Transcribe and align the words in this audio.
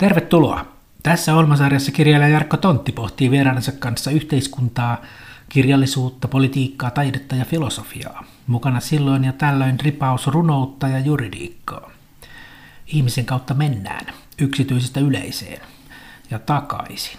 Tervetuloa! 0.00 0.66
Tässä 1.02 1.34
Olmasarjassa 1.34 1.92
kirjailija 1.92 2.28
Jarkko 2.28 2.56
Tontti 2.56 2.92
pohtii 2.92 3.30
vieraansa 3.30 3.72
kanssa 3.72 4.10
yhteiskuntaa, 4.10 5.00
kirjallisuutta, 5.48 6.28
politiikkaa, 6.28 6.90
taidetta 6.90 7.36
ja 7.36 7.44
filosofiaa. 7.44 8.24
Mukana 8.46 8.80
silloin 8.80 9.24
ja 9.24 9.32
tällöin 9.32 9.80
ripaus 9.80 10.26
runoutta 10.26 10.88
ja 10.88 10.98
juridiikkaa. 10.98 11.90
Ihmisen 12.86 13.24
kautta 13.24 13.54
mennään, 13.54 14.06
yksityisestä 14.38 15.00
yleiseen 15.00 15.60
ja 16.30 16.38
takaisin. 16.38 17.18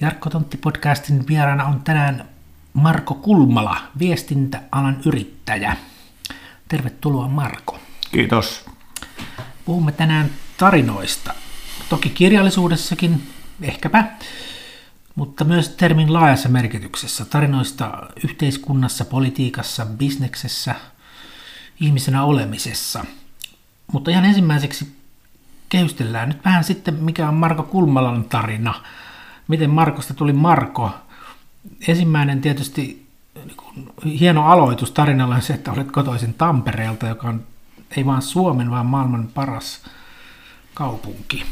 Jarkko 0.00 0.30
Tontti-podcastin 0.30 1.26
vieraana 1.28 1.64
on 1.64 1.80
tänään 1.80 2.28
Marko 2.72 3.14
Kulmala, 3.14 3.76
viestintäalan 3.98 4.96
yrittäjä. 5.06 5.76
Tervetuloa 6.68 7.28
Marko. 7.28 7.78
Kiitos. 8.12 8.66
Puhumme 9.64 9.92
tänään 9.92 10.30
tarinoista. 10.58 11.34
Toki 11.88 12.10
kirjallisuudessakin, 12.10 13.22
ehkäpä, 13.62 14.04
mutta 15.14 15.44
myös 15.44 15.68
termin 15.68 16.12
laajassa 16.12 16.48
merkityksessä. 16.48 17.24
Tarinoista 17.24 18.02
yhteiskunnassa, 18.24 19.04
politiikassa, 19.04 19.86
bisneksessä, 19.86 20.74
ihmisenä 21.80 22.24
olemisessa. 22.24 23.04
Mutta 23.92 24.10
ihan 24.10 24.24
ensimmäiseksi 24.24 24.96
kehystellään 25.68 26.28
nyt 26.28 26.44
vähän 26.44 26.64
sitten, 26.64 26.94
mikä 26.94 27.28
on 27.28 27.34
Marko 27.34 27.62
Kulmalan 27.62 28.24
tarina. 28.24 28.74
Miten 29.48 29.70
Markosta 29.70 30.14
tuli 30.14 30.32
Marko? 30.32 30.90
Ensimmäinen 31.88 32.40
tietysti 32.40 33.06
niin 33.34 34.18
hieno 34.18 34.46
aloitus 34.46 34.90
tarinalla 34.90 35.34
on 35.34 35.42
se, 35.42 35.54
että 35.54 35.72
olet 35.72 35.92
kotoisin 35.92 36.34
Tampereelta, 36.34 37.06
joka 37.06 37.28
on 37.28 37.42
ei 37.96 38.06
vain 38.06 38.22
Suomen, 38.22 38.70
vaan 38.70 38.86
maailman 38.86 39.28
paras 39.34 39.80
kaupunki. 40.74 41.44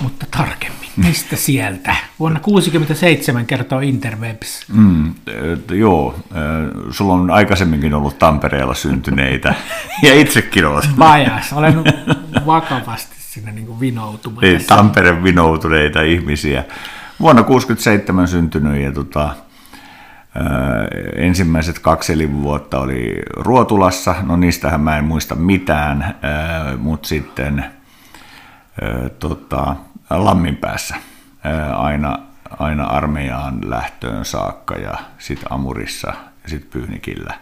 Mutta 0.00 0.26
tarkemmin, 0.30 0.88
mistä 0.96 1.36
sieltä? 1.36 1.96
Vuonna 2.18 2.40
1967 2.40 3.46
kertoo 3.46 3.80
Interwebs. 3.80 4.64
Mm, 4.72 5.14
joo, 5.70 6.14
sulla 6.90 7.14
on 7.14 7.30
aikaisemminkin 7.30 7.94
ollut 7.94 8.18
Tampereella 8.18 8.74
syntyneitä, 8.74 9.54
ja 10.02 10.14
itsekin 10.14 10.66
olet. 10.66 10.98
Vajas, 10.98 11.52
olen 11.52 11.84
vakavasti 12.46 13.16
sinne 13.18 13.52
niin 13.52 13.80
vinoutumassa. 13.80 14.46
Niin, 14.46 14.64
Tampere 14.66 15.22
vinoutuneita 15.22 16.02
ihmisiä. 16.02 16.64
Vuonna 17.20 17.42
1967 17.42 18.28
syntynyt, 18.28 18.82
ja 18.82 18.92
tota, 18.92 19.34
ensimmäiset 21.16 21.78
kaksi 21.78 22.12
elinvuotta 22.12 22.80
oli 22.80 23.22
Ruotulassa, 23.36 24.14
no 24.22 24.36
niistähän 24.36 24.80
mä 24.80 24.98
en 24.98 25.04
muista 25.04 25.34
mitään, 25.34 26.14
mutta 26.78 27.08
sitten 27.08 27.64
tota, 29.18 29.76
Lamminpäässä 30.10 30.94
aina, 31.76 32.18
aina 32.58 32.84
armeijaan 32.84 33.58
lähtöön 33.70 34.24
saakka 34.24 34.74
ja 34.74 34.98
sitten 35.18 35.52
Amurissa 35.52 36.12
ja 36.42 36.48
sitten 36.48 36.70
Pyynikillä 36.70 37.34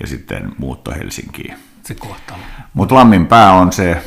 ja 0.00 0.06
sitten 0.06 0.52
muutto 0.58 0.92
Helsinkiin. 0.92 1.54
Se 1.82 1.94
kohtalo. 1.94 2.38
Mutta 2.74 2.94
Lamminpää 2.94 3.52
on 3.52 3.72
se, 3.72 4.02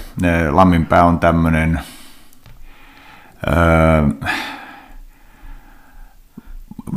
Lamminpää 0.52 1.04
on 1.04 1.20
tämmöinen, 1.20 1.80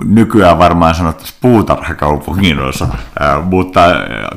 nykyään 0.04 0.58
varmaan 0.58 0.94
sanottaisiin 0.94 1.38
puutarhakaupungin 1.40 2.58
osa, 2.58 2.88
mutta 3.44 3.80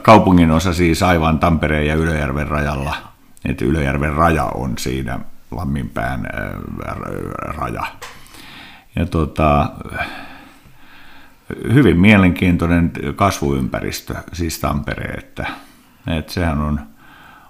kaupungin 0.01 0.51
osa 0.51 0.73
siis 0.73 1.03
aivan 1.03 1.39
Tampereen 1.39 1.87
ja 1.87 1.95
Ylöjärven 1.95 2.47
rajalla. 2.47 2.95
Että 3.45 3.65
Ylöjärven 3.65 4.13
raja 4.13 4.43
on 4.43 4.73
siinä 4.77 5.19
Lamminpään 5.51 6.27
raja. 7.39 7.85
Ja 8.95 9.05
tota, 9.05 9.71
hyvin 11.73 11.99
mielenkiintoinen 11.99 12.91
kasvuympäristö, 13.15 14.15
siis 14.33 14.59
Tampere, 14.59 15.13
että, 15.13 15.47
että 16.07 16.33
sehän 16.33 16.61
on 16.61 16.79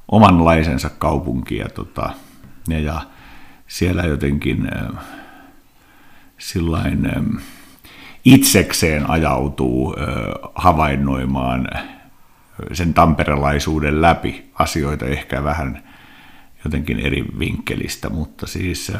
omanlaisensa 0.08 0.90
kaupunki 0.90 1.58
ja, 1.58 1.70
tota, 1.70 2.10
ja, 2.68 2.80
ja 2.80 3.02
siellä 3.68 4.04
jotenkin 4.04 4.72
sillain, 6.38 7.10
itsekseen 8.26 9.10
ajautuu 9.10 9.96
havainnoimaan 10.56 11.68
sen 12.74 12.94
tamperelaisuuden 12.94 14.02
läpi 14.02 14.52
asioita 14.54 15.06
ehkä 15.06 15.44
vähän 15.44 15.84
jotenkin 16.66 17.00
eri 17.00 17.26
vinkkelistä, 17.40 18.10
mutta 18.10 18.48
siis... 18.48 18.92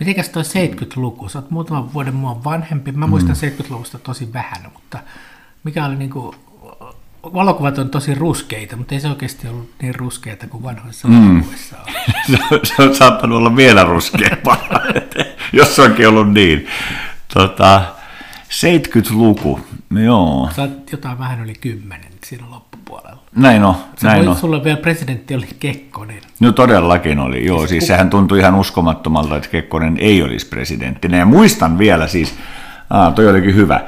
Mitenkäs 0.00 0.28
toi 0.28 0.42
70-luku? 0.42 1.28
Sä 1.28 1.38
oot 1.38 1.50
muutaman 1.50 1.92
vuoden 1.92 2.14
mua 2.14 2.44
vanhempi. 2.44 2.92
Mä 2.92 3.06
muistan 3.06 3.36
mm. 3.42 3.48
70-luvusta 3.48 3.98
tosi 3.98 4.32
vähän, 4.32 4.70
mutta 4.72 4.98
mikä 5.64 5.84
oli 5.84 5.96
niinku... 5.96 6.34
Valokuvat 7.22 7.78
on 7.78 7.90
tosi 7.90 8.14
ruskeita, 8.14 8.76
mutta 8.76 8.94
ei 8.94 9.00
se 9.00 9.08
oikeasti 9.08 9.48
ollut 9.48 9.70
niin 9.82 9.94
ruskeita 9.94 10.46
kuin 10.46 10.62
vanhoissa 10.62 11.08
mm. 11.08 11.28
valokuvissa 11.28 11.76
on. 12.50 12.60
se 12.64 12.82
on 12.82 12.94
saattanut 12.94 13.38
olla 13.38 13.56
vielä 13.56 13.84
ruskeampaa, 13.84 14.56
jos 15.52 15.78
onkin 15.78 16.08
ollut 16.08 16.32
niin. 16.32 16.66
Tota, 17.34 17.82
70-luku, 18.48 19.60
joo. 20.04 20.50
Sä 20.56 20.62
oot 20.62 20.92
jotain 20.92 21.18
vähän 21.18 21.40
yli 21.40 21.54
kymmenen 21.54 22.12
siinä 22.24 22.50
loppupuolella. 22.88 23.22
Näin 23.36 23.64
on, 23.64 23.74
Sä 23.96 24.08
näin 24.08 24.28
on. 24.28 24.36
Sulla 24.36 24.64
vielä 24.64 24.76
presidentti 24.76 25.34
oli 25.34 25.46
Kekkonen. 25.60 26.18
No 26.40 26.52
todellakin 26.52 27.18
oli, 27.18 27.46
joo. 27.46 27.58
Siis, 27.58 27.70
siis 27.70 27.86
sehän 27.86 28.10
tuntui 28.10 28.38
ihan 28.38 28.54
uskomattomalta, 28.54 29.36
että 29.36 29.48
Kekkonen 29.48 29.96
ei 30.00 30.22
olisi 30.22 30.46
presidenttinä. 30.46 31.16
Ja 31.16 31.24
muistan 31.24 31.78
vielä 31.78 32.06
siis, 32.08 32.34
ah, 32.90 33.14
toi 33.14 33.28
olikin 33.28 33.54
hyvä, 33.54 33.80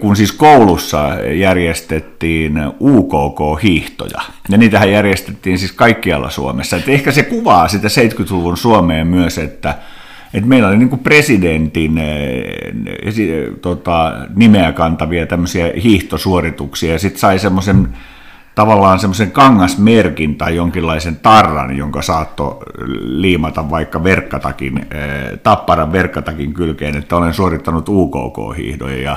kun 0.00 0.16
siis 0.16 0.32
koulussa 0.32 1.08
järjestettiin 1.38 2.60
UKK-hiihtoja, 2.80 4.22
ja 4.48 4.58
niitähän 4.58 4.92
järjestettiin 4.92 5.58
siis 5.58 5.72
kaikkialla 5.72 6.30
Suomessa. 6.30 6.76
Et 6.76 6.88
ehkä 6.88 7.12
se 7.12 7.22
kuvaa 7.22 7.68
sitä 7.68 7.88
70-luvun 7.88 8.56
Suomeen 8.56 9.06
myös, 9.06 9.38
että 9.38 9.74
et 10.34 10.44
meillä 10.44 10.68
oli 10.68 10.76
niin 10.76 10.98
presidentin 10.98 12.00
tota, 13.62 14.12
nimeä 14.36 14.72
kantavia 14.72 15.26
tämmöisiä 15.26 15.72
hiihtosuorituksia, 15.82 16.92
ja 16.92 16.98
sitten 16.98 17.20
sai 17.20 17.38
semmoisen 17.38 17.88
tavallaan 18.54 18.98
semmoisen 18.98 19.30
kangasmerkin 19.30 20.36
tai 20.36 20.56
jonkinlaisen 20.56 21.16
tarran, 21.16 21.76
jonka 21.76 22.02
saatto 22.02 22.62
liimata 23.00 23.70
vaikka 23.70 24.04
verkkatakin, 24.04 24.86
tapparan 25.42 25.92
verkkatakin 25.92 26.54
kylkeen, 26.54 26.96
että 26.96 27.16
olen 27.16 27.34
suorittanut 27.34 27.88
UKK-hiihdoja 27.88 29.02
ja 29.02 29.16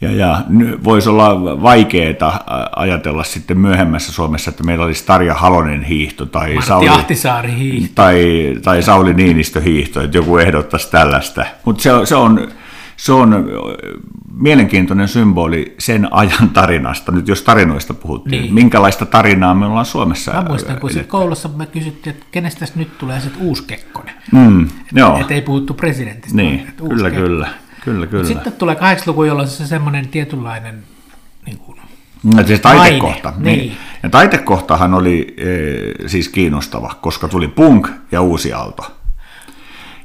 ja, 0.00 0.12
ja 0.12 0.44
voisi 0.84 1.08
olla 1.08 1.62
vaikeaa 1.62 2.44
ajatella 2.76 3.24
sitten 3.24 3.58
myöhemmässä 3.58 4.12
Suomessa, 4.12 4.50
että 4.50 4.64
meillä 4.64 4.84
olisi 4.84 5.06
Tarja 5.06 5.34
Halonen 5.34 5.82
hiihto 5.82 6.26
tai, 6.26 6.54
Martti 6.54 6.68
Sauli, 6.68 6.88
Ahtisaari 6.88 7.54
hiihto. 7.58 7.92
tai, 7.94 8.56
tai 8.64 8.82
Sauli 8.82 9.14
Niinistö 9.14 9.60
hiihto, 9.60 10.00
että 10.00 10.18
joku 10.18 10.38
ehdottaisi 10.38 10.90
tällaista. 10.90 11.46
Mutta 11.64 11.82
se, 11.82 11.90
se, 12.04 12.16
on, 12.16 12.48
se 12.96 13.12
on 13.12 13.46
mielenkiintoinen 14.40 15.08
symboli 15.08 15.74
sen 15.78 16.08
ajan 16.10 16.50
tarinasta, 16.52 17.12
nyt 17.12 17.28
jos 17.28 17.42
tarinoista 17.42 17.94
puhuttiin. 17.94 18.42
Niin. 18.42 18.54
Minkälaista 18.54 19.06
tarinaa 19.06 19.54
me 19.54 19.66
ollaan 19.66 19.86
Suomessa 19.86 20.32
Mä 20.32 20.42
muistan, 20.48 20.80
kun 20.80 20.90
sit 20.90 21.06
koulussa 21.06 21.48
me 21.48 21.66
kysyttiin, 21.66 22.14
että 22.16 22.26
kenestä 22.30 22.66
nyt 22.76 22.98
tulee 22.98 23.20
sitten 23.20 23.42
uusi 23.42 23.64
Kekkonen. 23.66 24.14
Mm, 24.32 24.68
joo. 24.92 25.18
Että 25.20 25.34
ei 25.34 25.42
puhuttu 25.42 25.74
presidentistä. 25.74 26.36
Niin, 26.36 26.60
että 26.60 26.82
kyllä, 26.88 27.10
Kekkonen. 27.10 27.30
kyllä. 27.30 27.48
Kyllä, 27.86 28.06
kyllä. 28.06 28.24
Sitten 28.24 28.52
tulee 28.52 28.74
80-luku, 28.74 29.24
jolloin 29.24 29.48
se 29.48 29.66
semmoinen 29.66 30.08
tietynlainen 30.08 30.82
niin 31.46 31.58
kuin, 31.58 31.76
No, 32.22 32.46
siis 32.46 32.60
taitekohta. 32.60 33.30
Maine, 33.30 33.44
Niin. 33.50 33.58
niin. 33.58 33.76
Ja 34.02 34.10
taitekohtahan 34.10 34.94
oli 34.94 35.34
e, 35.38 35.46
siis 36.08 36.28
kiinnostava, 36.28 36.94
koska 37.00 37.28
tuli 37.28 37.48
punk 37.48 37.88
ja 38.12 38.20
uusi 38.20 38.52
aalto. 38.52 38.96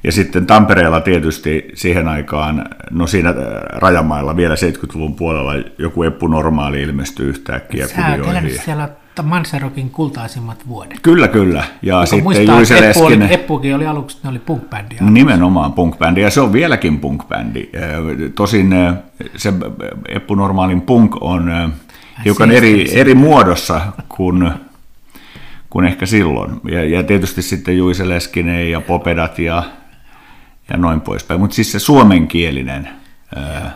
Ja 0.04 0.12
sitten 0.12 0.46
Tampereella 0.46 1.02
tietysti 1.02 1.68
siihen 1.74 2.08
aikaan, 2.08 2.66
no 2.92 3.08
siinä 3.08 3.34
rajamailla 3.70 4.36
vielä 4.36 4.56
70-luvun 4.56 5.16
puolella 5.16 5.54
joku 5.78 6.04
Eppu 6.04 6.28
Normaali 6.28 6.82
ilmestyi 6.82 7.26
yhtäkkiä 7.26 7.88
Sä 7.88 7.96
kuvioihin. 7.96 8.32
elänyt 8.32 8.62
siellä 8.66 8.90
Manserokin 9.24 9.90
kultaisimmat 9.90 10.68
vuodet. 10.68 11.00
Kyllä, 11.02 11.28
kyllä. 11.28 11.64
Ja 11.82 11.96
Joka 11.96 12.06
sitten 12.06 12.24
muistaa, 12.24 12.56
Juise 12.56 12.78
Eppu 12.78 13.00
oli, 13.00 13.10
Leskinen. 13.10 13.32
Eppukin 13.32 13.76
oli 13.76 13.86
aluksi, 13.86 14.18
ne 14.24 14.30
oli 14.30 14.40
punk-bändi. 14.40 14.96
Nimenomaan 15.02 15.74
punk-bändi, 15.74 16.22
ja 16.22 16.30
se 16.30 16.42
on 16.42 16.54
vieläkin 16.54 17.00
punk-bändi. 17.00 17.70
Tosin 18.36 18.76
se 19.36 19.54
Eppu 20.08 20.36
Normaalin 20.36 20.82
punk 20.82 21.16
on 21.22 21.74
hiukan 22.26 22.52
eri, 22.52 22.68
siistelyssä. 22.68 23.00
eri 23.00 23.16
muodossa 23.16 23.82
kuin, 24.10 24.52
kuin 25.70 25.86
ehkä 25.86 26.06
silloin. 26.06 26.62
Ja, 26.72 26.86
ja 26.86 27.04
tietysti 27.04 27.42
sitten 27.42 27.78
Juise 27.78 28.10
Leskinen 28.10 28.72
ja 28.72 28.82
Popedat 28.82 29.40
ja, 29.40 29.64
ja 30.70 30.78
noin 30.78 31.02
poispäin. 31.02 31.40
Mutta 31.40 31.56
siis 31.56 31.72
se 31.72 31.80
suomenkielinen 31.80 32.90
ää, 33.36 33.72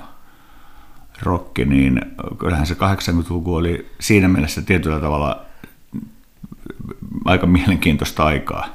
rokki, 1.25 1.65
niin 1.65 2.01
kyllähän 2.37 2.67
se 2.67 2.73
80-luku 2.73 3.55
oli 3.55 3.91
siinä 3.99 4.27
mielessä 4.27 4.61
tietyllä 4.61 4.99
tavalla 4.99 5.45
aika 7.25 7.47
mielenkiintoista 7.47 8.25
aikaa. 8.25 8.67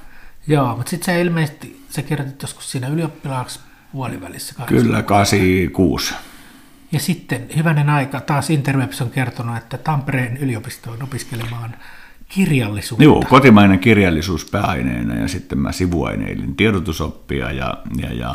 Joo, 0.46 0.76
mutta 0.76 0.90
sitten 0.90 1.06
sä 1.06 1.20
ilmeisesti, 1.20 1.84
sä 1.88 2.02
kirjoitit 2.02 2.42
joskus 2.42 2.70
siinä 2.70 2.88
ylioppilaaksi 2.88 3.60
puolivälissä. 3.92 4.54
Kyllä, 4.66 5.02
86. 5.02 6.14
Ja 6.92 7.00
sitten 7.00 7.48
hyvänen 7.56 7.90
aika, 7.90 8.20
taas 8.20 8.50
Interwebs 8.50 9.00
on 9.00 9.10
kertonut, 9.10 9.56
että 9.56 9.78
Tampereen 9.78 10.36
yliopistoon 10.36 11.02
opiskelemaan 11.02 11.76
kirjallisuutta. 12.28 13.04
Joo, 13.04 13.24
kotimainen 13.28 13.78
kirjallisuus 13.78 14.44
pääaineena 14.44 15.14
ja 15.14 15.28
sitten 15.28 15.58
mä 15.58 15.72
sivuaineilin 15.72 16.56
tiedotusoppia 16.56 17.52
ja, 17.52 17.78
ja, 18.02 18.14
ja 18.14 18.34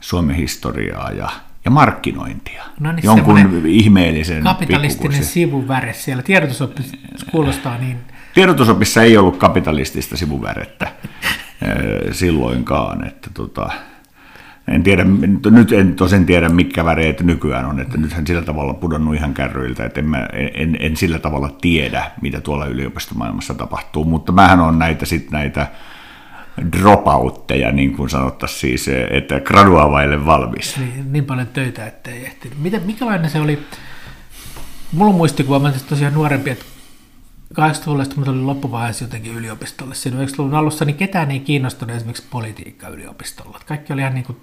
Suomen 0.00 0.36
historiaa 0.36 1.12
ja, 1.12 1.30
ja 1.64 1.70
markkinointia. 1.70 2.64
No 2.80 2.92
niin, 2.92 3.04
Jonkun 3.04 3.66
ihmeellisen 3.66 4.42
Kapitalistinen 4.42 5.24
sivuväre 5.24 5.92
siellä. 5.92 6.22
Tiedotusoppi 6.22 6.82
kuulostaa 7.30 7.78
niin... 7.78 7.96
Tiedotusopissa 8.34 9.02
ei 9.02 9.16
ollut 9.16 9.36
kapitalistista 9.36 10.16
sivuvärettä 10.16 10.92
silloinkaan, 12.12 13.06
että 13.06 13.30
tota, 13.34 13.70
en 14.68 14.82
tiedä, 14.82 15.04
nyt 15.50 15.72
en 15.72 15.94
tosin 15.94 16.26
tiedä, 16.26 16.48
mitkä 16.48 16.84
väreet 16.84 17.20
nykyään 17.20 17.66
on, 17.66 17.80
että 17.80 17.98
nythän 17.98 18.26
sillä 18.26 18.42
tavalla 18.42 18.74
pudonnut 18.74 19.14
ihan 19.14 19.34
kärryiltä, 19.34 19.84
että 19.84 20.00
en, 20.00 20.06
mä, 20.06 20.28
en, 20.54 20.76
en 20.80 20.96
sillä 20.96 21.18
tavalla 21.18 21.56
tiedä, 21.60 22.10
mitä 22.20 22.40
tuolla 22.40 22.66
yliopistomaailmassa 22.66 23.54
tapahtuu, 23.54 24.04
mutta 24.04 24.32
mähän 24.32 24.60
on 24.60 24.78
näitä 24.78 25.06
sitten 25.06 25.32
näitä 25.32 25.66
dropoutteja, 26.72 27.72
niin 27.72 27.96
kuin 27.96 28.10
sanottaisiin 28.10 28.78
siis, 28.78 28.88
että 29.10 29.40
graduavaille 29.40 30.26
valmis. 30.26 30.78
Niin, 30.78 31.12
niin 31.12 31.24
paljon 31.24 31.46
töitä, 31.46 31.86
että 31.86 32.10
ei 32.10 32.24
ehtinyt. 32.24 32.58
Miten, 32.58 32.82
mikälainen 32.82 33.30
se 33.30 33.40
oli? 33.40 33.58
Mulla 34.92 35.10
on 35.10 35.16
muistikuva, 35.16 35.58
mä 35.58 35.72
tosiaan 35.88 36.14
nuorempi, 36.14 36.50
että 36.50 36.64
80-luvulla 37.54 38.04
sitten 38.04 38.28
oli 38.28 38.42
loppuvaiheessa 38.42 39.04
jotenkin 39.04 39.34
yliopistolle. 39.34 39.94
Siinä 39.94 40.24
90-luvun 40.24 40.54
alussa 40.54 40.84
niin 40.84 40.96
ketään 40.96 41.30
ei 41.30 41.40
kiinnostunut 41.40 41.96
esimerkiksi 41.96 42.26
politiikka 42.30 42.88
yliopistolla. 42.88 43.60
Kaikki 43.66 43.92
oli 43.92 44.00
ihan, 44.00 44.14
niin 44.14 44.24
kuin, 44.24 44.38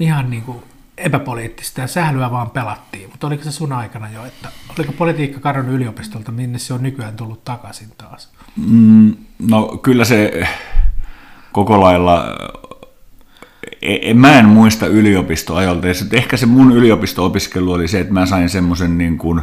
ihan 0.00 0.30
niin 0.30 0.42
kuin 0.42 0.62
epäpoliittista 0.98 1.80
ja 1.80 1.86
sählyä 1.86 2.30
vaan 2.30 2.50
pelattiin. 2.50 3.10
Mutta 3.10 3.26
oliko 3.26 3.44
se 3.44 3.52
sun 3.52 3.72
aikana 3.72 4.10
jo, 4.10 4.24
että 4.24 4.48
oliko 4.78 4.92
politiikka 4.92 5.40
kadonnut 5.40 5.74
yliopistolta, 5.74 6.32
minne 6.32 6.58
se 6.58 6.74
on 6.74 6.82
nykyään 6.82 7.16
tullut 7.16 7.44
takaisin 7.44 7.88
taas? 7.98 8.28
Mm, 8.56 9.16
no 9.38 9.78
kyllä 9.82 10.04
se 10.04 10.48
koko 11.52 11.80
lailla, 11.80 12.24
e, 13.82 14.14
mä 14.14 14.38
en 14.38 14.46
muista 14.46 14.86
yliopistoajolta. 14.86 15.86
Ehkä 16.12 16.36
se 16.36 16.46
mun 16.46 16.72
yliopisto-opiskelu 16.72 17.72
oli 17.72 17.88
se, 17.88 18.00
että 18.00 18.12
mä 18.12 18.26
sain 18.26 18.48
semmoisen 18.48 18.98
niin 18.98 19.18
kuin, 19.18 19.40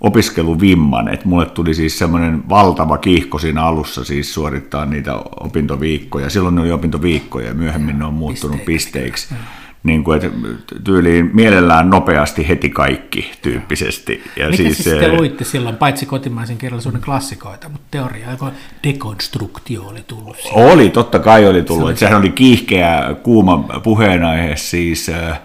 opiskeluvimman, 0.00 1.08
että 1.08 1.28
mulle 1.28 1.46
tuli 1.46 1.74
siis 1.74 1.98
semmoinen 1.98 2.48
valtava 2.48 2.98
kiihko 2.98 3.38
siinä 3.38 3.62
alussa 3.62 4.04
siis 4.04 4.34
suorittaa 4.34 4.86
niitä 4.86 5.14
opintoviikkoja. 5.40 6.30
Silloin 6.30 6.54
ne 6.54 6.60
oli 6.60 6.72
opintoviikkoja 6.72 7.46
ja 7.46 7.54
myöhemmin 7.54 7.98
ne 7.98 8.04
on 8.04 8.14
muuttunut 8.14 8.64
pisteiksi. 8.64 9.34
Niin 9.82 10.04
kuin, 10.04 10.16
että 10.24 10.38
tyyliin 10.84 11.30
mielellään 11.32 11.90
nopeasti 11.90 12.48
heti 12.48 12.70
kaikki 12.70 13.32
tyyppisesti. 13.42 14.22
Ja 14.36 14.44
Mitä 14.44 14.56
siis, 14.56 14.76
sitten 14.76 15.10
eh, 15.10 15.16
luitte 15.18 15.44
silloin, 15.44 15.76
paitsi 15.76 16.06
kotimaisen 16.06 16.58
kirjallisuuden 16.58 17.00
klassikoita, 17.00 17.68
mutta 17.68 17.86
teoria, 17.90 18.30
joko 18.30 18.50
dekonstruktio 18.84 19.82
oli 19.82 20.04
tullut? 20.06 20.36
Siinä? 20.36 20.56
Oli, 20.56 20.90
totta 20.90 21.18
kai 21.18 21.46
oli 21.46 21.62
tullut. 21.62 21.84
Se 21.84 21.90
oli 21.90 21.96
Sehän 21.96 22.18
oli 22.18 22.30
kiihkeä, 22.30 23.16
kuuma 23.22 23.58
puheenaihe 23.82 24.56
siis 24.56 25.08
äh, 25.08 25.40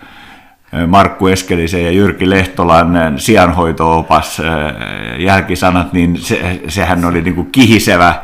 Markku 0.87 1.27
Eskelisen 1.27 1.83
ja 1.83 1.91
Jyrki 1.91 2.29
Lehtolan 2.29 3.19
sijanhoito-opas 3.19 4.41
jälkisanat, 5.19 5.93
niin 5.93 6.17
se, 6.17 6.61
sehän 6.67 7.05
oli 7.05 7.21
niin 7.21 7.35
kuin 7.35 7.51
kihisevä 7.51 8.21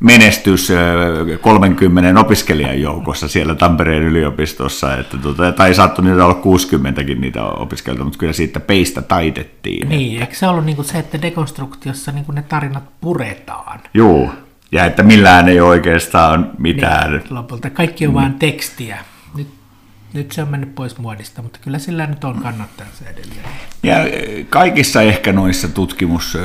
menestys 0.00 0.72
30 1.40 2.20
opiskelijan 2.20 2.80
joukossa 2.80 3.28
siellä 3.28 3.54
Tampereen 3.54 4.02
yliopistossa, 4.02 4.96
että 4.96 5.18
tuota, 5.18 5.52
tai 5.52 5.74
saattoi 5.74 6.04
niitä 6.04 6.24
olla 6.24 6.40
60kin 6.42 7.20
niitä 7.20 7.44
opiskelijoita, 7.44 8.04
mutta 8.04 8.18
kyllä 8.18 8.32
siitä 8.32 8.60
peistä 8.60 9.02
taitettiin. 9.02 9.88
Niin, 9.88 10.12
että... 10.12 10.24
eikö 10.24 10.34
se 10.38 10.48
ollut 10.48 10.64
niin 10.64 10.76
kuin 10.76 10.86
se, 10.86 10.98
että 10.98 11.22
dekonstruktiossa 11.22 12.12
niin 12.12 12.24
kuin 12.24 12.34
ne 12.34 12.42
tarinat 12.42 12.84
puretaan? 13.00 13.80
Joo, 13.94 14.30
ja 14.72 14.84
että 14.84 15.02
millään 15.02 15.48
ei 15.48 15.60
oikeastaan 15.60 16.50
mitään. 16.58 17.12
Niin, 17.12 17.22
lopulta 17.30 17.70
kaikki 17.70 18.06
on 18.06 18.12
mm. 18.12 18.14
vain 18.14 18.34
tekstiä 18.34 18.98
nyt 20.12 20.32
se 20.32 20.42
on 20.42 20.48
mennyt 20.48 20.74
pois 20.74 20.98
muodista, 20.98 21.42
mutta 21.42 21.58
kyllä 21.62 21.78
sillä 21.78 22.06
nyt 22.06 22.24
on 22.24 22.42
kannattajansa 22.42 23.04
edelleen. 23.04 23.44
Ja 23.82 23.96
kaikissa 24.50 25.02
ehkä 25.02 25.32
noissa 25.32 25.68
tutkimus 25.68 26.38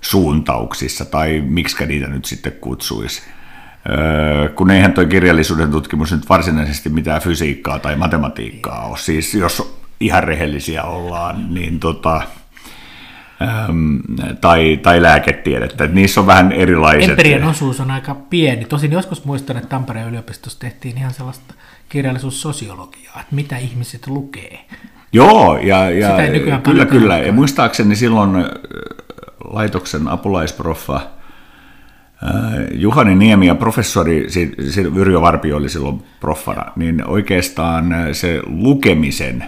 suuntauksissa, 0.00 1.04
tai 1.04 1.40
miksi 1.46 1.86
niitä 1.86 2.06
nyt 2.06 2.24
sitten 2.24 2.52
kutsuisi, 2.52 3.22
kun 4.54 4.70
eihän 4.70 4.92
tuo 4.92 5.04
kirjallisuuden 5.04 5.70
tutkimus 5.70 6.12
nyt 6.12 6.28
varsinaisesti 6.28 6.88
mitään 6.88 7.22
fysiikkaa 7.22 7.78
tai 7.78 7.96
matematiikkaa 7.96 8.84
ole. 8.86 8.98
Siis 8.98 9.34
jos 9.34 9.80
ihan 10.00 10.24
rehellisiä 10.24 10.82
ollaan, 10.82 11.54
niin 11.54 11.80
tota, 11.80 12.22
tai, 14.40 14.80
tai 14.82 15.02
lääketiedettä. 15.02 15.84
Että 15.84 15.94
niissä 15.94 16.20
on 16.20 16.26
vähän 16.26 16.52
erilaiset. 16.52 17.10
Empirien 17.10 17.44
osuus 17.44 17.80
on 17.80 17.90
aika 17.90 18.14
pieni. 18.14 18.64
Tosin 18.64 18.92
joskus 18.92 19.24
muistan, 19.24 19.56
että 19.56 19.68
Tampereen 19.68 20.08
yliopistossa 20.08 20.60
tehtiin 20.60 20.98
ihan 20.98 21.14
sellaista 21.14 21.54
kirjallisuussosiologiaa, 21.88 23.20
että 23.20 23.34
mitä 23.34 23.56
ihmiset 23.58 24.06
lukee. 24.06 24.58
Joo, 25.12 25.58
ja, 25.62 25.90
ja 25.90 26.08
kyllä, 26.62 26.86
kyllä. 26.86 27.18
Ja 27.18 27.32
muistaakseni 27.32 27.96
silloin 27.96 28.30
laitoksen 29.44 30.08
apulaisproffa 30.08 31.00
Juhani 32.72 33.14
Niemi 33.14 33.46
ja 33.46 33.54
professori, 33.54 34.26
Yrjö 34.96 35.20
Varpio 35.20 35.56
oli 35.56 35.68
silloin 35.68 36.02
proffana, 36.20 36.72
niin 36.76 37.06
oikeastaan 37.06 37.94
se 38.12 38.42
lukemisen 38.46 39.44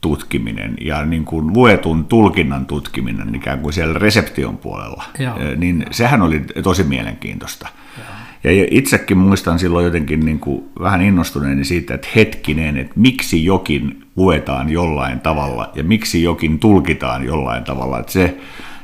tutkiminen 0.00 0.76
ja 0.80 1.04
niin 1.04 1.24
kuin 1.24 1.52
luetun 1.52 2.04
tulkinnan 2.04 2.66
tutkiminen 2.66 3.34
ikään 3.34 3.58
kuin 3.58 3.72
siellä 3.72 3.98
reseption 3.98 4.56
puolella, 4.56 5.04
Joo. 5.18 5.34
niin 5.56 5.86
sehän 5.90 6.22
oli 6.22 6.40
tosi 6.62 6.82
mielenkiintoista. 6.82 7.68
Joo. 7.98 8.06
Ja 8.44 8.66
itsekin 8.70 9.18
muistan 9.18 9.58
silloin 9.58 9.84
jotenkin 9.84 10.20
niin 10.20 10.38
kuin 10.38 10.64
vähän 10.80 11.02
innostuneeni 11.02 11.64
siitä, 11.64 11.94
että 11.94 12.08
hetkinen, 12.16 12.76
että 12.76 12.92
miksi 12.96 13.44
jokin 13.44 14.06
luetaan 14.16 14.70
jollain 14.70 15.20
tavalla 15.20 15.70
ja 15.74 15.84
miksi 15.84 16.22
jokin 16.22 16.58
tulkitaan 16.58 17.24
jollain 17.24 17.64
tavalla. 17.64 17.98
Että 17.98 18.12
se 18.12 18.38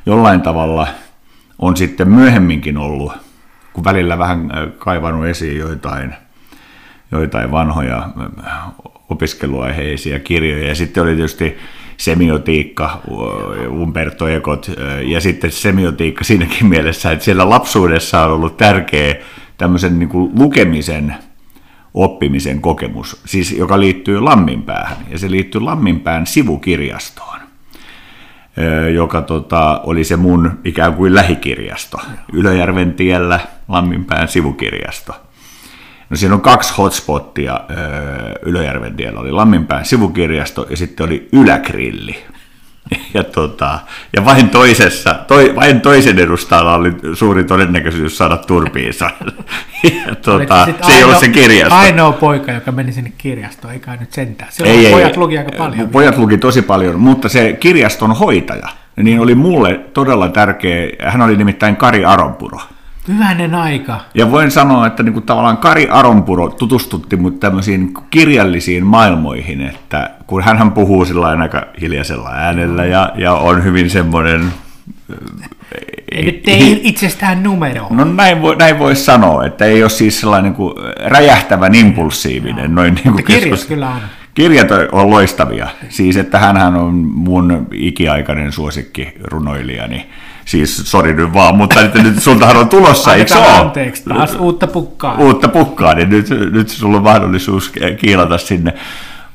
jollain 0.07 0.41
tavalla 0.41 0.87
on 1.59 1.77
sitten 1.77 2.09
myöhemminkin 2.09 2.77
ollut, 2.77 3.13
kun 3.73 3.85
välillä 3.85 4.19
vähän 4.19 4.51
kaivannut 4.79 5.27
esiin 5.27 5.59
joitain, 5.59 6.15
joitain 7.13 7.51
vanhoja 7.51 8.09
opiskeluaiheisia 9.11 10.19
kirjoja. 10.19 10.69
Ja 10.69 10.75
sitten 10.75 11.03
oli 11.03 11.15
tietysti 11.15 11.57
semiotiikka, 11.97 13.01
Umberto 13.71 14.29
Ekot, 14.29 14.71
ja 15.03 15.21
sitten 15.21 15.51
semiotiikka 15.51 16.25
siinäkin 16.25 16.67
mielessä, 16.67 17.13
että 17.13 17.25
siellä 17.25 17.51
lapsuudessa 17.51 18.25
on 18.25 18.33
ollut 18.33 18.57
tärkeä 18.57 19.15
tämmöisen 19.59 19.99
niin 19.99 20.09
kuin 20.09 20.33
lukemisen 20.39 21.15
oppimisen 21.95 22.61
kokemus, 22.61 23.21
siis 23.25 23.53
joka 23.53 23.81
liittyy 23.81 24.21
Lamminpäähän, 24.21 24.97
ja 25.11 25.19
se 25.19 25.31
liittyy 25.31 25.61
Lamminpään 25.61 26.27
sivukirjastoon, 26.27 27.39
joka 28.95 29.23
tota, 29.23 29.81
oli 29.85 30.05
se 30.05 30.17
mun 30.17 30.59
ikään 30.65 30.95
kuin 30.95 31.15
lähikirjasto, 31.15 32.01
Ylöjärven 32.33 32.95
tiellä 32.95 33.41
Lamminpään 33.69 34.29
sivukirjasto. 34.29 35.24
No 36.15 36.19
siinä 36.19 36.35
on 36.35 36.41
kaksi 36.41 36.75
hotspottia 36.79 37.61
Ylöjärven 38.43 38.97
tiellä. 38.97 39.21
Oli 39.21 39.33
Lamminpään 39.33 39.85
sivukirjasto 39.85 40.67
ja 40.71 40.77
sitten 40.77 41.07
oli 41.07 41.29
Ylägrilli. 41.33 42.17
Ja, 43.15 43.25
tota, 43.25 43.79
ja 44.17 44.25
vain, 44.25 44.51
toisessa, 44.51 45.15
toi, 45.15 45.53
vain 45.57 45.81
toisen 45.81 46.19
edustajalla 46.19 46.75
oli 46.75 46.93
suuri 47.15 47.45
todennäköisyys 47.45 48.19
saada 48.19 48.37
turpiinsa. 48.37 49.11
Ja, 50.07 50.15
tota, 50.15 50.69
se 50.87 50.93
ei 50.93 51.05
ollut 51.05 51.19
se 51.19 51.29
kirjasto. 51.29 51.75
Ainoa 51.75 52.13
poika, 52.13 52.53
joka 52.53 52.73
meni 52.73 52.93
sinne 52.93 53.13
kirjastoon, 53.19 53.75
eikä 53.75 53.97
nyt 53.97 54.13
sentään. 54.13 54.53
Silloin 54.53 54.79
ei, 54.79 54.93
pojat 54.93 55.13
ei, 55.13 55.19
luki 55.19 55.39
aika 55.39 55.53
paljon. 55.59 55.89
Pojat 55.89 56.19
luki 56.19 56.39
tosi 56.39 56.63
paljon, 56.63 57.01
mutta 57.01 57.29
se 57.29 57.53
kirjaston 57.53 58.17
hoitaja, 58.17 58.69
niin 58.97 59.21
oli 59.21 59.35
mulle 59.35 59.81
todella 59.93 60.29
tärkeä. 60.29 60.89
Hän 61.09 61.23
oli 61.23 61.37
nimittäin 61.37 61.77
Kari 61.77 62.05
Aronpuro. 62.05 62.61
Hyvänen 63.09 63.55
aika. 63.55 64.01
Ja 64.15 64.31
voin 64.31 64.51
sanoa, 64.51 64.87
että 64.87 65.03
niin 65.03 65.13
kuin 65.13 65.27
tavallaan 65.27 65.57
Kari 65.57 65.89
Aronpuro 65.91 66.49
tutustutti 66.49 67.17
mut 67.17 67.41
tämmöisiin 67.41 67.95
kirjallisiin 68.11 68.87
maailmoihin, 68.87 69.61
että 69.61 70.11
kun 70.27 70.43
hän 70.43 70.73
puhuu 70.73 71.05
sillä 71.05 71.27
aika 71.29 71.63
hiljaisella 71.81 72.31
äänellä 72.31 72.85
ja, 72.85 73.13
ja 73.17 73.33
on 73.33 73.65
hyvin 73.65 73.91
semmoinen... 73.91 74.53
Ei 76.13 76.25
nyt 76.25 76.43
ei 76.47 76.81
itsestään 76.85 77.43
numero. 77.43 77.87
No 77.91 78.05
näin 78.05 78.43
voi, 78.43 78.57
näin 78.57 78.79
voi 78.79 78.97
sanoa, 78.97 79.47
että 79.47 79.65
ei 79.65 79.83
ole 79.83 79.91
siis 79.91 80.21
sellainen 80.21 80.55
kuin 80.55 80.75
räjähtävän 81.07 81.75
impulsiivinen. 81.75 82.75
No. 82.75 82.83
Noin 82.83 82.95
niin 82.95 83.13
kuin 83.13 83.25
keskus... 83.25 83.65
kyllä 83.65 83.89
on. 83.89 84.01
Kirjat 84.35 84.69
on 84.93 85.11
loistavia. 85.11 85.69
Siis, 85.89 86.17
että 86.17 86.39
hän 86.39 86.77
on 86.77 86.95
mun 87.15 87.67
ikiaikainen 87.73 88.53
suosikki 88.53 89.15
runoilijani. 89.25 90.07
Siis, 90.45 90.91
sori 90.91 91.15
nyt 91.15 91.33
vaan, 91.33 91.57
mutta 91.57 91.83
nyt, 91.83 91.95
nyt 91.95 92.23
sultahan 92.23 92.57
on 92.57 92.69
tulossa, 92.69 93.15
eikö 93.15 93.39
ole? 93.39 93.49
anteeksi, 93.49 94.03
taas 94.05 94.35
uutta 94.35 94.67
pukkaa. 94.67 95.19
Uutta 95.19 95.49
pukkaa, 95.49 95.95
niin 95.95 96.09
nyt, 96.09 96.29
nyt 96.53 96.69
sulla 96.69 96.97
on 96.97 97.03
mahdollisuus 97.03 97.73
kiilata 97.99 98.39
sinne. 98.39 98.75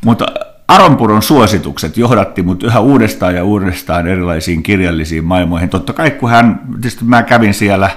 Mutta 0.05 0.25
Aronpuron 0.67 1.21
suositukset 1.21 1.97
johdatti 1.97 2.41
mut 2.41 2.63
yhä 2.63 2.79
uudestaan 2.79 3.35
ja 3.35 3.43
uudestaan 3.43 4.07
erilaisiin 4.07 4.63
kirjallisiin 4.63 5.25
maailmoihin. 5.25 5.69
Totta 5.69 5.93
kai 5.93 6.11
kun 6.11 6.29
hän, 6.29 6.61
tietysti 6.71 7.05
mä 7.05 7.23
kävin 7.23 7.53
siellä 7.53 7.89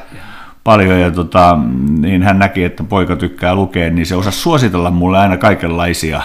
paljon 0.65 1.01
ja 1.01 1.11
tota, 1.11 1.59
niin 2.01 2.23
hän 2.23 2.39
näki, 2.39 2.65
että 2.65 2.85
poika 2.85 3.17
tykkää 3.17 3.55
lukea, 3.55 3.91
niin 3.91 4.07
se 4.07 4.17
osasi 4.17 4.39
suositella 4.39 4.91
mulle 4.91 5.19
aina 5.19 5.37
kaikenlaisia, 5.37 6.23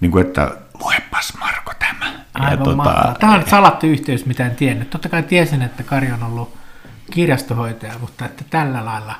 niin 0.00 0.10
kuin 0.12 0.26
että 0.26 0.50
luepas 0.84 1.32
Marko. 1.40 1.65
Aivan 2.40 2.64
tota, 2.64 2.76
mahtavaa. 2.76 3.14
Tämä 3.14 3.34
on 3.34 3.44
salattu 3.46 3.86
yhteys, 3.86 4.26
mitä 4.26 4.46
en 4.46 4.56
tiennyt. 4.56 4.90
Totta 4.90 5.08
kai 5.08 5.22
tiesin, 5.22 5.62
että 5.62 5.82
Kari 5.82 6.12
on 6.12 6.22
ollut 6.22 6.56
kirjastohoitaja, 7.10 7.98
mutta 8.00 8.24
että 8.24 8.44
tällä 8.50 8.84
lailla. 8.84 9.14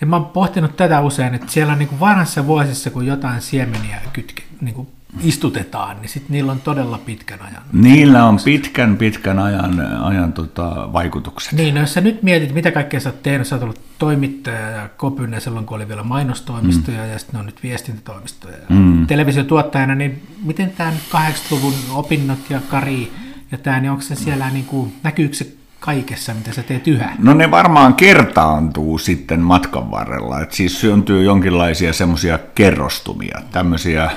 Ja 0.00 0.06
mä 0.06 0.16
oon 0.16 0.26
pohtinut 0.26 0.76
tätä 0.76 1.00
usein, 1.00 1.34
että 1.34 1.52
siellä 1.52 1.76
niin 1.76 1.88
kuin 1.88 2.00
vanhassa 2.00 2.46
vuosissa, 2.46 2.90
kun 2.90 3.06
jotain 3.06 3.40
siemeniä 3.40 4.00
kytke, 4.12 4.42
niin 4.60 4.74
kuin 4.74 4.88
istutetaan, 5.22 5.96
niin 6.00 6.08
sitten 6.08 6.32
niillä 6.32 6.52
on 6.52 6.60
todella 6.60 6.98
pitkän 6.98 7.42
ajan. 7.42 7.62
Niillä 7.72 8.24
on 8.24 8.38
pitkän, 8.44 8.96
pitkän 8.96 9.38
ajan, 9.38 9.80
ajan 10.02 10.32
tota, 10.32 10.92
vaikutukset. 10.92 11.52
Niin, 11.52 11.74
no 11.74 11.80
jos 11.80 11.94
sä 11.94 12.00
nyt 12.00 12.22
mietit, 12.22 12.54
mitä 12.54 12.70
kaikkea 12.70 13.00
sä 13.00 13.08
oot 13.08 13.22
tehnyt, 13.22 13.46
sä 13.46 13.54
oot 13.54 13.62
ollut 13.62 13.80
toimittaja 13.98 14.70
ja 14.70 14.88
kopyne 14.96 15.40
silloin, 15.40 15.66
kun 15.66 15.76
oli 15.76 15.88
vielä 15.88 16.02
mainostoimistoja 16.02 17.04
mm. 17.04 17.10
ja 17.10 17.18
sitten 17.18 17.40
on 17.40 17.46
nyt 17.46 17.62
viestintätoimistoja 17.62 18.56
ja 18.56 18.64
mm. 18.68 19.06
televisiotuottajana, 19.06 19.94
niin 19.94 20.22
miten 20.44 20.70
tämä 20.70 20.92
80-luvun 21.14 21.74
opinnot 21.90 22.50
ja 22.50 22.60
Kari 22.68 23.12
ja 23.52 23.58
tämä, 23.58 23.80
niin 23.80 23.90
onko 23.90 24.02
se 24.02 24.14
siellä, 24.14 24.50
niin 24.50 24.64
kuin, 24.64 24.92
näkyykö 25.02 25.34
se 25.34 25.46
kaikessa, 25.80 26.34
mitä 26.34 26.52
sä 26.52 26.62
teet 26.62 26.88
yhä? 26.88 27.12
No 27.18 27.34
ne 27.34 27.50
varmaan 27.50 27.94
kertaantuu 27.94 28.98
sitten 28.98 29.40
matkan 29.40 29.90
varrella, 29.90 30.40
että 30.40 30.56
siis 30.56 30.80
syntyy 30.80 31.24
jonkinlaisia 31.24 31.92
semmoisia 31.92 32.38
kerrostumia, 32.54 33.40
tämmöisiä 33.52 34.10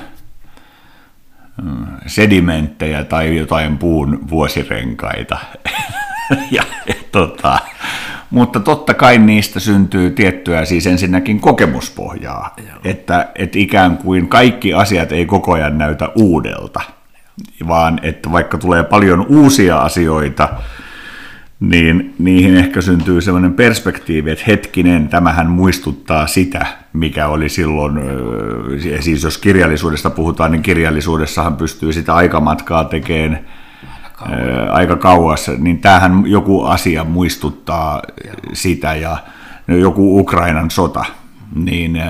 sedimenttejä 2.08 3.04
tai 3.04 3.38
jotain 3.38 3.78
puun 3.78 4.30
vuosirenkaita. 4.30 5.38
ja, 6.52 6.64
tota, 7.12 7.60
mutta 8.30 8.60
totta 8.60 8.94
kai 8.94 9.18
niistä 9.18 9.60
syntyy 9.60 10.12
tiettyä 10.12 10.66
siis 10.66 10.88
ensinnäkin 10.88 11.40
kokemuspohjaa, 11.40 12.56
että, 12.84 13.30
että 13.36 13.60
ikään 13.60 13.98
kuin 13.98 14.28
kaikki 14.28 14.74
asiat 14.74 15.12
ei 15.12 15.26
koko 15.26 15.54
ajan 15.54 15.78
näytä 15.78 16.10
uudelta, 16.16 16.82
vaan 17.68 18.00
että 18.04 18.32
vaikka 18.32 18.58
tulee 18.58 18.84
paljon 18.84 19.26
uusia 19.30 19.78
asioita, 19.78 20.50
niin 21.60 22.16
niihin 22.20 22.58
ehkä 22.58 22.82
syntyy 22.82 23.22
sellainen 23.22 23.54
perspektiivi, 23.54 24.32
että 24.32 24.44
hetkinen, 24.48 25.10
tämähän 25.10 25.50
muistuttaa 25.50 26.28
sitä, 26.28 26.66
mikä 26.98 27.28
oli 27.28 27.50
silloin, 27.50 28.00
siis 29.00 29.24
jos 29.24 29.38
kirjallisuudesta 29.38 30.10
puhutaan, 30.10 30.52
niin 30.52 30.62
kirjallisuudessahan 30.62 31.58
pystyy 31.58 31.94
sitä 31.94 32.16
aikamatkaa 32.16 32.86
tekemään 32.86 33.46
aika 34.72 34.96
kauas, 34.96 35.52
niin 35.58 35.80
tämähän 35.80 36.24
joku 36.26 36.64
asia 36.64 37.04
muistuttaa 37.04 38.02
sitä 38.54 38.96
ja 38.96 39.18
joku 39.68 40.20
Ukrainan 40.20 40.72
sota, 40.72 41.06
niin 41.56 42.02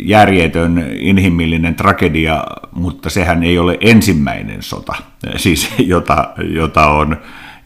järjetön 0.00 0.84
inhimillinen 0.98 1.74
tragedia, 1.74 2.44
mutta 2.72 3.10
sehän 3.10 3.42
ei 3.42 3.58
ole 3.58 3.78
ensimmäinen 3.80 4.62
sota, 4.62 4.94
siis 5.36 5.74
jota, 5.78 6.28
jota, 6.54 6.86
on, 6.86 7.16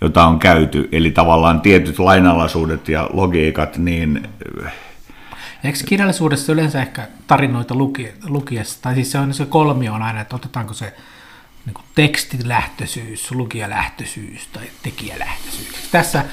jota 0.04 0.26
on 0.26 0.38
käyty. 0.38 0.88
Eli 0.92 1.10
tavallaan 1.10 1.60
tietyt 1.60 1.98
lainalaisuudet 1.98 2.88
ja 2.88 3.10
logiikat, 3.12 3.78
niin... 3.78 4.28
Eikö 5.64 5.78
kirjallisuudessa 5.86 6.52
yleensä 6.52 6.82
ehkä 6.82 7.08
tarinoita 7.26 7.74
lukiessa, 8.28 8.82
tai 8.82 8.94
siis 8.94 9.12
se 9.12 9.18
on 9.18 9.34
se 9.34 9.46
kolmio 9.46 9.92
on 9.92 10.02
aina, 10.02 10.20
että 10.20 10.36
otetaanko 10.36 10.74
se 10.74 10.94
niin 11.66 11.84
tekstilähtöisyys, 11.94 13.32
lukijalähtöisyys 13.32 14.48
tai 14.52 14.62
tekijälähtöisyys. 14.82 15.88
Tässä 15.92 16.24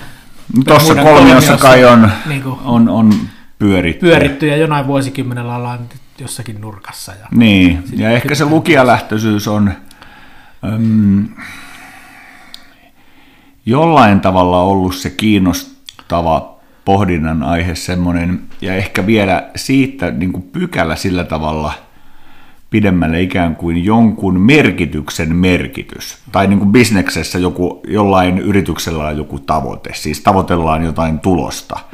Tuossa 0.67 0.95
kolmiossa 0.95 1.57
kai 1.57 1.85
on, 1.85 2.11
niin 2.25 2.43
kuin, 2.43 2.59
on, 2.63 2.89
on 2.89 3.13
pyöritty. 3.59 4.05
Pyöritty 4.05 4.47
ja 4.47 4.57
jonain 4.57 4.87
vuosikymmenellä 4.87 5.55
ollaan 5.55 5.79
jossakin 6.19 6.61
nurkassa. 6.61 7.11
Ja 7.11 7.27
niin, 7.31 7.83
ja 7.93 8.09
ehkä 8.09 8.35
se 8.35 8.45
lukijalähtöisyys 8.45 9.47
on 9.47 9.73
äm, 10.73 11.27
jollain 13.65 14.19
tavalla 14.19 14.61
ollut 14.61 14.95
se 14.95 15.09
kiinnostava 15.09 16.55
pohdinnan 16.85 17.43
aihe 17.43 17.75
semmoinen, 17.75 18.41
ja 18.61 18.75
ehkä 18.75 19.05
vielä 19.05 19.49
siitä 19.55 20.11
niin 20.11 20.31
kuin 20.31 20.43
pykälä 20.43 20.95
sillä 20.95 21.23
tavalla 21.23 21.73
pidemmälle 22.69 23.21
ikään 23.21 23.55
kuin 23.55 23.85
jonkun 23.85 24.41
merkityksen 24.41 25.35
merkitys. 25.35 26.17
Tai 26.31 26.47
niin 26.47 26.59
kuin 26.59 26.71
bisneksessä 26.71 27.39
joku, 27.39 27.81
jollain 27.87 28.37
yrityksellä 28.37 29.07
on 29.07 29.17
joku 29.17 29.39
tavoite, 29.39 29.89
siis 29.93 30.21
tavoitellaan 30.21 30.83
jotain 30.83 31.19
tulosta– 31.19 31.79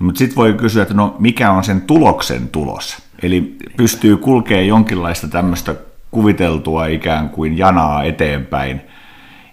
mutta 0.00 0.18
sitten 0.18 0.36
voi 0.36 0.54
kysyä, 0.54 0.82
että 0.82 0.94
no 0.94 1.16
mikä 1.18 1.50
on 1.50 1.64
sen 1.64 1.80
tuloksen 1.80 2.48
tulos? 2.48 3.02
Eli 3.22 3.56
pystyy 3.76 4.16
kulkemaan 4.16 4.66
jonkinlaista 4.66 5.28
tämmöistä 5.28 5.74
kuviteltua 6.10 6.86
ikään 6.86 7.28
kuin 7.28 7.58
janaa 7.58 8.04
eteenpäin 8.04 8.80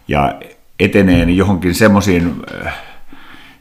ja 0.07 0.39
etenee 0.79 1.23
johonkin 1.23 1.75
semmoisiin 1.75 2.35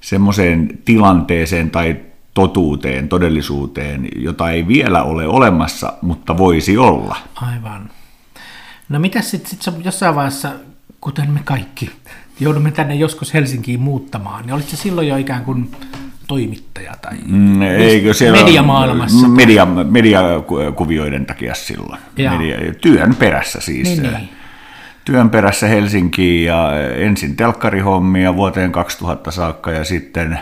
semmoiseen 0.00 0.78
tilanteeseen 0.84 1.70
tai 1.70 1.96
totuuteen, 2.34 3.08
todellisuuteen, 3.08 4.08
jota 4.16 4.50
ei 4.50 4.68
vielä 4.68 5.02
ole 5.02 5.26
olemassa, 5.26 5.92
mutta 6.02 6.38
voisi 6.38 6.78
olla. 6.78 7.16
Aivan. 7.34 7.90
No 8.88 8.98
mitä 8.98 9.22
sitten 9.22 9.50
sit 9.50 9.84
jossain 9.84 10.14
vaiheessa, 10.14 10.52
kuten 11.00 11.30
me 11.30 11.40
kaikki, 11.44 11.90
joudumme 12.40 12.70
tänne 12.70 12.94
joskus 12.94 13.34
Helsinkiin 13.34 13.80
muuttamaan, 13.80 14.46
niin 14.46 14.54
olitko 14.54 14.76
silloin 14.76 15.08
jo 15.08 15.16
ikään 15.16 15.44
kuin 15.44 15.70
toimittaja 16.26 16.94
tai 17.02 17.18
mm, 17.26 17.62
eikö 17.62 18.14
siellä 18.14 18.44
mediamaailmassa? 18.44 19.28
Media, 19.28 19.66
mediakuvioiden 19.66 21.26
takia 21.26 21.54
silloin. 21.54 22.00
Media, 22.16 22.74
työn 22.80 23.14
perässä 23.14 23.60
siis. 23.60 23.88
Niin, 23.88 24.02
niin. 24.02 24.28
Työn 25.06 25.30
perässä 25.30 25.66
Helsinkiin 25.66 26.44
ja 26.44 26.70
ensin 26.96 27.36
telkkarihommia 27.36 28.36
vuoteen 28.36 28.72
2000 28.72 29.30
saakka 29.30 29.70
ja 29.70 29.84
sitten... 29.84 30.38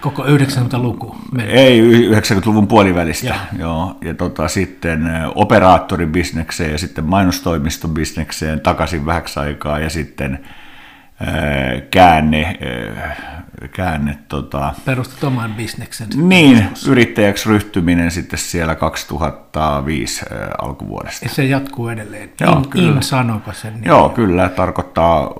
Koko 0.00 0.24
90-luku? 0.24 1.16
Ei, 1.46 1.80
90-luvun 2.10 2.68
puolivälistä. 2.68 3.26
Ja, 3.26 3.34
joo, 3.58 3.96
ja 4.04 4.14
tota, 4.14 4.48
sitten 4.48 5.10
operaattoribisnekseen 5.34 6.72
ja 6.72 6.78
sitten 6.78 7.04
mainostoimistobisnekseen 7.04 8.60
takaisin 8.60 9.06
vähäksi 9.06 9.40
aikaa 9.40 9.78
ja 9.78 9.90
sitten 9.90 10.38
käänne 11.90 12.58
käänne. 13.72 14.18
Tota, 14.28 14.74
Perustat 14.84 15.24
oman 15.24 15.54
bisneksen. 15.54 16.08
Niin, 16.16 16.56
joskus. 16.56 16.88
yrittäjäksi 16.88 17.48
ryhtyminen 17.48 18.10
sitten 18.10 18.38
siellä 18.38 18.74
2005 18.74 20.24
äh, 20.32 20.48
alkuvuodesta. 20.62 21.24
Ja 21.24 21.28
se 21.28 21.44
jatkuu 21.44 21.88
edelleen. 21.88 22.30
Joo, 22.40 22.56
in, 22.58 22.68
kyllä. 22.68 22.96
in 22.96 23.02
sanoko 23.02 23.52
sen? 23.52 23.74
Niin. 23.74 23.84
Joo, 23.84 24.08
kyllä, 24.08 24.48
tarkoittaa 24.48 25.32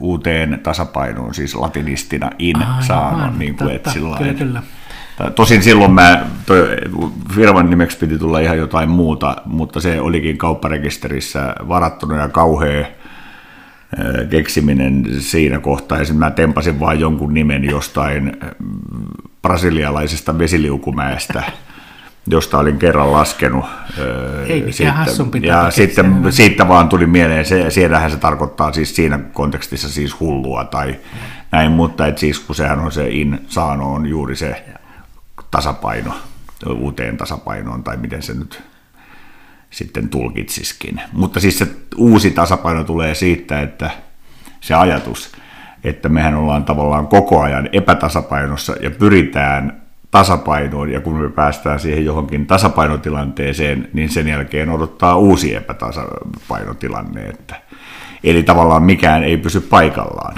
uuteen 0.00 0.60
tasapainoon, 0.62 1.34
siis 1.34 1.54
latinistina 1.54 2.30
in 2.38 2.62
Aivan, 2.62 2.82
saano, 2.82 3.38
niin 3.38 3.56
kuin 3.56 3.70
et 3.70 3.86
sillä 3.86 4.16
kyllä, 4.16 4.34
kyllä. 4.34 4.62
Tosin 5.34 5.62
silloin 5.62 5.92
mä, 5.92 6.26
toi, 6.46 6.76
firman 7.34 7.70
nimeksi 7.70 7.98
piti 7.98 8.18
tulla 8.18 8.38
ihan 8.38 8.58
jotain 8.58 8.90
muuta, 8.90 9.36
mutta 9.44 9.80
se 9.80 10.00
olikin 10.00 10.38
kaupparekisterissä 10.38 11.54
varattuna 11.68 12.16
ja 12.16 12.28
kauhea 12.28 12.86
keksiminen 14.30 15.06
siinä 15.18 15.58
kohtaa. 15.58 15.98
Esimerkiksi 15.98 16.18
mä 16.18 16.30
tempasin 16.30 16.80
vain 16.80 17.00
jonkun 17.00 17.34
nimen 17.34 17.64
jostain 17.64 18.36
brasilialaisesta 19.42 20.38
vesiliukumäestä, 20.38 21.42
josta 22.26 22.58
olin 22.58 22.78
kerran 22.78 23.12
laskenut. 23.12 23.64
Ei 24.46 24.72
sitten, 24.72 25.42
ja 25.42 25.70
sitten 25.70 26.26
siitä 26.30 26.68
vaan 26.68 26.88
tuli 26.88 27.06
mieleen, 27.06 27.44
se, 27.44 27.70
siellähän 27.70 28.10
se 28.10 28.16
tarkoittaa 28.16 28.72
siis 28.72 28.96
siinä 28.96 29.18
kontekstissa 29.18 29.88
siis 29.88 30.20
hullua 30.20 30.64
tai 30.64 30.96
näin, 31.52 31.72
mutta 31.72 32.06
et 32.06 32.18
siis 32.18 32.38
kun 32.38 32.56
sehän 32.56 32.78
on 32.78 32.92
se 32.92 33.08
in 33.08 33.40
saano 33.48 33.94
on 33.94 34.06
juuri 34.06 34.36
se 34.36 34.64
tasapaino 35.50 36.14
uuteen 36.74 37.16
tasapainoon 37.16 37.84
tai 37.84 37.96
miten 37.96 38.22
se 38.22 38.34
nyt 38.34 38.62
sitten 39.74 40.08
tulkitsiskin. 40.08 41.00
Mutta 41.12 41.40
siis 41.40 41.58
se 41.58 41.66
uusi 41.96 42.30
tasapaino 42.30 42.84
tulee 42.84 43.14
siitä, 43.14 43.60
että 43.60 43.90
se 44.60 44.74
ajatus, 44.74 45.32
että 45.84 46.08
mehän 46.08 46.34
ollaan 46.34 46.64
tavallaan 46.64 47.06
koko 47.06 47.42
ajan 47.42 47.68
epätasapainossa 47.72 48.74
ja 48.80 48.90
pyritään 48.90 49.82
tasapainoon, 50.10 50.90
ja 50.90 51.00
kun 51.00 51.16
me 51.16 51.30
päästään 51.30 51.80
siihen 51.80 52.04
johonkin 52.04 52.46
tasapainotilanteeseen, 52.46 53.88
niin 53.92 54.08
sen 54.08 54.28
jälkeen 54.28 54.70
odottaa 54.70 55.16
uusi 55.16 55.54
epätasapainotilanne. 55.54 57.28
Että, 57.28 57.54
eli 58.24 58.42
tavallaan 58.42 58.82
mikään 58.82 59.24
ei 59.24 59.36
pysy 59.36 59.60
paikallaan. 59.60 60.34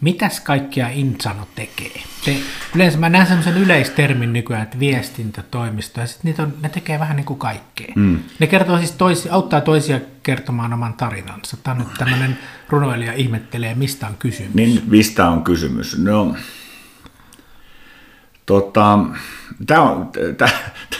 Mitäs 0.00 0.40
kaikkia 0.40 0.88
Insano 0.88 1.48
tekee? 1.54 2.02
Te, 2.24 2.36
yleensä 2.74 2.98
mä 2.98 3.08
näen 3.08 3.26
semmoisen 3.26 3.56
yleistermin 3.56 4.32
nykyään, 4.32 4.62
että 4.62 4.78
viestintätoimisto, 4.78 6.00
ja 6.00 6.06
sitten 6.06 6.28
niitä 6.28 6.42
on, 6.42 6.54
ne 6.62 6.68
tekee 6.68 6.98
vähän 6.98 7.16
niin 7.16 7.26
kuin 7.26 7.38
kaikkea. 7.38 7.92
Mm. 7.96 8.18
Ne 8.38 8.46
kertoo 8.46 8.78
siis 8.78 8.92
toisi, 8.92 9.30
auttaa 9.30 9.60
toisia 9.60 10.00
kertomaan 10.22 10.72
oman 10.72 10.94
tarinansa. 10.94 11.56
Tämä 11.62 11.74
on 11.74 11.78
nyt 11.78 11.98
tämmöinen 11.98 12.38
runoilija 12.68 13.12
ihmettelee, 13.12 13.74
mistä 13.74 14.06
on 14.06 14.16
kysymys. 14.18 14.54
Niin, 14.54 14.82
mistä 14.86 15.28
on 15.28 15.44
kysymys? 15.44 15.98
No, 15.98 16.34
tota, 18.46 18.98
tämä, 19.66 19.82
on, 19.82 20.10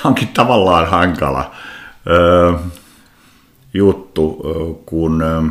onkin 0.05 0.29
tavallaan 0.29 0.91
hankala 0.91 1.55
ö, 2.07 2.59
juttu, 3.75 4.43
kun 4.87 5.23
ö, 5.23 5.43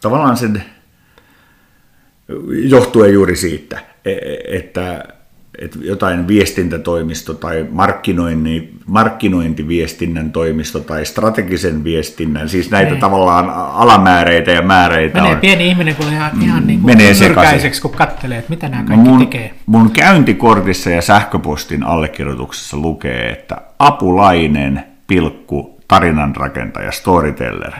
tavallaan 0.00 0.36
sen 0.36 0.64
johtuen 2.48 3.12
juuri 3.12 3.36
siitä, 3.36 3.78
e, 4.04 4.12
että, 4.56 5.04
että 5.58 5.78
jotain 5.82 6.28
viestintätoimisto 6.28 7.34
tai 7.34 7.66
markkinointi, 7.70 8.74
markkinointiviestinnän 8.86 10.32
toimisto 10.32 10.80
tai 10.80 11.06
strategisen 11.06 11.84
viestinnän, 11.84 12.48
siis 12.48 12.70
näitä 12.70 12.94
Ei. 12.94 13.00
tavallaan 13.00 13.50
alamääreitä 13.74 14.50
ja 14.50 14.62
määreitä 14.62 15.18
Menee 15.18 15.34
on. 15.34 15.40
pieni 15.40 15.68
ihminen, 15.68 15.96
kun 15.96 16.12
ihan, 16.12 16.30
ihan 16.42 16.66
niin 16.66 16.80
kuin 16.80 16.96
menee 16.96 17.14
sekaiseksi, 17.14 17.82
kun 17.82 17.90
katselee, 17.90 18.38
että 18.38 18.50
mitä 18.50 18.68
nämä 18.68 18.82
kaikki 18.82 19.08
mun, 19.08 19.18
tekee. 19.18 19.54
Mun 19.66 19.90
käyntikortissa 19.90 20.90
ja 20.90 21.02
sähköpostin 21.02 21.82
allekirjoituksessa 21.82 22.76
lukee, 22.76 23.30
että 23.30 23.56
apulainen, 23.78 24.84
pilkku, 25.06 25.80
tarinanrakentaja, 25.88 26.92
storyteller. 26.92 27.72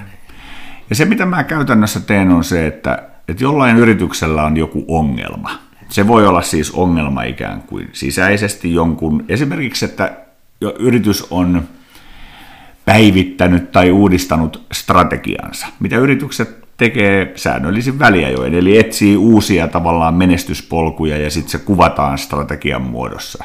Ja 0.91 0.97
se, 0.97 1.05
mitä 1.05 1.27
mä 1.27 1.45
käytännössä 1.45 2.01
teen, 2.01 2.31
on 2.31 2.45
se, 2.45 2.67
että 2.67 3.03
että 3.29 3.45
jollain 3.45 3.77
yrityksellä 3.77 4.45
on 4.45 4.57
joku 4.57 4.85
ongelma. 4.89 5.51
Se 5.89 6.07
voi 6.07 6.27
olla 6.27 6.43
siis 6.43 6.71
ongelma 6.71 7.23
ikään 7.23 7.63
kuin 7.63 7.91
sisäisesti 7.93 8.75
jonkun, 8.75 9.25
esimerkiksi, 9.29 9.85
että 9.85 10.17
yritys 10.79 11.27
on 11.31 11.63
päivittänyt 12.85 13.73
tai 13.73 13.91
uudistanut 13.91 14.67
strategiansa, 14.73 15.67
mitä 15.81 15.97
yritykset 15.97 16.69
tekee 16.77 17.33
säännöllisin 17.37 17.99
väliajoin, 17.99 18.55
eli 18.55 18.79
etsii 18.79 19.17
uusia 19.17 19.69
tavallaan 19.69 20.15
menestyspolkuja 20.15 21.19
ja 21.19 21.31
sitten 21.31 21.51
se 21.51 21.59
kuvataan 21.59 22.19
strategian 22.19 22.83
muodossa. 22.83 23.45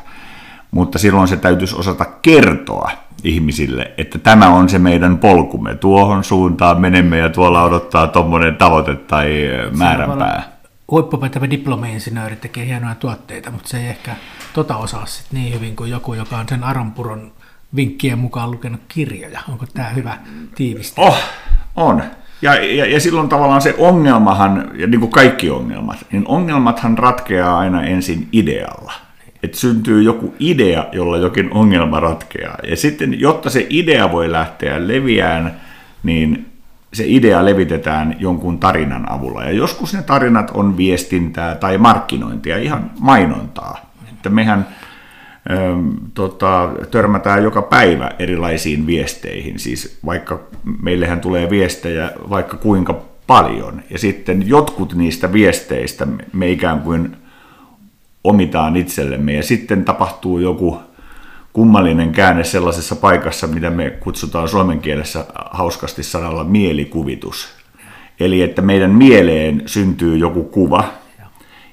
Mutta 0.74 1.00
silloin 1.00 1.28
se 1.28 1.38
täytyisi 1.38 1.76
osata 1.76 2.06
kertoa 2.06 2.92
ihmisille, 3.24 3.92
että 3.98 4.20
tämä 4.20 4.50
on 4.50 4.70
se 4.70 4.80
meidän 4.80 5.18
polkumme, 5.18 5.76
tuohon 5.76 6.24
suuntaan 6.24 6.82
menemme 6.82 7.18
ja 7.18 7.30
tuolla 7.30 7.64
odottaa 7.64 8.08
tuommoinen 8.08 8.56
tavoite 8.56 8.96
tai 8.96 9.50
määränpää. 9.78 10.44
Huippupätevä 10.92 11.50
diplomi-insinööri 11.50 12.36
tekee 12.36 12.66
hienoja 12.66 12.96
tuotteita, 12.96 13.52
mutta 13.52 13.70
se 13.70 13.78
ei 13.78 13.88
ehkä 13.88 14.16
tota 14.54 14.78
osaa 14.78 15.06
sit 15.06 15.26
niin 15.32 15.54
hyvin 15.54 15.76
kuin 15.76 15.92
joku, 15.92 16.14
joka 16.14 16.38
on 16.38 16.46
sen 16.50 16.64
Aronpuron 16.64 17.32
vinkkien 17.76 18.20
mukaan 18.20 18.52
lukenut 18.52 18.82
kirjoja. 18.88 19.40
Onko 19.50 19.66
tämä 19.74 19.90
hyvä 19.90 20.18
tiivistää? 20.56 21.06
Oh, 21.06 21.18
on. 21.76 22.04
Ja, 22.42 22.54
ja, 22.54 22.86
ja 22.86 23.00
silloin 23.00 23.30
tavallaan 23.30 23.62
se 23.62 23.76
ongelmahan, 23.78 24.72
ja 24.76 24.88
niin 24.88 25.00
kuin 25.00 25.12
kaikki 25.12 25.50
ongelmat, 25.50 25.98
niin 26.12 26.24
ongelmathan 26.28 26.98
ratkeaa 26.98 27.58
aina 27.60 27.84
ensin 27.84 28.28
idealla 28.32 28.94
että 29.44 29.58
syntyy 29.58 30.02
joku 30.02 30.34
idea, 30.40 30.86
jolla 30.92 31.18
jokin 31.18 31.54
ongelma 31.54 32.00
ratkeaa. 32.00 32.58
Ja 32.68 32.76
sitten, 32.76 33.20
jotta 33.20 33.50
se 33.50 33.68
idea 33.70 34.12
voi 34.12 34.32
lähteä 34.32 34.88
leviään, 34.88 35.62
niin 36.04 36.46
se 36.94 37.04
idea 37.08 37.46
levitetään 37.46 38.16
jonkun 38.20 38.60
tarinan 38.60 39.12
avulla. 39.12 39.44
Ja 39.44 39.52
joskus 39.52 39.94
ne 39.94 40.02
tarinat 40.02 40.52
on 40.54 40.78
viestintää 40.78 41.56
tai 41.56 41.78
markkinointia, 41.78 42.58
ihan 42.58 42.92
mainontaa. 43.00 43.94
Että 44.10 44.30
mehän 44.30 44.68
ö, 45.50 45.56
tota, 46.14 46.70
törmätään 46.92 47.44
joka 47.44 47.62
päivä 47.62 48.12
erilaisiin 48.20 48.88
viesteihin. 48.88 49.60
Siis 49.60 50.00
vaikka 50.06 50.40
meillähän 50.82 51.20
tulee 51.20 51.50
viestejä 51.50 52.12
vaikka 52.30 52.58
kuinka 52.58 53.02
paljon. 53.28 53.82
Ja 53.90 54.00
sitten 54.00 54.48
jotkut 54.48 54.96
niistä 54.96 55.34
viesteistä 55.34 56.08
me 56.34 56.52
ikään 56.52 56.80
kuin 56.80 57.23
omitaan 58.24 58.76
itsellemme. 58.76 59.34
Ja 59.34 59.44
sitten 59.44 59.86
tapahtuu 59.86 60.40
joku 60.40 60.80
kummallinen 61.54 62.12
käänne 62.12 62.44
sellaisessa 62.44 62.96
paikassa, 62.96 63.48
mitä 63.48 63.70
me 63.70 63.90
kutsutaan 63.90 64.48
suomen 64.48 64.80
kielessä 64.80 65.26
hauskasti 65.52 66.04
sanalla 66.04 66.44
mielikuvitus. 66.44 67.50
Eli 68.20 68.42
että 68.42 68.62
meidän 68.62 68.92
mieleen 68.92 69.64
syntyy 69.66 70.18
joku 70.18 70.44
kuva, 70.44 70.84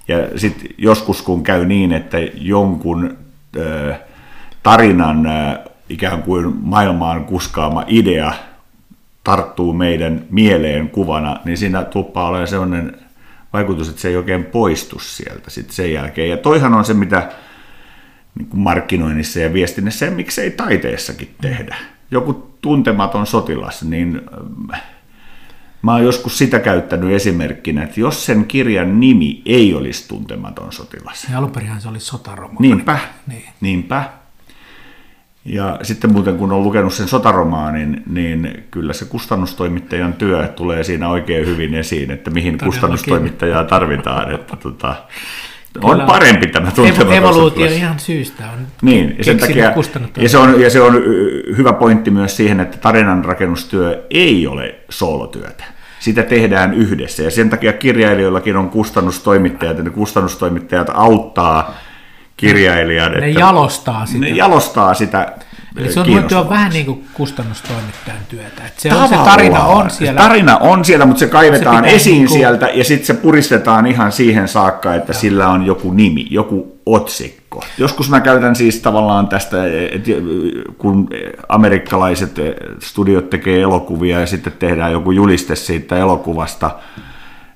ja 0.09 0.39
sitten 0.39 0.69
joskus 0.79 1.23
kun 1.23 1.43
käy 1.43 1.67
niin, 1.67 1.93
että 1.93 2.19
jonkun 2.35 3.17
tarinan 4.63 5.29
ikään 5.89 6.23
kuin 6.23 6.55
maailmaan 6.61 7.25
kuskaama 7.25 7.85
idea 7.87 8.33
tarttuu 9.25 9.73
meidän 9.73 10.25
mieleen 10.31 10.91
kuvana, 10.91 11.37
niin 11.45 11.57
siinä 11.57 11.85
tuppaa 11.85 12.29
olemaan 12.29 12.49
sellainen 12.49 13.00
vaikutus, 13.53 13.89
että 13.89 14.01
se 14.01 14.09
ei 14.09 14.17
oikein 14.17 14.45
poistu 14.45 14.99
sieltä 14.99 15.51
sitten 15.51 15.75
sen 15.75 15.93
jälkeen. 15.93 16.31
Ja 16.31 16.37
toihan 16.37 16.75
on 16.75 16.85
se, 16.85 16.95
mitä 16.95 17.33
niin 18.35 18.49
kuin 18.49 18.61
markkinoinnissa 18.61 19.41
ja 19.41 19.53
viestinnässä 19.53 20.07
ja 20.07 20.11
miksei 20.11 20.51
taiteessakin 20.51 21.35
tehdä. 21.41 21.77
Joku 22.11 22.33
tuntematon 22.61 23.27
sotilas, 23.27 23.83
niin 23.83 24.21
äh, 24.75 24.83
mä 25.83 25.93
oon 25.93 26.05
joskus 26.05 26.39
sitä 26.39 26.59
käyttänyt 26.59 27.13
esimerkkinä, 27.13 27.83
että 27.83 28.01
jos 28.01 28.27
sen 28.27 28.45
kirjan 28.45 29.01
nimi 29.01 29.43
ei 29.47 29.75
olisi 29.75 30.09
tuntematon 30.09 30.73
sotilas. 30.73 31.27
Ja 31.33 31.39
alunperinhän 31.39 31.81
se 31.81 31.89
oli 31.89 32.01
sotaromaani. 32.01 32.69
Niinpä, 32.69 32.99
niin. 33.27 33.45
niinpä. 33.61 34.20
Ja 35.44 35.79
sitten 35.83 36.12
muuten 36.12 36.38
kun 36.38 36.53
on 36.53 36.64
lukenut 36.64 36.94
sen 36.94 37.09
sotaromaanin, 37.09 38.03
niin 38.11 38.64
kyllä 38.70 38.92
se 38.92 39.05
kustannustoimittajan 39.05 40.12
työ 40.12 40.48
tulee 40.48 40.85
siinä 40.85 41.09
oikein 41.09 41.46
hyvin 41.46 41.74
esiin, 41.74 42.11
että 42.11 42.31
mihin 42.31 42.53
Todellakin. 42.53 42.66
kustannustoimittajaa 42.66 43.64
tarvitaan. 43.64 44.35
Että 44.35 44.57
tota, 44.57 44.94
on 45.83 46.00
parempi 46.00 46.46
tämä 46.46 46.70
tuntematon 46.70 47.12
Evoluutio 47.12 47.66
ihan 47.66 47.98
syystä 47.98 48.44
on 48.44 48.66
niin, 48.83 49.14
ja, 49.18 49.24
sen 49.24 49.38
takia, 49.38 49.72
ja, 50.16 50.29
se 50.29 50.38
on, 50.38 50.61
ja 50.61 50.70
se 50.70 50.81
on 50.81 50.94
hyvä 51.57 51.72
pointti 51.72 52.11
myös 52.11 52.37
siihen, 52.37 52.61
että 52.61 52.76
tarinan 52.76 53.24
rakennustyö 53.24 54.07
ei 54.11 54.46
ole 54.46 54.74
soolotyötä. 54.88 55.64
Sitä 55.98 56.22
tehdään 56.22 56.74
yhdessä 56.74 57.22
ja 57.22 57.31
sen 57.31 57.50
takia 57.50 57.72
kirjailijoillakin 57.72 58.57
on 58.57 58.70
kustannustoimittajat 58.70 59.79
ja 59.79 59.85
ne 59.85 59.90
kustannustoimittajat 59.90 60.90
auttaa 60.94 61.74
kirjailijan. 62.40 63.12
Ne 63.12 63.18
että 63.18 63.40
jalostaa 63.40 64.07
sitä. 64.07 64.18
Ne 64.18 64.29
jalostaa 64.29 64.94
sitä 64.94 65.33
Eli 65.76 65.92
se 65.92 66.00
on 66.00 66.07
työ 66.29 66.48
vähän 66.48 66.72
niin 66.72 66.87
kuin 66.87 67.05
kustannustoimittajan 67.14 68.20
työtä. 68.29 68.66
Että 68.66 68.81
se, 68.81 68.94
on, 68.94 69.09
se 69.09 69.14
tarina 69.14 69.64
on 69.64 69.90
siellä. 69.90 70.20
Tarina 70.20 70.57
on 70.57 70.85
siellä, 70.85 71.07
mutta 71.07 71.20
se 71.20 71.26
kaivetaan 71.26 71.85
se 71.85 71.90
esiin 71.90 72.14
niin 72.14 72.26
kuin... 72.26 72.38
sieltä 72.38 72.68
ja 72.74 72.85
sitten 72.85 73.07
se 73.07 73.14
puristetaan 73.14 73.87
ihan 73.87 74.12
siihen 74.12 74.48
saakka, 74.48 74.94
että 74.94 75.12
Joo. 75.12 75.20
sillä 75.20 75.48
on 75.48 75.66
joku 75.66 75.92
nimi, 75.92 76.26
joku 76.31 76.81
otsikko. 76.87 77.64
Joskus 77.79 78.11
mä 78.11 78.20
käytän 78.20 78.57
siis 78.57 78.81
tavallaan 78.81 79.29
tästä, 79.29 79.57
että 79.92 80.11
kun 80.79 81.09
amerikkalaiset 81.48 82.35
studiot 82.79 83.31
tekee 83.31 83.61
elokuvia 83.61 84.20
ja 84.20 84.26
sitten 84.26 84.53
tehdään 84.59 84.92
joku 84.92 85.11
juliste 85.11 85.57
siitä 85.57 85.96
elokuvasta, 85.96 86.70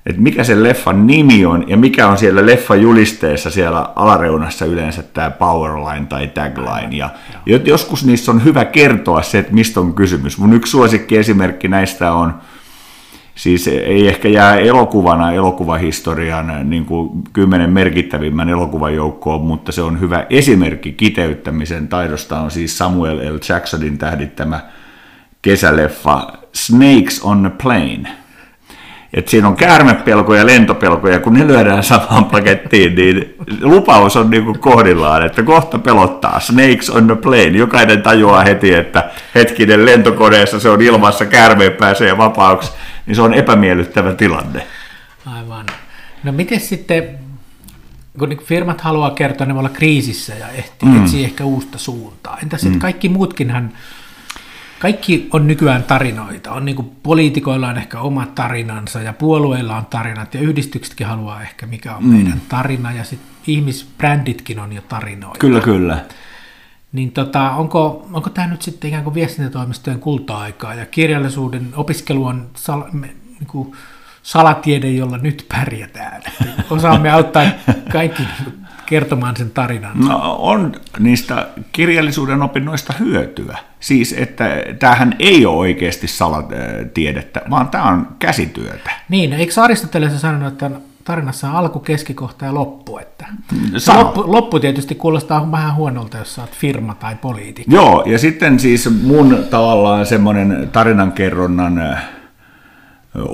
että 0.05 0.21
mikä 0.21 0.43
se 0.43 0.63
leffan 0.63 1.07
nimi 1.07 1.45
on 1.45 1.63
ja 1.67 1.77
mikä 1.77 2.07
on 2.07 2.17
siellä 2.17 2.45
leffan 2.45 2.81
julisteessa 2.81 3.49
siellä 3.49 3.89
alareunassa 3.95 4.65
yleensä 4.65 5.03
tämä 5.03 5.29
powerline 5.31 6.05
tai 6.05 6.27
tagline. 6.27 6.97
Ja 6.97 7.09
joskus 7.65 8.05
niissä 8.05 8.31
on 8.31 8.43
hyvä 8.43 8.65
kertoa 8.65 9.21
se, 9.21 9.39
että 9.39 9.53
mistä 9.53 9.79
on 9.79 9.93
kysymys. 9.93 10.37
Mun 10.37 10.53
yksi 10.53 10.71
suosikki 10.71 11.17
esimerkki 11.17 11.67
näistä 11.67 12.13
on, 12.13 12.33
siis 13.35 13.67
ei 13.67 14.07
ehkä 14.07 14.29
jää 14.29 14.55
elokuvana 14.55 15.31
elokuvahistorian 15.31 16.69
niin 16.69 16.85
kuin 16.85 17.23
kymmenen 17.33 17.69
merkittävimmän 17.69 18.49
elokuvan 18.49 18.95
joukkoon, 18.95 19.41
mutta 19.41 19.71
se 19.71 19.81
on 19.81 19.99
hyvä 19.99 20.25
esimerkki 20.29 20.91
kiteyttämisen 20.91 21.87
taidosta 21.87 22.39
on 22.39 22.51
siis 22.51 22.77
Samuel 22.77 23.35
L. 23.35 23.37
Jacksonin 23.49 23.97
tähdittämä 23.97 24.59
kesäleffa 25.41 26.27
Snakes 26.53 27.21
on 27.23 27.45
a 27.45 27.49
Plane– 27.49 28.07
että 29.15 29.31
siinä 29.31 29.47
on 29.47 29.55
käärmepelkoja 29.55 30.39
ja 30.39 30.45
lentopelkoja, 30.45 31.19
kun 31.19 31.33
ne 31.33 31.47
lyödään 31.47 31.83
samaan 31.83 32.25
pakettiin, 32.25 32.95
niin 32.95 33.35
lupaus 33.61 34.17
on 34.17 34.29
niin 34.29 34.43
kuin 34.45 34.59
kohdillaan, 34.59 35.25
että 35.25 35.43
kohta 35.43 35.79
pelottaa. 35.79 36.39
Snakes 36.39 36.89
on 36.89 37.07
the 37.07 37.15
plane. 37.15 37.47
Jokainen 37.47 38.01
tajuaa 38.01 38.43
heti, 38.43 38.73
että 38.73 39.09
hetkinen 39.35 39.85
lentokoneessa 39.85 40.59
se 40.59 40.69
on 40.69 40.81
ilmassa, 40.81 41.25
käärmeen 41.25 41.73
pääsee 41.73 42.17
vapaaksi, 42.17 42.71
niin 43.05 43.15
se 43.15 43.21
on 43.21 43.33
epämiellyttävä 43.33 44.13
tilanne. 44.13 44.67
Aivan. 45.25 45.65
No 46.23 46.31
miten 46.31 46.59
sitten, 46.59 47.03
kun 48.19 48.29
niin 48.29 48.43
firmat 48.43 48.81
haluaa 48.81 49.11
kertoa, 49.11 49.47
ne 49.47 49.53
voi 49.53 49.59
olla 49.59 49.69
kriisissä 49.69 50.33
ja 50.33 50.49
ehtii, 50.49 50.89
mm. 50.89 51.03
etsii 51.03 51.23
ehkä 51.23 51.45
uusta 51.45 51.77
suuntaa. 51.77 52.37
Entäs 52.43 52.63
mm. 52.63 52.79
kaikki 52.79 53.09
muutkinhan, 53.09 53.71
kaikki 54.85 55.27
on 55.33 55.47
nykyään 55.47 55.83
tarinoita. 55.83 56.51
On 56.51 56.65
niin 56.65 56.75
kuin, 56.75 56.91
poliitikoilla 57.03 57.67
on 57.67 57.77
ehkä 57.77 57.99
omat 57.99 58.35
tarinansa 58.35 59.01
ja 59.01 59.13
puolueilla 59.13 59.77
on 59.77 59.85
tarinat 59.85 60.33
ja 60.33 60.41
yhdistyksetkin 60.41 61.07
haluaa 61.07 61.41
ehkä 61.41 61.65
mikä 61.65 61.95
on 61.95 62.03
mm. 62.03 62.09
meidän 62.09 62.41
tarina 62.49 62.91
ja 62.91 63.03
sitten 63.03 63.29
ihmisbränditkin 63.47 64.59
on 64.59 64.73
jo 64.73 64.81
tarinoita. 64.81 65.39
Kyllä, 65.39 65.59
kyllä. 65.59 66.05
Niin 66.91 67.11
tota, 67.11 67.51
onko, 67.51 68.07
onko 68.13 68.29
tämä 68.29 68.47
nyt 68.47 68.61
sitten 68.61 68.87
ikään 68.87 69.03
kuin 69.03 69.13
viestintätoimistojen 69.13 69.99
kulta-aikaa 69.99 70.73
ja 70.73 70.85
kirjallisuuden 70.85 71.67
opiskelu 71.75 72.25
on 72.25 72.49
sal, 72.55 72.83
me, 72.91 73.07
niin 73.07 73.47
kuin 73.47 73.71
salatiede, 74.23 74.91
jolla 74.91 75.17
nyt 75.17 75.45
pärjätään? 75.49 76.21
Osaamme 76.69 77.11
auttaa 77.11 77.45
kaikki 77.91 78.23
kertomaan 78.85 79.37
sen 79.37 79.51
tarinan. 79.51 79.99
No, 79.99 80.35
on 80.39 80.71
niistä 80.99 81.47
kirjallisuuden 81.71 82.41
opinnoista 82.41 82.93
hyötyä. 82.99 83.57
Siis, 83.79 84.15
että 84.17 84.49
tämähän 84.79 85.15
ei 85.19 85.45
ole 85.45 85.57
oikeasti 85.57 86.07
salatiedettä, 86.07 87.41
vaan 87.49 87.67
tämä 87.67 87.83
on 87.83 88.07
käsityötä. 88.19 88.91
Niin, 89.09 89.33
eikö 89.33 89.61
Aristoteles 89.61 90.21
sanonut, 90.21 90.47
että 90.47 90.71
tarinassa 91.03 91.49
on 91.49 91.55
alku, 91.55 91.79
keskikohta 91.79 92.45
ja 92.45 92.53
loppu. 92.53 92.97
Että 92.97 93.25
loppu, 93.95 94.23
loppu 94.27 94.59
tietysti 94.59 94.95
kuulostaa 94.95 95.51
vähän 95.51 95.75
huonolta, 95.75 96.17
jos 96.17 96.39
olet 96.39 96.55
firma 96.55 96.95
tai 96.95 97.15
poliitikko. 97.15 97.75
Joo, 97.75 98.03
ja 98.05 98.19
sitten 98.19 98.59
siis 98.59 98.89
mun 99.03 99.45
tavallaan 99.49 100.05
semmoinen 100.05 100.69
tarinankerronnan 100.71 101.97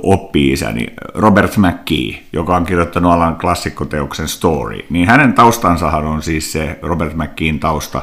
oppi-isäni 0.02 0.86
Robert 1.14 1.56
McKee, 1.56 2.22
joka 2.32 2.56
on 2.56 2.66
kirjoittanut 2.66 3.12
alan 3.12 3.36
klassikkoteoksen 3.36 4.28
Story, 4.28 4.78
niin 4.90 5.08
hänen 5.08 5.32
taustansahan 5.32 6.04
on 6.04 6.22
siis 6.22 6.52
se 6.52 6.78
Robert 6.82 7.14
McKeen 7.14 7.60
tausta, 7.60 8.02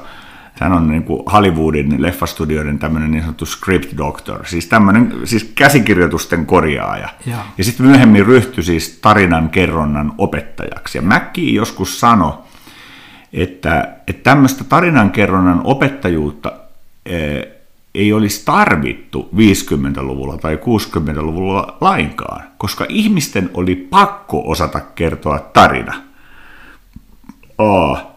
hän 0.54 0.74
on 0.74 0.88
niin 0.88 1.04
kuin 1.04 1.24
Hollywoodin 1.26 2.02
leffastudioiden 2.02 2.80
tämmöinen 2.80 3.12
niin 3.12 3.22
sanottu 3.22 3.46
script 3.46 3.98
doctor, 3.98 4.46
siis 4.46 4.68
tämmöinen 4.68 5.14
siis 5.24 5.52
käsikirjoitusten 5.56 6.46
korjaaja. 6.46 7.10
Ja, 7.26 7.38
ja 7.58 7.64
sitten 7.64 7.86
myöhemmin 7.86 8.26
ryhtyi 8.26 8.64
siis 8.64 9.00
tarinan 9.02 9.50
kerronnan 9.50 10.14
opettajaksi. 10.18 10.98
Ja 10.98 11.02
Mäkki 11.02 11.54
joskus 11.54 12.00
sanoi, 12.00 12.34
että, 13.34 13.88
että 14.08 14.24
tämmöistä 14.24 14.64
tarinan 14.64 15.12
kerronnan 15.12 15.62
opettajuutta 15.64 16.52
eh, 17.06 17.48
ei 18.00 18.14
olisi 18.14 18.46
tarvittu 18.46 19.30
50-luvulla 19.36 20.38
tai 20.38 20.56
60-luvulla 20.56 21.78
lainkaan, 21.82 22.44
koska 22.58 22.86
ihmisten 22.90 23.50
oli 23.54 23.76
pakko 23.76 24.44
osata 24.46 24.80
kertoa 24.80 25.40
tarina. 25.40 25.94
Oh 27.58 28.10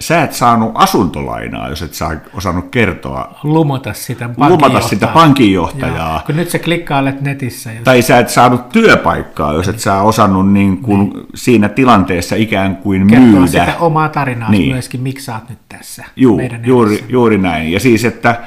sä 0.00 0.22
et 0.22 0.32
saanut 0.32 0.72
asuntolainaa, 0.74 1.68
jos 1.68 1.82
et 1.82 1.94
saa 1.94 2.12
osannut 2.34 2.70
kertoa. 2.70 3.38
Lumota 3.42 3.92
sitä 3.92 4.30
Lumata 4.36 4.80
sitä 4.80 5.06
pankinjohtajaa. 5.06 6.12
Joo, 6.12 6.20
kun 6.26 6.36
nyt 6.36 6.50
sä 6.50 6.58
klikkailet 6.58 7.20
netissä. 7.20 7.72
Jos... 7.72 7.84
Tai 7.84 8.02
sä 8.02 8.18
et 8.18 8.28
saanut 8.28 8.68
työpaikkaa, 8.68 9.52
jos 9.52 9.68
et 9.68 9.80
sä 9.80 10.02
osannut 10.02 10.52
niin 10.52 10.78
kuin 10.78 11.10
niin. 11.10 11.26
siinä 11.34 11.68
tilanteessa 11.68 12.36
ikään 12.36 12.76
kuin 12.76 13.06
Kertoa 13.06 13.26
myydä. 13.28 13.46
sitä 13.46 13.74
omaa 13.80 14.08
tarinaa 14.08 14.50
niin. 14.50 14.72
myöskin, 14.72 15.00
miksi 15.00 15.24
sä 15.24 15.34
oot 15.34 15.48
nyt 15.48 15.58
tässä 15.68 16.04
Juu, 16.16 16.40
juuri, 16.64 17.04
juuri 17.08 17.38
näin. 17.38 17.72
Ja 17.72 17.80
siis, 17.80 18.04
että, 18.04 18.40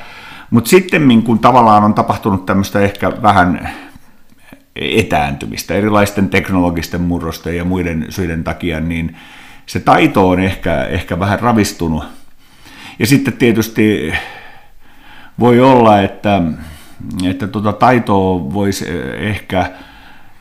mutta 0.50 0.70
sitten 0.70 1.24
kun 1.24 1.40
tavallaan 1.40 1.84
on 1.84 1.94
tapahtunut 1.94 2.46
tämmöistä 2.46 2.80
ehkä 2.80 3.12
vähän 3.22 3.70
etääntymistä 4.76 5.74
erilaisten 5.74 6.30
teknologisten 6.30 7.02
murrosten 7.02 7.58
ja 7.58 7.66
muiden 7.66 8.06
syiden 8.10 8.44
takia, 8.44 8.80
niin 8.80 9.16
se 9.66 9.80
taito 9.80 10.30
on 10.30 10.40
ehkä, 10.40 10.84
ehkä 10.84 11.20
vähän 11.20 11.40
ravistunut. 11.40 12.04
Ja 13.00 13.08
sitten 13.08 13.34
tietysti 13.34 14.14
voi 15.40 15.60
olla, 15.60 16.02
että, 16.02 16.42
että 17.30 17.48
tuota 17.48 17.74
taitoa 17.74 18.54
voisi 18.54 18.86
ehkä, 19.18 19.72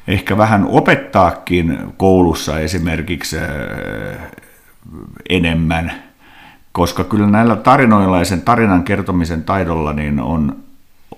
ehkä 0.09 0.37
vähän 0.37 0.67
opettaakin 0.69 1.79
koulussa 1.97 2.59
esimerkiksi 2.61 3.39
äh, 3.39 3.45
enemmän, 5.29 5.93
koska 6.75 7.05
kyllä 7.05 7.27
näillä 7.27 7.57
tarinoilla 7.57 8.19
ja 8.19 8.25
sen 8.25 8.43
tarinan 8.43 8.85
kertomisen 8.85 9.45
taidolla 9.45 9.93
niin 9.93 10.21
on, 10.21 10.57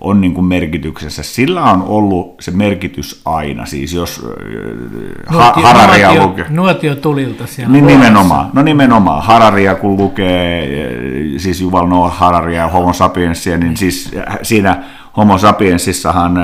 on 0.01 0.21
niin 0.21 0.35
kuin 0.35 0.45
merkityksessä. 0.45 1.23
Sillä 1.23 1.63
on 1.63 1.83
ollut 1.83 2.35
se 2.41 2.51
merkitys 2.51 3.23
aina, 3.25 3.67
siis 3.67 3.93
jos 3.93 4.25
äh, 4.25 5.33
nuotio, 5.33 5.63
ha, 5.63 5.73
Hararia 5.73 6.09
nuotio, 6.09 6.27
lukee. 6.27 6.47
Nuotio 6.49 6.95
tulilta 6.95 7.47
siellä. 7.47 7.73
Niin, 7.73 7.87
nimenomaan, 7.87 8.51
no 8.53 8.63
nimenomaan. 8.63 9.23
Hararia 9.23 9.75
kun 9.75 9.97
lukee, 9.97 10.63
äh, 10.85 11.41
siis 11.41 11.61
Juval 11.61 11.87
Noah 11.87 12.17
Hararia 12.19 12.61
ja 12.61 12.69
Homo 12.69 12.93
sapiensia, 12.93 13.59
niin 13.59 13.77
siis 13.77 14.11
siinä 14.43 14.83
Homo 15.17 15.39
sapiensissahan 15.39 16.39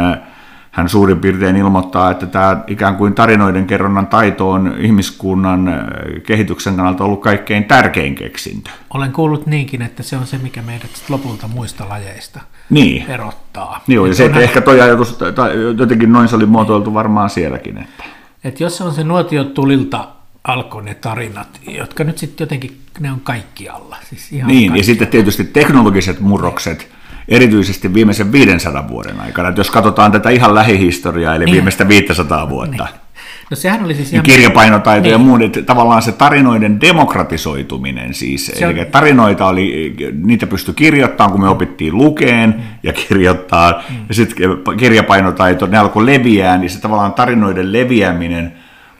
hän 0.72 0.88
suurin 0.88 1.20
piirtein 1.20 1.56
ilmoittaa, 1.56 2.10
että 2.10 2.26
tämä 2.26 2.64
ikään 2.66 2.96
kuin 2.96 3.14
tarinoiden 3.14 3.66
kerronnan 3.66 4.06
taito 4.06 4.50
on 4.50 4.74
ihmiskunnan 4.78 5.68
äh, 5.68 5.84
kehityksen 6.26 6.76
kannalta 6.76 7.04
ollut 7.04 7.22
kaikkein 7.22 7.64
tärkein 7.64 8.14
keksintö. 8.14 8.70
Olen 8.94 9.12
kuullut 9.12 9.46
niinkin, 9.46 9.82
että 9.82 10.02
se 10.02 10.16
on 10.16 10.26
se, 10.26 10.38
mikä 10.38 10.62
meidät 10.62 10.90
lopulta 11.08 11.48
muista 11.48 11.88
lajeista 11.88 12.40
niin. 12.70 13.10
erottaa. 13.10 13.80
Joo, 13.88 14.06
ja 14.06 14.14
se, 14.14 14.24
että 14.24 14.40
ehkä 14.40 14.60
tuo 14.60 14.72
ajatus, 14.72 15.18
tai 15.34 15.52
jotenkin 15.78 16.12
noin 16.12 16.28
se 16.28 16.36
oli 16.36 16.46
muotoiltu 16.46 16.90
niin. 16.90 16.94
varmaan 16.94 17.30
sielläkin. 17.30 17.78
Että. 17.78 18.04
Et 18.44 18.60
jos 18.60 18.76
se 18.76 18.84
on 18.84 18.94
se 18.94 19.04
nuotiotulilta 19.04 20.08
alkoi 20.44 20.82
ne 20.82 20.94
tarinat, 20.94 21.60
jotka 21.68 22.04
nyt 22.04 22.18
sitten 22.18 22.44
jotenkin, 22.44 22.80
ne 23.00 23.12
on 23.12 23.20
kaikkialla. 23.20 23.96
Siis 24.10 24.32
ihan 24.32 24.48
niin, 24.48 24.58
kaikkialla. 24.58 24.76
ja 24.76 24.84
sitten 24.84 25.08
tietysti 25.08 25.44
teknologiset 25.44 26.20
murrokset, 26.20 26.88
erityisesti 27.32 27.94
viimeisen 27.94 28.32
500 28.32 28.88
vuoden 28.88 29.20
aikana. 29.20 29.48
Että 29.48 29.60
jos 29.60 29.70
katsotaan 29.70 30.12
tätä 30.12 30.30
ihan 30.30 30.54
lähihistoriaa, 30.54 31.34
eli 31.34 31.44
niin. 31.44 31.54
viimeistä 31.54 31.88
500 31.88 32.48
vuotta, 32.48 32.84
niin. 32.84 33.02
No 33.50 33.56
sehän 33.56 33.84
oli 33.84 33.94
siis 33.94 34.08
niin 34.08 34.14
ihan... 34.14 34.24
Kirjapainotaito 34.24 35.02
niin. 35.02 35.12
ja 35.12 35.18
muun, 35.18 35.42
että 35.42 35.62
tavallaan 35.62 36.02
se 36.02 36.12
tarinoiden 36.12 36.80
demokratisoituminen 36.80 38.14
siis, 38.14 38.46
se 38.46 38.64
eli 38.64 38.80
on... 38.80 38.86
tarinoita 38.86 39.46
oli, 39.46 39.96
niitä 40.24 40.46
pystyi 40.46 40.74
kirjoittamaan, 40.74 41.32
kun 41.32 41.40
me 41.40 41.48
opittiin 41.48 41.96
lukeen 41.96 42.50
mm. 42.50 42.62
ja 42.82 42.92
kirjoittaa, 42.92 43.82
mm. 43.90 43.96
ja 44.08 44.14
sitten 44.14 44.48
kirjapainotaito, 44.78 45.66
ne 45.66 45.78
alkoi 45.78 46.06
leviää, 46.06 46.58
niin 46.58 46.70
se 46.70 46.80
tavallaan 46.80 47.12
tarinoiden 47.12 47.72
leviäminen 47.72 48.52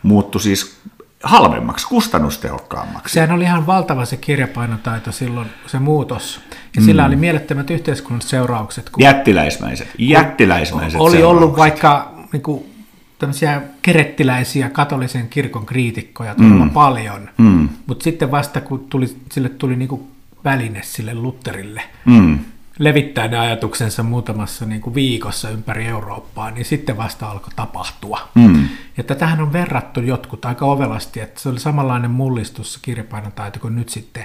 muuttui 0.03 0.41
siis 0.41 0.81
halvemmaksi, 1.23 1.87
kustannustehokkaammaksi. 1.87 3.13
Sehän 3.13 3.33
oli 3.33 3.45
ihan 3.45 3.67
valtava 3.67 4.05
se 4.05 4.17
kirjapainotaito 4.17 5.13
silloin, 5.13 5.49
se 5.67 5.79
muutos. 5.79 6.41
Ja 6.77 6.81
mm. 6.81 6.85
sillä 6.85 7.07
oli 7.07 7.17
mielettömät 7.17 7.71
yhteiskunnalliset 7.71 8.31
seuraukset. 8.31 8.91
Kun 8.91 9.03
jättiläismäiset, 9.03 9.89
jättiläismäiset 9.99 11.01
Oli 11.01 11.11
seuraukset. 11.17 11.43
ollut 11.43 11.59
vaikka 11.59 12.15
niin 12.33 12.43
kuin, 12.43 12.65
tämmöisiä 13.19 13.63
kerettiläisiä 13.83 14.71
katolisen 14.71 15.29
kirkon 15.29 15.67
kriitikkoja 15.67 16.35
todella 16.35 16.65
mm. 16.65 16.71
paljon, 16.71 17.31
mm. 17.39 17.69
mutta 17.87 18.05
sitten 18.05 18.31
vasta 18.31 18.61
kun 18.61 18.87
tuli, 18.91 19.17
sille 19.33 19.49
tuli 19.49 19.77
niin 19.77 19.89
kuin 19.89 20.03
väline 20.45 20.81
sille 20.83 21.15
Lutterille, 21.15 21.83
mm 22.05 22.39
levittää 22.79 23.29
ne 23.29 23.39
ajatuksensa 23.39 24.03
muutamassa 24.03 24.67
niin 24.67 24.81
kuin 24.81 24.95
viikossa 24.95 25.51
ympäri 25.51 25.87
Eurooppaa, 25.87 26.51
niin 26.51 26.65
sitten 26.65 26.97
vasta 26.97 27.31
alkoi 27.31 27.53
tapahtua. 27.57 28.29
Mm. 28.35 28.69
Ja 28.97 29.05
tätähän 29.05 29.41
on 29.41 29.53
verrattu 29.53 30.01
jotkut 30.01 30.45
aika 30.45 30.67
ovelasti, 30.67 31.21
että 31.21 31.41
se 31.41 31.49
oli 31.49 31.61
samanlainen 31.61 32.11
mullistus 32.11 32.73
se 32.73 32.79
kirjapainotaito 32.83 33.61
kuin 33.61 33.77
nyt 33.77 33.89
sitten 33.89 34.25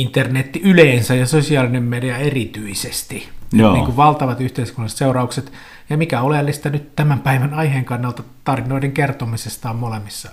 internetti 0.00 0.60
yleensä 0.64 1.14
ja 1.14 1.26
sosiaalinen 1.26 1.82
media 1.82 2.16
erityisesti. 2.16 3.28
Joo. 3.52 3.72
Niin 3.72 3.84
kuin 3.84 3.96
valtavat 3.96 4.40
yhteiskunnalliset 4.40 4.98
seuraukset. 4.98 5.52
Ja 5.90 5.96
mikä 5.96 6.20
oleellista 6.20 6.70
nyt 6.70 6.96
tämän 6.96 7.20
päivän 7.20 7.54
aiheen 7.54 7.84
kannalta 7.84 8.22
tarinoiden 8.44 8.92
kertomisesta 8.92 9.70
on 9.70 9.76
molemmissa 9.76 10.28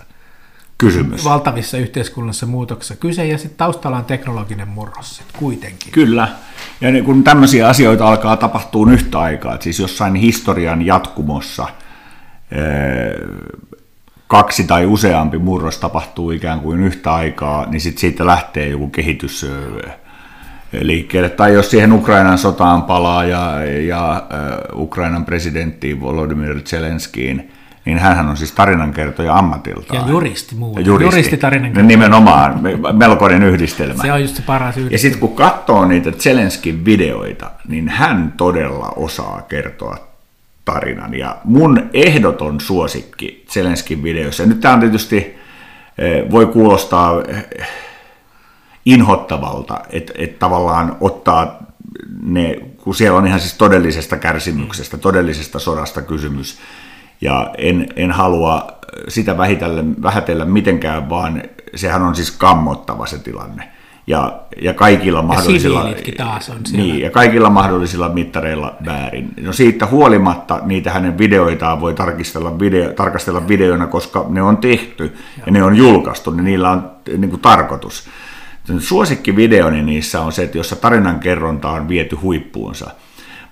kysymys. 0.78 1.26
valtavissa 1.26 1.78
yhteiskunnallisissa 1.78 2.46
muutoksissa 2.46 2.96
kyse, 2.96 3.26
ja 3.26 3.38
sitten 3.38 3.58
taustalla 3.58 3.98
on 3.98 4.06
teknologinen 4.06 4.68
murros 4.68 5.22
kuitenkin. 5.40 5.92
Kyllä, 5.92 6.28
ja 6.82 6.92
niin 6.92 7.06
kun 7.06 7.24
tämmöisiä 7.24 7.68
asioita 7.68 8.08
alkaa 8.08 8.38
tapahtua 8.38 8.92
yhtä 8.92 9.20
aikaa, 9.20 9.54
että 9.54 9.64
siis 9.64 9.80
jossain 9.80 10.16
historian 10.16 10.86
jatkumossa 10.86 11.68
kaksi 14.36 14.64
tai 14.64 14.86
useampi 14.86 15.38
murros 15.38 15.78
tapahtuu 15.78 16.32
ikään 16.32 16.60
kuin 16.60 16.84
yhtä 16.84 17.14
aikaa, 17.14 17.66
niin 17.70 17.82
sitten 17.82 18.02
siitä 18.02 18.26
lähtee 18.26 18.68
joku 18.68 18.88
kehitys 18.90 19.48
liikkeelle. 20.72 21.30
Tai 21.30 21.54
jos 21.54 21.72
siihen 21.72 21.94
Ukrainan 21.94 22.38
sotaan 22.38 22.84
palaa 22.84 23.24
ja, 23.26 23.66
ja 23.88 24.24
Ukrainan 24.74 25.26
presidentti 25.26 26.02
Volodymyr 26.02 26.62
Zelenskiin, 26.62 27.52
niin 27.86 28.00
hän 28.00 28.30
on 28.30 28.38
siis 28.38 28.52
tarinankertoja 28.52 29.38
ammatiltaan. 29.38 30.02
Ja 30.02 30.10
juristi 30.10 30.56
muuten. 30.56 30.86
Juristi, 30.86 31.16
juristi 31.16 31.38
tarinankertoja. 31.38 31.88
Nimenomaan, 31.88 32.60
melkoinen 32.94 33.44
yhdistelmä. 33.44 34.02
Se 34.02 34.12
on 34.12 34.22
just 34.22 34.36
se 34.36 34.42
paras 34.42 34.78
yhdistelmä. 34.78 34.94
Ja 34.94 34.98
sitten 34.98 35.20
kun 35.20 35.36
katsoo 35.36 35.86
niitä 35.86 36.12
Zelenskin 36.12 36.86
videoita, 36.86 37.52
niin 37.68 37.90
hän 37.90 38.34
todella 38.38 38.94
osaa 38.96 39.42
kertoa 39.42 40.15
tarinan. 40.66 41.14
Ja 41.14 41.38
mun 41.44 41.90
ehdoton 41.94 42.60
suosikki 42.60 43.46
Zelenskin 43.50 44.04
videoissa, 44.04 44.44
ja 44.44 44.50
nyt 44.50 44.60
tämä 44.60 44.74
on 44.74 44.80
tietysti 44.80 45.36
voi 46.32 46.46
kuulostaa 46.46 47.14
inhottavalta, 48.86 49.82
että, 49.90 50.14
että 50.18 50.40
tavallaan 50.40 50.98
ottaa 51.02 51.64
ne, 52.22 52.56
kun 52.78 52.96
siellä 52.96 53.18
on 53.18 53.28
ihan 53.28 53.40
siis 53.40 53.54
todellisesta 53.54 54.18
kärsimyksestä, 54.18 54.98
todellisesta 54.98 55.60
sodasta 55.60 56.02
kysymys, 56.02 56.60
ja 57.22 57.54
en, 57.58 57.88
en 57.96 58.12
halua 58.12 58.68
sitä 59.08 59.38
vähitellä, 59.38 59.84
vähätellä 60.02 60.46
mitenkään, 60.46 61.10
vaan 61.10 61.44
sehän 61.76 62.02
on 62.02 62.16
siis 62.16 62.32
kammottava 62.32 63.06
se 63.06 63.18
tilanne. 63.18 63.72
Ja, 64.08 64.40
ja 64.62 64.74
kaikilla 64.74 65.22
mahdollisilla, 65.22 65.90
taas 66.18 66.50
on 66.50 66.58
siellä. 66.66 66.84
Niin, 66.84 67.02
ja 67.02 67.10
kaikilla 67.10 67.50
mahdollisilla 67.50 68.10
mittareilla 68.10 68.76
väärin. 68.86 69.34
No 69.42 69.54
siitä 69.54 69.86
huolimatta 69.86 70.60
niitä 70.64 70.92
hänen 70.92 71.18
videoitaan 71.18 71.82
voi 71.82 71.94
tarkistella 71.94 72.60
video, 72.60 72.94
tarkastella 72.94 73.48
videoina, 73.48 73.88
koska 73.88 74.26
ne 74.30 74.42
on 74.42 74.58
tehty 74.58 75.04
ja, 75.38 75.44
ja 75.46 75.52
ne 75.52 75.64
on 75.64 75.76
julkaistu, 75.76 76.32
niin 76.32 76.46
niillä 76.46 76.72
on 76.72 76.92
niin 77.18 77.30
kuin, 77.30 77.42
tarkoitus. 77.42 78.08
Suosikkivideoni 78.80 79.84
niissä 79.84 80.22
on 80.22 80.32
se, 80.32 80.44
että 80.44 80.58
jossa 80.58 80.76
tarinan 80.76 81.20
kerronta 81.20 81.70
on 81.70 81.88
viety 81.88 82.16
huippuunsa– 82.16 82.92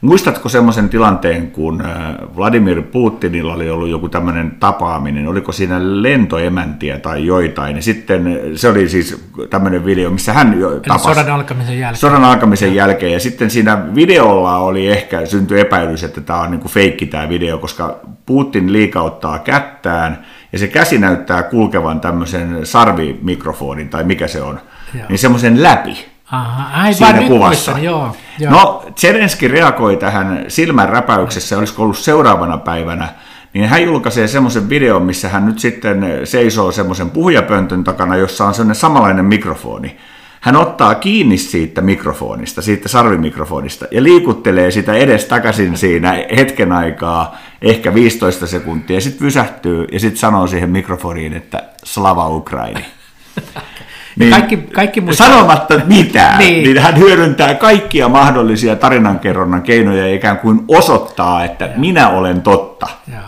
Muistatko 0.04 0.50
semmoisen 0.50 0.90
tilanteen, 0.90 1.52
kun 1.52 1.82
äh, 1.86 2.16
Vladimir 2.36 2.82
Putinilla 2.82 3.54
oli 3.54 3.70
ollut 3.70 3.90
joku 3.90 4.10
tämmöinen 4.10 4.52
tapaaminen, 4.60 5.28
oliko 5.28 5.52
siinä 5.52 5.78
lentoemäntiä 5.80 7.00
tai 7.00 7.26
joitain, 7.26 7.76
ja 7.76 7.82
sitten 7.82 8.40
se 8.56 8.70
oli 8.70 8.90
siis 8.90 9.26
tämmöinen 9.50 9.86
video, 9.86 10.10
missä 10.10 10.34
hän 10.34 10.60
jo 10.60 10.80
tapasi. 10.80 11.04
sodan 11.04 11.30
alkamisen 11.30 11.80
jälkeen. 11.80 12.00
Sodan 12.00 12.24
alkamisen 12.24 12.76
jälkeen, 12.76 13.12
ja 13.12 13.20
sitten 13.20 13.50
siinä 13.50 13.96
videolla 13.96 14.58
oli 14.58 14.88
ehkä 14.88 15.26
syntyi 15.26 15.60
epäilys, 15.60 16.04
että 16.04 16.22
tämä 16.22 16.40
on 16.40 16.52
niin 16.52 16.62
kuin 16.62 16.72
feikki 16.72 17.06
tämä 17.06 17.30
video, 17.30 17.58
koska 17.58 18.00
Putin 18.26 18.74
liikauttaa 18.74 19.40
kättään, 19.40 20.26
ja 20.54 20.60
se 20.60 20.68
käsi 20.68 20.98
näyttää 20.98 21.44
kulkevan 21.44 22.00
tämmöisen 22.00 22.66
sarvimikrofonin, 22.66 23.90
tai 23.90 24.04
mikä 24.04 24.28
se 24.28 24.42
on, 24.42 24.60
Joo. 24.94 25.06
niin 25.10 25.20
semmoisen 25.20 25.64
läpi. 25.64 26.13
Aha, 26.32 26.82
aivan 26.82 26.94
siinä 26.94 27.28
kuvassa. 27.28 27.72
Muistan, 27.72 27.84
joo, 27.84 28.16
joo. 28.40 28.52
No, 28.52 28.84
Zelenski 29.00 29.48
reagoi 29.48 29.98
tähän 29.98 30.46
silmän 30.48 30.90
räpäyksessä, 30.90 31.58
olisiko 31.58 31.84
ollut 31.84 31.98
seuraavana 31.98 32.58
päivänä, 32.58 33.10
niin 33.54 33.70
hän 33.70 33.84
julkaisee 33.84 34.28
semmoisen 34.28 34.70
videon, 34.70 35.02
missä 35.02 35.30
hän 35.30 35.46
nyt 35.46 35.60
sitten 35.60 36.06
seisoo 36.24 36.72
semmoisen 36.72 37.10
puhujapöntön 37.10 37.84
takana, 37.84 38.16
jossa 38.16 38.46
on 38.46 38.54
semmoinen 38.54 38.76
samanlainen 38.76 39.26
mikrofoni. 39.26 39.98
Hän 40.42 40.56
ottaa 40.56 40.96
kiinni 40.96 41.38
siitä 41.38 41.82
mikrofonista, 41.82 42.62
siitä 42.62 42.90
sarvimikrofonista, 42.90 43.86
ja 43.92 44.04
liikuttelee 44.04 44.72
sitä 44.72 44.94
edes 44.94 45.26
takaisin 45.26 45.78
siinä 45.78 46.26
hetken 46.38 46.72
aikaa, 46.72 47.38
ehkä 47.62 47.94
15 47.94 48.48
sekuntia, 48.48 48.98
ja 48.98 49.02
sitten 49.02 49.26
pysähtyy, 49.26 49.86
ja 49.92 50.00
sitten 50.00 50.20
sanoo 50.20 50.48
siihen 50.48 50.70
mikrofoniin, 50.70 51.34
että 51.34 51.64
Slava 51.84 52.30
Ukraini. 52.30 52.86
Niin, 54.20 54.32
kaikki, 54.32 54.58
kaikki 54.58 55.02
muistaa... 55.02 55.28
Sanomatta 55.28 55.82
mitään, 55.86 56.40
niin. 56.40 56.64
niin 56.64 56.78
hän 56.78 56.98
hyödyntää 56.98 57.56
kaikkia 57.56 58.10
mahdollisia 58.10 58.76
tarinankerronnan 58.76 59.62
keinoja 59.62 60.08
ja 60.08 60.16
ikään 60.16 60.38
kuin 60.38 60.66
osoittaa, 60.68 61.46
että 61.46 61.66
ja. 61.66 61.72
minä 61.78 62.10
olen 62.10 62.42
totta. 62.42 62.88
Ja. 63.12 63.22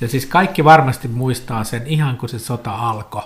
ja 0.00 0.08
siis 0.08 0.26
kaikki 0.26 0.64
varmasti 0.64 1.08
muistaa 1.08 1.64
sen 1.64 1.82
ihan 1.86 2.16
kun 2.16 2.28
se 2.28 2.38
sota 2.38 2.70
alkoi 2.70 3.22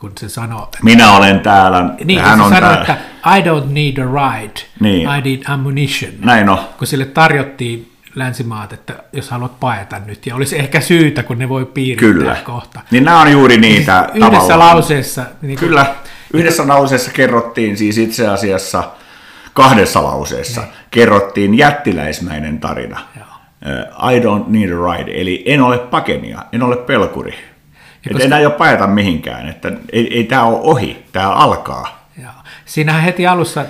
kun 0.00 0.12
se 0.18 0.28
sanoi... 0.28 0.66
Minä 0.82 1.12
olen 1.12 1.40
täällä, 1.40 1.94
niin, 2.04 2.20
hän 2.20 2.38
se 2.38 2.42
on 2.42 2.52
sanoi, 2.52 2.60
täällä. 2.60 2.80
että 2.80 2.96
I 3.36 3.42
don't 3.42 3.72
need 3.72 3.98
a 3.98 4.04
ride, 4.04 4.60
niin. 4.80 5.08
I 5.08 5.20
need 5.20 5.42
ammunition. 5.48 6.12
Näin 6.18 6.48
on. 6.48 6.58
Kun 6.78 6.86
sille 6.86 7.04
tarjottiin 7.04 7.89
länsimaat, 8.14 8.72
että 8.72 8.94
jos 9.12 9.30
haluat 9.30 9.60
paeta 9.60 9.98
nyt, 10.06 10.26
ja 10.26 10.34
olisi 10.34 10.58
ehkä 10.58 10.80
syytä, 10.80 11.22
kun 11.22 11.38
ne 11.38 11.48
voi 11.48 11.66
piirittää 11.66 12.12
Kyllä. 12.12 12.36
kohta. 12.44 12.80
Niin 12.90 13.04
nämä 13.04 13.20
on 13.20 13.32
juuri 13.32 13.56
niitä 13.56 14.02
siis 14.12 14.24
Yhdessä 14.24 14.40
tavallaan. 14.40 14.58
lauseessa. 14.76 15.22
Niin 15.42 15.58
kuin... 15.58 15.68
Kyllä, 15.68 15.94
yhdessä 16.34 16.68
lauseessa 16.68 17.10
kerrottiin 17.10 17.76
siis 17.76 17.98
itse 17.98 18.28
asiassa, 18.28 18.90
kahdessa 19.54 20.02
lauseessa, 20.02 20.60
ne. 20.60 20.66
Niin. 20.66 20.76
kerrottiin 20.90 21.58
jättiläismäinen 21.58 22.60
tarina. 22.60 23.00
Joo. 23.16 23.26
I 24.10 24.20
don't 24.20 24.44
need 24.48 24.70
a 24.70 24.92
ride, 24.96 25.20
eli 25.20 25.42
en 25.46 25.62
ole 25.62 25.78
pakenia, 25.78 26.38
en 26.52 26.62
ole 26.62 26.76
pelkuri. 26.76 27.32
että 27.32 28.10
koska... 28.12 28.24
enää 28.24 28.38
ei 28.38 28.46
ole 28.46 28.54
paeta 28.54 28.86
mihinkään, 28.86 29.48
että 29.48 29.72
ei, 29.92 30.16
ei 30.16 30.24
tämä 30.24 30.44
ole 30.44 30.58
ohi, 30.62 31.04
tämä 31.12 31.30
alkaa. 31.30 32.08
Joo. 32.22 32.32
Siinähän 32.64 33.02
heti 33.02 33.26
alussa 33.26 33.64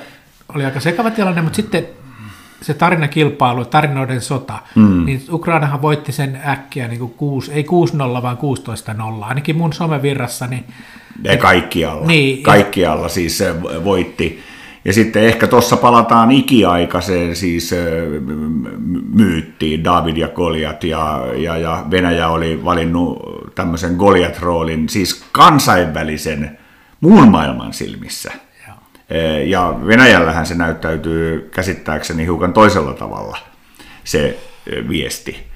oli 0.55 0.64
aika 0.64 0.81
sekava 0.81 1.11
tilanne, 1.11 1.42
mutta 1.42 1.57
sitten 1.57 1.87
se 2.62 2.74
tarinakilpailu, 2.74 3.64
tarinoiden 3.64 4.20
sota, 4.20 4.58
mm. 4.74 5.04
niin 5.04 5.22
Ukrainahan 5.30 5.82
voitti 5.82 6.12
sen 6.12 6.40
äkkiä 6.46 6.88
niin 6.88 6.98
kuin 6.98 7.14
6, 7.16 7.52
ei 7.52 7.66
6-0, 8.18 8.22
vaan 8.22 8.38
16-0, 9.20 9.24
ainakin 9.24 9.56
mun 9.56 9.72
somevirrassani. 9.72 10.64
Ja 11.24 11.36
kaikkialla, 11.36 12.06
niin, 12.06 12.42
kaikkialla 12.42 13.02
ja... 13.02 13.08
siis 13.08 13.38
se 13.38 13.62
voitti. 13.62 14.40
Ja 14.84 14.92
sitten 14.92 15.24
ehkä 15.24 15.46
tuossa 15.46 15.76
palataan 15.76 16.30
ikiaikaiseen 16.30 17.36
siis 17.36 17.74
myyttiin, 19.14 19.84
David 19.84 20.16
ja 20.16 20.28
Goliat, 20.28 20.84
ja, 20.84 21.22
ja, 21.36 21.56
ja 21.56 21.84
Venäjä 21.90 22.28
oli 22.28 22.64
valinnut 22.64 23.18
tämmöisen 23.54 23.96
Goliat-roolin, 23.96 24.88
siis 24.88 25.24
kansainvälisen 25.32 26.58
muun 27.00 27.28
maailman 27.28 27.72
silmissä– 27.72 28.32
ja 29.46 29.74
Venäjällähän 29.86 30.46
se 30.46 30.54
näyttäytyy 30.54 31.50
käsittääkseni 31.54 32.24
hiukan 32.24 32.52
toisella 32.52 32.94
tavalla, 32.94 33.38
se 34.04 34.38
eh, 34.66 34.88
viesti. 34.88 35.46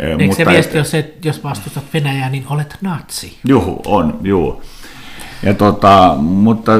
Eh, 0.00 0.10
Eikö 0.10 0.24
Mutta 0.24 0.36
se 0.36 0.46
viesti 0.46 0.78
ole 0.78 0.84
se, 0.84 0.98
että 0.98 1.28
jos 1.28 1.44
vastustat 1.44 1.84
Venäjää, 1.94 2.30
niin 2.30 2.46
olet 2.50 2.76
natsi? 2.80 3.38
Juhu, 3.48 3.82
on, 3.86 4.18
juu. 4.22 4.62
Ja 5.42 5.54
tota, 5.54 6.14
mutta 6.18 6.72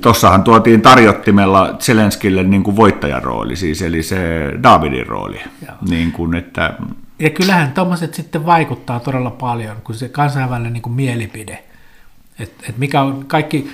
tuossahan 0.00 0.44
tuotiin 0.44 0.82
tarjottimella 0.82 1.76
Zelenskille 1.78 2.42
niin 2.42 2.62
kuin 2.62 2.76
voittajan 2.76 3.22
rooli, 3.22 3.56
siis, 3.56 3.82
eli 3.82 4.02
se 4.02 4.18
Davidin 4.62 5.06
rooli. 5.06 5.40
Niin 5.88 6.12
kuin, 6.12 6.34
että... 6.34 6.74
Ja 7.18 7.30
kyllähän 7.30 7.72
tuommoiset 7.72 8.14
sitten 8.14 8.46
vaikuttaa 8.46 9.00
todella 9.00 9.30
paljon, 9.30 9.76
kun 9.84 9.94
se 9.94 10.08
kansainvälinen 10.08 10.72
niin 10.72 10.82
kuin 10.82 10.92
mielipide, 10.92 11.64
että 12.38 12.64
et 12.68 12.78
mikä 12.78 13.02
on 13.02 13.24
kaikki 13.26 13.70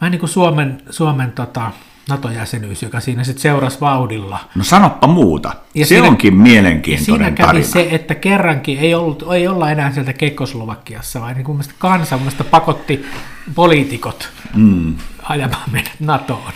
vähän 0.00 0.10
niin 0.10 0.20
kuin 0.20 0.30
Suomen, 0.30 0.82
Suomen 0.90 1.32
tota, 1.32 1.72
NATO-jäsenyys, 2.08 2.82
joka 2.82 3.00
siinä 3.00 3.24
sitten 3.24 3.42
seurasi 3.42 3.80
vauhdilla. 3.80 4.38
No 4.54 4.64
sanoppa 4.64 5.06
muuta. 5.06 5.52
Ja 5.74 5.84
se 5.84 5.88
siinä, 5.88 6.08
onkin 6.08 6.34
mielenkiintoinen 6.34 7.24
ja 7.24 7.36
siinä 7.36 7.52
kävi 7.52 7.64
se, 7.64 7.88
että 7.90 8.14
kerrankin 8.14 8.78
ei, 8.78 8.94
ollut, 8.94 9.24
ei 9.34 9.48
olla 9.48 9.70
enää 9.70 9.92
sieltä 9.92 10.12
Kekoslovakiassa, 10.12 11.20
vaan 11.20 11.34
niin 11.34 11.44
kuin 11.44 11.60
kansa 11.78 12.18
pakotti 12.50 13.06
poliitikot 13.54 14.28
mm. 14.54 14.94
ajamaan 15.22 15.70
meidät 15.70 15.92
NATOon. 16.00 16.52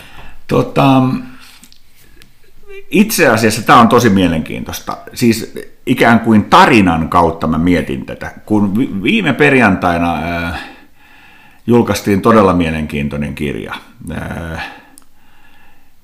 Tota, 0.47 1.01
itse 2.91 3.27
asiassa 3.27 3.61
tämä 3.61 3.81
on 3.81 3.87
tosi 3.87 4.09
mielenkiintoista. 4.09 4.97
Siis 5.13 5.53
ikään 5.85 6.19
kuin 6.19 6.43
tarinan 6.43 7.09
kautta 7.09 7.47
mä 7.47 7.57
mietin 7.57 8.05
tätä. 8.05 8.31
Kun 8.45 8.77
viime 9.03 9.33
perjantaina... 9.33 10.15
Äh, 10.15 10.70
julkaistiin 11.67 12.21
todella 12.21 12.53
mielenkiintoinen 12.53 13.35
kirja. 13.35 13.73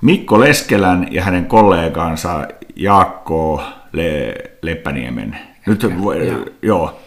Mikko 0.01 0.39
Leskelän 0.39 1.07
ja 1.11 1.23
hänen 1.23 1.45
kollegansa 1.45 2.47
Jaakko 2.75 3.63
Le- 3.93 4.35
Leppäniemen. 4.61 5.37
Nyt, 5.65 5.83
ja. 5.83 6.37
joo, 6.61 6.99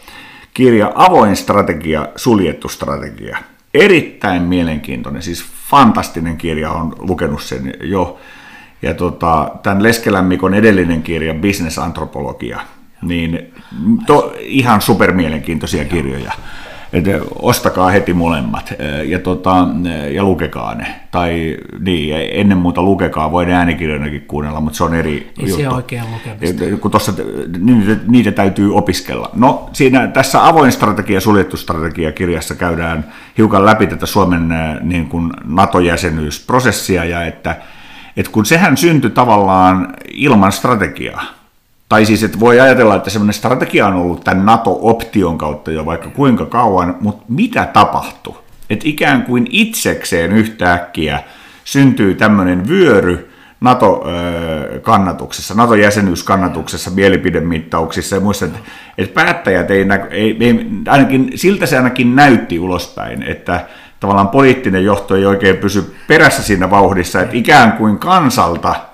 kirja 0.53 0.91
Avoin 0.95 1.35
strategia, 1.35 2.07
suljettu 2.15 2.69
strategia. 2.69 3.37
Erittäin 3.73 4.41
mielenkiintoinen, 4.41 5.21
siis 5.21 5.45
fantastinen 5.69 6.37
kirja, 6.37 6.71
on 6.71 6.95
lukenut 6.99 7.41
sen 7.41 7.73
jo. 7.81 8.19
Ja 8.81 8.93
tota, 8.93 9.51
tämän 9.63 9.83
Leskelän 9.83 10.25
Mikon 10.25 10.53
edellinen 10.53 11.03
kirja, 11.03 11.33
Business-antropologia, 11.33 12.59
niin 13.01 13.53
to, 14.05 14.35
ihan 14.39 14.81
supermielenkiintoisia 14.81 15.85
kirjoja 15.85 16.31
että 16.93 17.11
ostakaa 17.41 17.89
heti 17.89 18.13
molemmat 18.13 18.73
ja, 19.05 19.19
tota, 19.19 19.67
ja 20.11 20.23
lukekaa 20.23 20.75
ne. 20.75 20.95
Tai 21.11 21.57
niin, 21.79 22.15
ennen 22.31 22.57
muuta 22.57 22.83
lukekaa, 22.83 23.31
voi 23.31 23.45
ne 23.45 23.53
äänikirjoinakin 23.53 24.21
kuunnella, 24.21 24.61
mutta 24.61 24.77
se 24.77 24.83
on 24.83 24.93
eri 24.93 25.31
Ei 25.39 25.49
juttu. 25.49 25.61
se 25.63 25.69
oikein 25.69 26.03
lukemista. 26.11 26.77
Kun 26.81 26.91
tossa, 26.91 27.13
niitä, 27.59 28.01
niitä 28.07 28.31
täytyy 28.31 28.75
opiskella. 28.75 29.29
No 29.33 29.69
siinä 29.73 30.07
tässä 30.07 30.47
avoin 30.47 30.71
strategia, 30.71 31.21
suljettu 31.21 31.57
strategia 31.57 32.11
kirjassa 32.11 32.55
käydään 32.55 33.05
hiukan 33.37 33.65
läpi 33.65 33.87
tätä 33.87 34.05
Suomen 34.05 34.49
niin 34.81 35.09
kuin 35.09 35.33
NATO-jäsenyysprosessia 35.43 37.05
ja 37.05 37.25
että, 37.25 37.55
että 38.17 38.31
kun 38.31 38.45
sehän 38.45 38.77
syntyi 38.77 39.09
tavallaan 39.09 39.93
ilman 40.13 40.51
strategiaa, 40.51 41.40
tai 41.91 42.05
siis, 42.05 42.23
että 42.23 42.39
voi 42.39 42.59
ajatella, 42.59 42.95
että 42.95 43.09
semmoinen 43.09 43.33
strategia 43.33 43.87
on 43.87 43.93
ollut 43.93 44.23
tämän 44.23 44.45
NATO-option 44.45 45.37
kautta 45.37 45.71
jo 45.71 45.85
vaikka 45.85 46.09
kuinka 46.09 46.45
kauan, 46.45 46.97
mutta 47.01 47.25
mitä 47.29 47.65
tapahtui? 47.73 48.35
Että 48.69 48.87
ikään 48.87 49.23
kuin 49.23 49.47
itsekseen 49.49 50.31
yhtäkkiä 50.31 51.23
syntyy 51.63 52.15
tämmöinen 52.15 52.67
vyöry 52.67 53.31
NATO-kannatuksessa, 53.61 55.53
NATO-jäsenyyskannatuksessa, 55.53 56.91
mielipidemittauksissa 56.91 58.15
ja 58.15 58.21
muissa, 58.21 58.45
että, 58.45 58.59
että 58.97 59.13
päättäjät 59.13 59.71
ei, 59.71 59.87
ei, 60.11 60.37
ei, 60.39 60.65
ainakin 60.87 61.31
siltä 61.35 61.65
se 61.65 61.77
ainakin 61.77 62.15
näytti 62.15 62.59
ulospäin, 62.59 63.23
että 63.23 63.65
tavallaan 63.99 64.29
poliittinen 64.29 64.83
johto 64.83 65.15
ei 65.15 65.25
oikein 65.25 65.57
pysy 65.57 65.95
perässä 66.07 66.43
siinä 66.43 66.69
vauhdissa, 66.69 67.21
että 67.21 67.37
ikään 67.37 67.71
kuin 67.71 67.97
kansalta– 67.97 68.75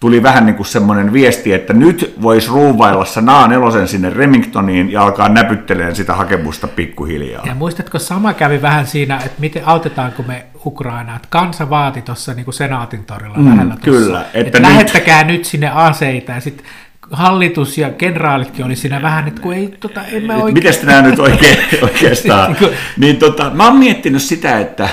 tuli 0.00 0.22
vähän 0.22 0.46
niin 0.46 0.56
kuin 0.56 0.66
semmoinen 0.66 1.12
viesti, 1.12 1.52
että 1.52 1.72
nyt 1.72 2.14
voisi 2.22 2.48
ruuvailla 2.48 3.04
se 3.04 3.20
naa 3.20 3.48
nelosen 3.48 3.88
sinne 3.88 4.10
Remingtoniin 4.10 4.92
ja 4.92 5.02
alkaa 5.02 5.28
näpyttelemään 5.28 5.96
sitä 5.96 6.14
hakemusta 6.14 6.68
pikkuhiljaa. 6.68 7.46
Ja 7.46 7.54
muistatko, 7.54 7.98
sama 7.98 8.34
kävi 8.34 8.62
vähän 8.62 8.86
siinä, 8.86 9.16
että 9.16 9.40
miten 9.40 9.68
autetaanko 9.68 10.22
me 10.22 10.46
Ukrainaa, 10.66 11.16
että 11.16 11.28
kansa 11.30 11.70
vaati 11.70 12.02
tuossa 12.02 12.34
niin 12.34 12.52
senaatin 12.52 13.04
torilla 13.04 13.38
mm, 13.38 13.50
lähellä 13.50 13.74
tossa, 13.74 13.90
Kyllä. 13.90 14.20
Että, 14.20 14.40
että 14.40 14.58
nyt... 14.58 14.68
lähettäkää 14.68 15.24
nyt 15.24 15.44
sinne 15.44 15.68
aseita 15.68 16.32
ja 16.32 16.40
sitten 16.40 16.66
hallitus 17.10 17.78
ja 17.78 17.90
kenraalitkin 17.90 18.64
oli 18.64 18.76
siinä 18.76 19.02
vähän, 19.02 19.28
että 19.28 19.42
kun 19.42 19.54
ei, 19.54 19.68
tota, 19.80 20.04
en 20.04 20.24
mä 20.24 20.34
oikein... 20.34 20.54
Miten 20.54 20.86
nämä 20.86 21.02
nyt 21.02 21.18
oikein, 21.18 21.58
oikeastaan? 21.82 22.52
Niinku- 22.52 22.76
niin 22.96 23.16
tota, 23.16 23.50
mä 23.54 23.66
oon 23.66 23.76
miettinyt 23.76 24.22
sitä, 24.22 24.58
että 24.58 24.88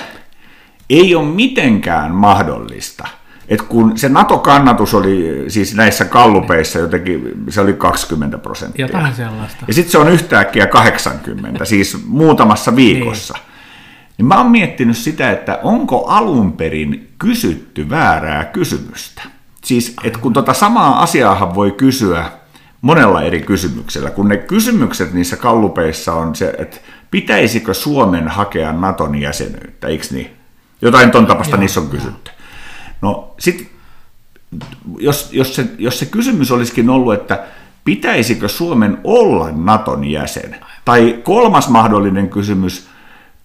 ei 0.89 1.15
ole 1.15 1.25
mitenkään 1.27 2.11
mahdollista– 2.11 3.07
et 3.47 3.61
kun 3.61 3.97
se 3.97 4.09
NATO-kannatus 4.09 4.93
oli 4.93 5.45
siis 5.47 5.75
näissä 5.75 6.05
kallupeissa 6.05 6.79
jotenkin, 6.79 7.33
se 7.49 7.61
oli 7.61 7.73
20 7.73 8.37
prosenttia. 8.37 8.85
Jotain 8.85 9.15
sellaista. 9.15 9.65
Ja 9.67 9.73
sitten 9.73 9.91
se 9.91 9.97
on 9.97 10.09
yhtäkkiä 10.09 10.67
80, 10.67 11.65
siis 11.65 12.05
muutamassa 12.05 12.75
viikossa. 12.75 13.33
Niin. 13.33 13.43
niin 14.17 14.25
mä 14.25 14.37
oon 14.37 14.51
miettinyt 14.51 14.97
sitä, 14.97 15.31
että 15.31 15.59
onko 15.63 16.05
alun 16.05 16.53
perin 16.53 17.09
kysytty 17.19 17.89
väärää 17.89 18.45
kysymystä. 18.45 19.21
Siis, 19.63 19.95
että 20.03 20.19
kun 20.19 20.33
tota 20.33 20.53
samaa 20.53 21.01
asiaa 21.01 21.55
voi 21.55 21.71
kysyä 21.71 22.31
monella 22.81 23.21
eri 23.21 23.41
kysymyksellä, 23.41 24.09
kun 24.09 24.27
ne 24.27 24.37
kysymykset 24.37 25.13
niissä 25.13 25.37
kallupeissa 25.37 26.13
on 26.13 26.35
se, 26.35 26.53
että 26.57 26.77
pitäisikö 27.11 27.73
Suomen 27.73 28.27
hakea 28.27 28.73
Naton 28.73 29.15
jäsenyyttä, 29.15 29.87
eikö 29.87 30.05
niin? 30.11 30.37
Jotain 30.81 31.11
ton 31.11 31.27
tapasta 31.27 31.55
Joo, 31.55 31.59
niissä 31.59 31.79
on 31.79 31.89
kysytty. 31.89 32.31
No 33.01 33.33
sit, 33.39 33.71
jos, 34.97 35.29
jos, 35.31 35.55
se, 35.55 35.65
jos 35.77 35.99
se 35.99 36.05
kysymys 36.05 36.51
olisikin 36.51 36.89
ollut, 36.89 37.13
että 37.13 37.43
pitäisikö 37.85 38.47
Suomen 38.47 38.97
olla 39.03 39.51
Naton 39.51 40.05
jäsen, 40.05 40.55
tai 40.85 41.19
kolmas 41.23 41.69
mahdollinen 41.69 42.29
kysymys, 42.29 42.87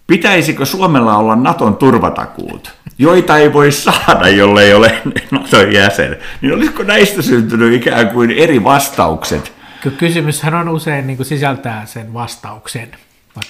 pitäisikö 0.07 0.65
Suomella 0.65 1.17
olla 1.17 1.37
Naton 1.37 1.77
turvatakuut, 1.77 2.73
joita 2.99 3.39
ei 3.39 3.53
voi 3.53 3.73
saada, 3.73 4.29
jollei 4.29 4.75
ole 4.75 5.03
Naton 5.31 5.73
jäsen, 5.73 6.17
niin 6.41 6.55
olisiko 6.55 6.83
näistä 6.83 7.23
syntynyt 7.23 7.75
ikään 7.75 8.09
kuin 8.09 8.31
eri 8.31 8.65
vastaukset? 8.65 9.53
Kysymyshän 9.99 10.55
on 10.55 10.69
usein 10.69 11.07
niin 11.07 11.17
kuin 11.17 11.27
sisältää 11.27 11.87
sen 11.87 12.15
vastauksen. 12.15 12.89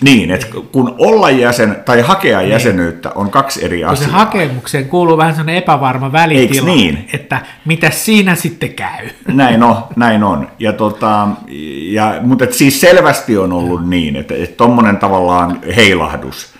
Niin, 0.00 0.30
että 0.30 0.46
kun 0.72 0.94
olla 0.98 1.30
jäsen 1.30 1.76
tai 1.84 2.00
hakea 2.00 2.38
niin. 2.38 2.50
jäsenyyttä 2.50 3.10
on 3.14 3.30
kaksi 3.30 3.64
eri 3.64 3.84
asiaa. 3.84 4.08
Se 4.08 4.12
hakemukseen 4.12 4.88
kuuluu 4.88 5.16
vähän 5.16 5.34
sellainen 5.34 5.56
epävarma 5.56 6.12
välitila, 6.12 6.66
niin? 6.66 7.08
että 7.12 7.40
mitä 7.64 7.90
siinä 7.90 8.34
sitten 8.34 8.74
käy. 8.74 9.08
Näin 9.26 9.62
on, 9.62 9.76
näin 9.96 10.24
on. 10.24 10.48
Ja 10.58 10.72
tota, 10.72 11.28
ja, 11.90 12.14
mutta 12.20 12.44
et 12.44 12.52
siis 12.52 12.80
selvästi 12.80 13.38
on 13.38 13.52
ollut 13.52 13.80
Joo. 13.80 13.88
niin, 13.88 14.16
että 14.16 14.34
tuommoinen 14.56 14.96
tavallaan 14.96 15.58
heilahdus 15.76 16.52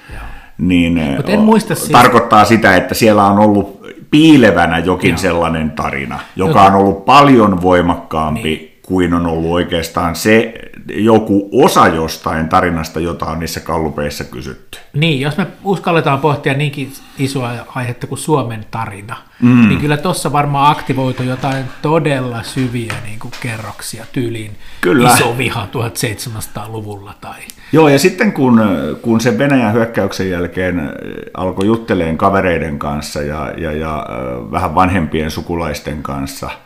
niin 0.58 0.98
en 1.26 1.40
muista 1.40 1.74
siis... 1.74 1.88
tarkoittaa 1.88 2.44
sitä, 2.44 2.76
että 2.76 2.94
siellä 2.94 3.24
on 3.24 3.38
ollut 3.38 3.82
piilevänä 4.10 4.78
jokin 4.78 5.10
Joo. 5.10 5.18
sellainen 5.18 5.70
tarina, 5.70 6.18
joka 6.36 6.62
on 6.62 6.74
ollut 6.74 7.04
paljon 7.04 7.62
voimakkaampi 7.62 8.42
niin. 8.42 8.71
Kuin 8.82 9.14
on 9.14 9.26
ollut 9.26 9.50
oikeastaan 9.50 10.16
se 10.16 10.54
joku 10.94 11.48
osa 11.52 11.88
jostain 11.88 12.48
tarinasta, 12.48 13.00
jota 13.00 13.26
on 13.26 13.38
niissä 13.38 13.60
kallupeissa 13.60 14.24
kysytty. 14.24 14.78
Niin, 14.92 15.20
jos 15.20 15.36
me 15.36 15.46
uskalletaan 15.64 16.18
pohtia 16.18 16.54
niinkin 16.54 16.92
isoa 17.18 17.52
aihetta 17.74 18.06
kuin 18.06 18.18
Suomen 18.18 18.66
tarina, 18.70 19.16
mm. 19.42 19.68
niin 19.68 19.80
kyllä 19.80 19.96
tuossa 19.96 20.32
varmaan 20.32 20.70
aktivoitu 20.70 21.22
jotain 21.22 21.64
todella 21.82 22.42
syviä 22.42 22.94
niin 23.04 23.18
kuin 23.18 23.32
kerroksia 23.40 24.04
tyyliin 24.12 24.52
kyllä. 24.80 25.14
iso 25.14 25.38
viha 25.38 25.68
1700-luvulla. 25.72 27.14
Tai... 27.20 27.40
Joo, 27.72 27.88
ja 27.88 27.98
sitten 27.98 28.32
kun, 28.32 28.60
kun 29.02 29.20
se 29.20 29.38
Venäjän 29.38 29.72
hyökkäyksen 29.72 30.30
jälkeen 30.30 30.92
alkoi 31.34 31.66
jutteleen 31.66 32.18
kavereiden 32.18 32.78
kanssa 32.78 33.22
ja, 33.22 33.52
ja, 33.56 33.72
ja 33.72 34.06
vähän 34.50 34.74
vanhempien 34.74 35.30
sukulaisten 35.30 36.02
kanssa– 36.02 36.50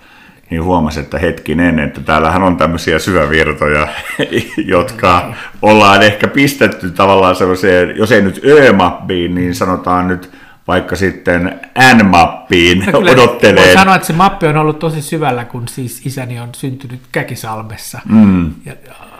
niin 0.50 0.62
huomasi, 0.62 1.00
että 1.00 1.18
hetkinen, 1.18 1.78
että 1.78 2.00
täällähän 2.00 2.42
on 2.42 2.56
tämmöisiä 2.56 2.98
syvävirtoja, 2.98 3.88
jotka 4.74 5.34
ollaan 5.62 6.02
ehkä 6.02 6.28
pistetty 6.28 6.90
tavallaan 6.90 7.36
sellaiseen, 7.36 7.96
jos 7.96 8.12
ei 8.12 8.22
nyt 8.22 8.40
Ö-mappiin, 8.44 9.34
niin 9.34 9.54
sanotaan 9.54 10.08
nyt 10.08 10.30
vaikka 10.68 10.96
sitten 10.96 11.60
N-mappiin 11.94 12.84
no 12.92 12.98
odottelee. 12.98 13.64
Voi 13.64 13.74
sanoa, 13.74 13.94
että 13.94 14.06
se 14.06 14.12
mappi 14.12 14.46
on 14.46 14.56
ollut 14.56 14.78
tosi 14.78 15.02
syvällä, 15.02 15.44
kun 15.44 15.68
siis 15.68 16.06
isäni 16.06 16.40
on 16.40 16.48
syntynyt 16.54 17.00
Käkisalmessa. 17.12 18.00
Mm. 18.08 18.54
Ja 18.64 18.72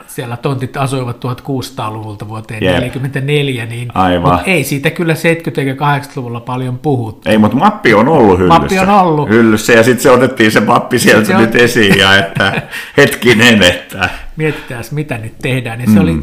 siellä 0.07 0.37
tontit 0.37 0.77
asuivat 0.77 1.17
1600-luvulta 1.17 2.29
vuoteen 2.29 2.61
1944, 2.61 3.67
niin 3.67 3.89
Aivan. 3.95 4.41
ei 4.47 4.65
siitä 4.65 4.91
kyllä 4.91 5.15
70- 5.15 5.17
ja 5.61 5.75
80-luvulla 5.75 6.41
paljon 6.41 6.79
puhuttu. 6.79 7.31
Ei, 7.31 7.39
mutta 7.39 7.57
mappi 7.57 7.95
on 7.95 8.09
ollut 8.09 8.39
hyllyssä. 8.39 8.61
Mappi 8.61 8.79
on 8.79 8.89
ollut. 8.89 9.29
Hyllyssä, 9.29 9.73
ja 9.73 9.83
sitten 9.83 10.03
se 10.03 10.11
otettiin 10.11 10.53
se 10.53 10.61
mappi 10.61 10.99
sieltä 10.99 11.27
se 11.27 11.37
nyt 11.37 11.55
on... 11.55 11.61
esiin, 11.61 11.99
ja 11.99 12.17
että 12.17 12.63
hetkinen, 12.97 13.63
että... 13.63 14.09
Mietitään, 14.37 14.85
mitä 14.91 15.19
nyt 15.19 15.39
tehdään, 15.43 15.81
ja 15.81 15.87
se 15.87 15.93
mm. 15.93 16.01
oli 16.01 16.21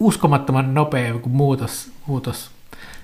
uskomattoman 0.00 0.74
nopea 0.74 1.14
muutos, 1.26 1.90
muutos 2.06 2.50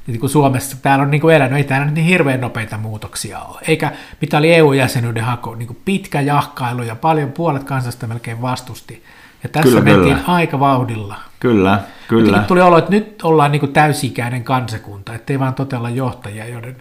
niin 0.07 0.21
kuin 0.21 0.31
Suomessa 0.31 0.77
täällä 0.83 1.03
on 1.03 1.11
niin 1.11 1.21
kuin 1.21 1.35
elänyt, 1.35 1.59
ei 1.59 1.65
täällä 1.65 1.87
niin 1.87 2.07
hirveän 2.07 2.41
nopeita 2.41 2.79
muutoksia 2.79 3.41
ole. 3.41 3.61
Eikä 3.69 3.93
mitä 4.21 4.39
oli 4.39 4.55
EU-jäsenyyden 4.55 5.25
haku, 5.25 5.55
niin 5.55 5.67
kuin 5.67 5.79
pitkä 5.85 6.21
jahkailu 6.21 6.83
ja 6.83 6.97
paljon 6.97 7.33
puolet 7.33 7.65
kansasta 7.65 8.07
melkein 8.07 8.43
vastusti 8.43 9.03
ja 9.47 9.51
tässä 9.53 9.69
kyllä, 9.69 9.81
mentiin 9.81 10.17
kyllä. 10.17 10.35
aika 10.35 10.61
vauhdilla. 10.61 11.17
Kyllä, 11.41 11.81
kyllä. 12.09 12.39
tuli 12.39 12.61
olo, 12.61 12.79
että 12.79 12.91
nyt 12.91 13.23
ollaan 13.23 13.53
niin 13.53 13.73
täysikäinen 13.73 14.45
kansakunta, 14.45 15.15
ettei 15.15 15.39
vaan 15.39 15.55
totella 15.55 15.91
johtajia, 15.91 16.49
joiden, 16.49 16.77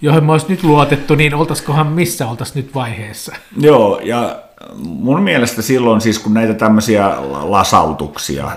joihin 0.00 0.24
me 0.24 0.32
olisi 0.32 0.46
nyt 0.48 0.62
luotettu, 0.62 1.14
niin 1.14 1.34
oltaisikohan 1.34 1.86
missä 1.86 2.28
oltaisiin 2.28 2.64
nyt 2.64 2.74
vaiheessa. 2.74 3.36
Joo, 3.56 4.00
ja 4.02 4.42
mun 4.82 5.22
mielestä 5.22 5.62
silloin 5.62 6.00
siis 6.00 6.18
kun 6.18 6.34
näitä 6.34 6.54
tämmöisiä 6.54 7.12
lasautuksia, 7.30 8.50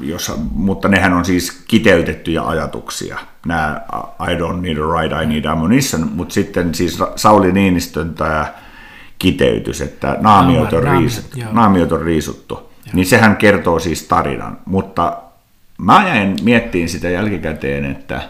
jossa, 0.00 0.32
mutta 0.52 0.88
nehän 0.88 1.12
on 1.12 1.24
siis 1.24 1.64
kiteytettyjä 1.68 2.42
ajatuksia, 2.42 3.18
nämä 3.46 3.80
I 4.20 4.34
don't 4.34 4.60
need 4.60 4.76
a 4.78 5.00
ride, 5.00 5.22
I 5.22 5.26
need 5.26 5.44
ammunition, 5.44 6.08
mutta 6.14 6.34
sitten 6.34 6.74
siis 6.74 6.98
Sauli 7.16 7.52
Niinistön 7.52 8.14
tämä 8.14 8.46
kiteytys, 9.22 9.80
että 9.80 10.16
naamiot 10.20 10.72
on, 10.72 10.82
riisuttu, 10.82 11.38
naamiot 11.52 11.92
on 11.92 12.02
riisuttu, 12.02 12.54
joo. 12.54 12.92
niin 12.92 13.06
sehän 13.06 13.36
kertoo 13.36 13.78
siis 13.78 14.02
tarinan. 14.02 14.58
Mutta 14.64 15.16
mä 15.78 16.08
jäin 16.08 16.36
miettiin 16.42 16.88
sitä 16.88 17.08
jälkikäteen, 17.08 17.84
että 17.84 18.22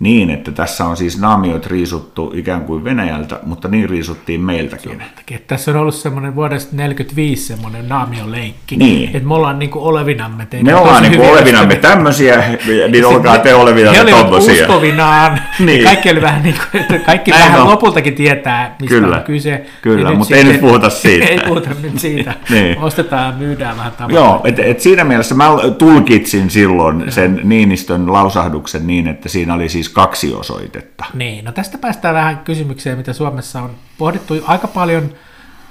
niin, 0.00 0.30
että 0.30 0.52
tässä 0.52 0.84
on 0.84 0.96
siis 0.96 1.20
naamiot 1.20 1.66
riisuttu 1.66 2.32
ikään 2.34 2.60
kuin 2.60 2.84
Venäjältä, 2.84 3.40
mutta 3.42 3.68
niin 3.68 3.90
riisuttiin 3.90 4.40
meiltäkin. 4.40 5.02
Että 5.30 5.46
tässä 5.46 5.70
on 5.70 5.76
ollut 5.76 5.94
semmoinen 5.94 6.34
vuodesta 6.34 6.70
1945 6.70 7.46
semmoinen 7.46 7.88
naamioleikki, 7.88 8.76
niin. 8.76 9.10
että 9.16 9.28
me 9.28 9.34
ollaan 9.34 9.58
niin 9.58 9.70
kuin 9.70 9.84
olevinamme. 9.84 10.46
Me 10.62 10.74
ollaan 10.74 11.02
niin 11.10 11.16
kuin 11.16 11.30
olevinamme 11.30 11.76
tämmöisiä, 11.76 12.44
niin 12.90 13.04
olkaa 13.04 13.38
te 13.38 13.54
olevinamme 13.54 14.10
tommosia. 14.10 14.62
uskovinaan, 14.62 15.40
niin. 15.58 15.84
kaikki 15.84 16.10
oli 16.10 16.22
vähän 16.22 16.42
niin 16.42 16.54
kuin, 16.70 16.82
että 16.82 16.98
kaikki 16.98 17.30
Näin 17.30 17.44
vähän 17.44 17.62
on. 17.62 17.70
lopultakin 17.70 18.14
tietää, 18.14 18.76
mistä 18.80 18.94
kyllä. 18.94 19.16
on 19.16 19.22
kyse. 19.22 19.66
Kyllä, 19.82 20.14
mutta 20.14 20.36
ei 20.36 20.44
nyt 20.44 20.60
puhuta 20.60 20.90
siitä. 20.90 21.26
ei 21.30 21.38
puhuta 21.48 21.70
nyt 21.82 21.98
siitä. 21.98 22.34
niin. 22.50 22.78
Ostetaan 22.78 23.26
ja 23.32 23.38
myydään 23.38 23.76
vähän 23.76 23.92
tavalla. 23.92 24.18
Joo, 24.18 24.40
että 24.44 24.62
et 24.62 24.80
siinä 24.80 25.04
mielessä 25.04 25.34
mä 25.34 25.48
tulkitsin 25.78 26.50
silloin 26.50 27.12
sen 27.12 27.40
Niinistön 27.44 28.12
lausahduksen 28.12 28.86
niin, 28.86 29.08
että 29.08 29.28
siinä 29.28 29.54
oli 29.54 29.68
siis 29.68 29.89
kaksi 29.90 30.34
osoitetta. 30.34 31.04
Niin, 31.14 31.44
no 31.44 31.52
tästä 31.52 31.78
päästään 31.78 32.14
vähän 32.14 32.38
kysymykseen, 32.38 32.98
mitä 32.98 33.12
Suomessa 33.12 33.62
on 33.62 33.70
pohdittu 33.98 34.34
aika 34.46 34.66
paljon, 34.66 35.14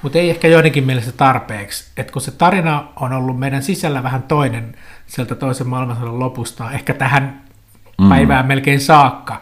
mutta 0.01 0.17
ei 0.17 0.29
ehkä 0.29 0.47
joidenkin 0.47 0.83
mielestä 0.83 1.11
tarpeeksi. 1.11 1.91
Että 1.97 2.13
kun 2.13 2.21
se 2.21 2.31
tarina 2.31 2.83
on 2.95 3.13
ollut 3.13 3.39
meidän 3.39 3.63
sisällä 3.63 4.03
vähän 4.03 4.23
toinen 4.23 4.75
sieltä 5.07 5.35
toisen 5.35 5.67
maailmansodan 5.67 6.19
lopusta, 6.19 6.71
ehkä 6.71 6.93
tähän 6.93 7.41
mm. 8.01 8.09
päivään 8.09 8.45
melkein 8.45 8.81
saakka, 8.81 9.41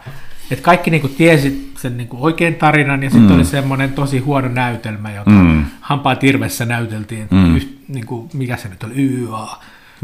että 0.50 0.64
kaikki 0.64 0.90
niinku 0.90 1.08
tiesi 1.08 1.72
sen 1.78 1.96
niinku 1.96 2.24
oikein 2.24 2.54
tarinan 2.54 3.02
ja 3.02 3.10
sitten 3.10 3.28
mm. 3.28 3.34
oli 3.34 3.44
semmoinen 3.44 3.92
tosi 3.92 4.18
huono 4.18 4.48
näytelmä, 4.48 5.12
jota 5.12 5.30
mm. 5.30 5.64
hampaa 5.80 6.16
tirvessä 6.16 6.64
näyteltiin, 6.64 7.28
mm. 7.30 7.56
yht, 7.56 7.68
niinku, 7.88 8.28
mikä 8.34 8.56
se 8.56 8.68
nyt 8.68 8.82
oli, 8.82 8.94
YA 8.96 9.58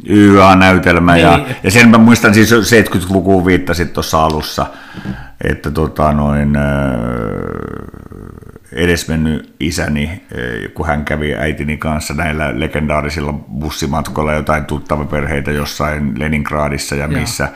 YA-näytelmä. 0.09 1.15
Niin. 1.15 1.23
Ja, 1.23 1.47
ja 1.63 1.71
sen 1.71 1.89
mä 1.89 1.99
muistan 1.99 2.35
siis 2.35 2.53
70-lukuun 2.53 3.47
viittasit 3.47 3.93
tuossa 3.93 4.25
alussa, 4.25 4.67
että 5.45 5.71
tota 5.71 6.13
noin, 6.13 6.57
edesmennyt 8.73 9.55
isäni, 9.61 10.23
kun 10.75 10.87
hän 10.87 11.05
kävi 11.05 11.35
äitini 11.35 11.77
kanssa 11.77 12.15
näillä 12.15 12.61
legendaarisilla 12.61 13.33
bussimatkoilla 13.33 14.33
jotain 14.33 14.65
tuttavaperheitä 14.65 15.51
jossain 15.51 16.13
Leningradissa 16.19 16.95
ja 16.95 17.09
missä, 17.09 17.45
Joo. 17.45 17.55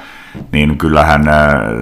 Niin 0.52 0.78
kyllähän 0.78 1.28
äh, 1.28 1.36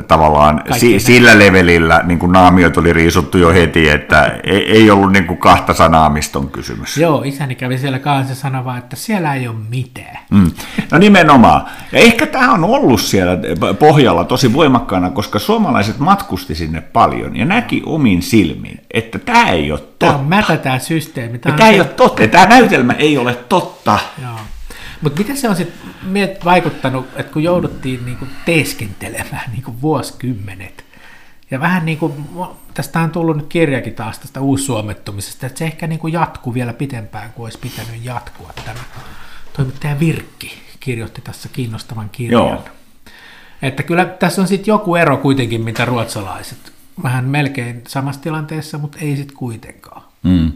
tavallaan 0.08 0.62
si- 0.76 1.00
sillä 1.00 1.38
levelillä 1.38 2.00
niin 2.04 2.18
kuin 2.18 2.32
naamiot 2.32 2.76
oli 2.76 2.92
riisuttu 2.92 3.38
jo 3.38 3.52
heti, 3.52 3.88
että 3.88 4.38
ei, 4.44 4.72
ei 4.72 4.90
ollut 4.90 5.12
niin 5.12 5.26
kuin 5.26 5.38
kahta 5.38 5.74
sanaa, 5.74 6.10
mistä 6.10 6.38
on 6.38 6.48
kysymys. 6.50 6.96
Joo, 6.96 7.22
isäni 7.24 7.54
kävi 7.54 7.78
siellä 7.78 7.98
kanssa 7.98 8.32
ja 8.32 8.36
sanoi 8.36 8.64
vaan, 8.64 8.78
että 8.78 8.96
siellä 8.96 9.34
ei 9.34 9.48
ole 9.48 9.56
mitään. 9.70 10.18
Mm. 10.30 10.50
No 10.92 10.98
nimenomaan. 10.98 11.64
Ja 11.92 11.98
ehkä 11.98 12.26
tämä 12.26 12.52
on 12.52 12.64
ollut 12.64 13.00
siellä 13.00 13.38
pohjalla 13.78 14.24
tosi 14.24 14.52
voimakkaana, 14.52 15.10
koska 15.10 15.38
suomalaiset 15.38 15.98
matkusti 15.98 16.54
sinne 16.54 16.80
paljon 16.80 17.36
ja 17.36 17.44
näki 17.44 17.82
omin 17.86 18.22
silmiin, 18.22 18.80
että 18.90 19.18
tämä 19.18 19.48
ei 19.48 19.72
ole 19.72 19.80
totta. 19.80 20.06
Tämä 20.06 20.18
on 20.18 20.24
mätä 20.24 20.56
tämä 20.56 20.78
systeemi. 20.78 21.38
Tämä, 21.38 21.56
tämä 21.56 21.68
ei 21.68 21.80
ole 21.80 21.88
totta. 21.88 22.28
Tämä 22.28 22.46
näytelmä 22.46 22.92
ei 22.92 23.18
ole 23.18 23.34
totta. 23.34 23.98
Joo. 24.22 24.30
Mutta 25.06 25.18
miten 25.18 25.36
se 25.36 25.48
on 25.48 25.56
sitten 25.56 26.38
vaikuttanut, 26.44 27.06
että 27.16 27.32
kun 27.32 27.42
jouduttiin 27.42 28.04
niinku 28.04 28.26
teeskentelemään 28.44 29.50
niinku 29.52 29.80
vuosikymmenet, 29.82 30.84
ja 31.50 31.60
vähän 31.60 31.86
niin 31.86 31.98
kuin, 31.98 32.12
tästä 32.74 33.00
on 33.00 33.10
tullut 33.10 33.36
nyt 33.36 33.46
kirjakin 33.46 33.94
taas 33.94 34.18
tästä 34.18 34.40
uussuomettumisesta, 34.40 35.46
että 35.46 35.58
se 35.58 35.64
ehkä 35.64 35.86
niin 35.86 35.98
kuin 35.98 36.12
jatkuu 36.12 36.54
vielä 36.54 36.72
pitempään 36.72 37.32
kuin 37.32 37.44
olisi 37.44 37.58
pitänyt 37.58 38.04
jatkua 38.04 38.50
tämä. 38.64 38.80
Toimittaja 39.52 40.00
Virkki 40.00 40.52
kirjoitti 40.80 41.20
tässä 41.20 41.48
kiinnostavan 41.52 42.10
kirjan. 42.10 42.42
Joo. 42.42 42.64
Että 43.62 43.82
kyllä 43.82 44.04
tässä 44.04 44.42
on 44.42 44.48
sitten 44.48 44.72
joku 44.72 44.96
ero 44.96 45.16
kuitenkin, 45.16 45.60
mitä 45.60 45.84
ruotsalaiset. 45.84 46.72
Vähän 47.02 47.24
melkein 47.24 47.82
samassa 47.88 48.20
tilanteessa, 48.20 48.78
mutta 48.78 48.98
ei 49.00 49.16
sitten 49.16 49.36
kuitenkaan. 49.36 50.02
Mm. 50.22 50.52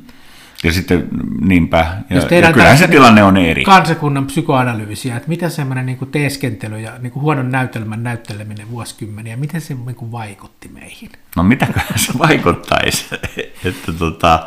Ja 0.65 0.73
sitten 0.73 1.09
niinpä, 1.41 1.87
ja, 2.11 2.37
ja 2.37 2.53
kyllähän 2.53 2.79
se 2.79 2.89
tilanne 2.89 3.23
on 3.23 3.37
eri. 3.37 3.65
Kansakunnan 3.65 4.27
psykoanalyysiä, 4.27 5.17
että 5.17 5.29
mitä 5.29 5.49
semmoinen 5.49 5.87
niin 5.87 5.99
teeskentely 6.13 6.81
ja 6.81 6.93
niin 6.99 7.13
kuin 7.13 7.23
huonon 7.23 7.51
näytelmän 7.51 8.03
näytteleminen 8.03 8.71
vuosikymmeniä, 8.71 9.37
miten 9.37 9.61
se 9.61 9.75
niin 9.75 9.95
kuin 9.95 10.13
vaikutti 10.13 10.69
meihin? 10.69 11.11
No 11.37 11.43
mitäköhän 11.43 11.99
se 11.99 12.13
vaikuttaisi? 12.29 13.07
että 13.65 13.93
tota, 13.99 14.47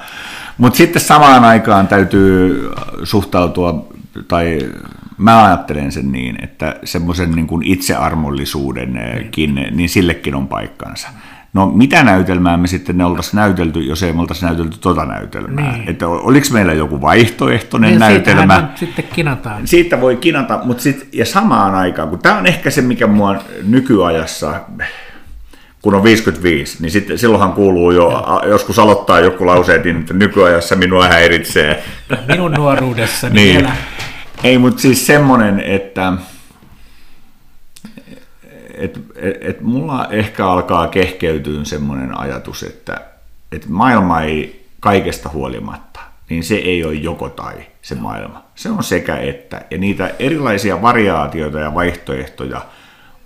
mutta 0.57 0.77
sitten 0.77 1.01
samaan 1.01 1.43
aikaan 1.43 1.87
täytyy 1.87 2.69
suhtautua, 3.03 3.87
tai 4.27 4.59
mä 5.17 5.45
ajattelen 5.45 5.91
sen 5.91 6.11
niin, 6.11 6.43
että 6.43 6.75
semmoisen 6.83 7.31
niin 7.31 7.47
kuin 7.47 7.63
itsearmollisuudenkin, 7.63 9.55
niin. 9.55 9.77
niin 9.77 9.89
sillekin 9.89 10.35
on 10.35 10.47
paikkansa. 10.47 11.09
No 11.53 11.65
mitä 11.65 12.03
näytelmää 12.03 12.57
me 12.57 12.67
sitten 12.67 12.97
ne 12.97 13.05
oltaisiin 13.05 13.35
näytelty, 13.35 13.79
jos 13.79 14.03
ei 14.03 14.13
me 14.13 14.21
oltaisiin 14.21 14.47
näytelty 14.47 14.77
tota 14.77 15.05
näytelmää? 15.05 15.77
Niin. 15.77 15.89
Että 15.89 16.07
oliko 16.07 16.47
meillä 16.51 16.73
joku 16.73 17.01
vaihtoehtoinen 17.01 17.89
niin, 17.89 17.99
näytelmä? 17.99 18.69
sitten 18.75 19.05
kinataan. 19.13 19.67
Siitä 19.67 20.01
voi 20.01 20.15
kinata, 20.15 20.59
mutta 20.63 20.83
sit, 20.83 21.09
ja 21.11 21.25
samaan 21.25 21.75
aikaan, 21.75 22.09
kun 22.09 22.19
tämä 22.19 22.37
on 22.37 22.47
ehkä 22.47 22.69
se, 22.69 22.81
mikä 22.81 23.07
mua 23.07 23.35
nykyajassa, 23.63 24.61
kun 25.81 25.95
on 25.95 26.03
55, 26.03 26.77
niin 26.81 26.91
sitten, 26.91 27.17
silloinhan 27.17 27.53
kuuluu 27.53 27.91
jo, 27.91 28.11
ja. 28.43 28.49
joskus 28.49 28.79
aloittaa 28.79 29.19
joku 29.19 29.45
lauseet, 29.45 29.83
niin 29.83 29.97
että 29.97 30.13
nykyajassa 30.13 30.75
minua 30.75 31.07
häiritsee. 31.07 31.83
Minun 32.27 32.51
nuoruudessani 32.51 33.35
niin. 33.35 33.55
vielä. 33.55 33.75
Ei, 34.43 34.57
mutta 34.57 34.81
siis 34.81 35.07
semmoinen, 35.07 35.59
että 35.59 36.13
et, 38.73 38.99
et, 39.15 39.37
et 39.41 39.61
mulla 39.61 40.07
ehkä 40.11 40.47
alkaa 40.47 40.87
kehkeytyä 40.87 41.63
semmoinen 41.63 42.17
ajatus, 42.17 42.63
että 42.63 43.01
et 43.51 43.67
maailma 43.67 44.21
ei 44.21 44.65
kaikesta 44.79 45.29
huolimatta, 45.29 45.99
niin 46.29 46.43
se 46.43 46.55
ei 46.55 46.83
ole 46.83 46.93
joko 46.93 47.29
tai 47.29 47.53
se 47.81 47.95
maailma. 47.95 48.43
Se 48.55 48.69
on 48.69 48.83
sekä 48.83 49.17
että. 49.17 49.61
Ja 49.71 49.77
niitä 49.77 50.11
erilaisia 50.19 50.81
variaatioita 50.81 51.59
ja 51.59 51.73
vaihtoehtoja 51.73 52.61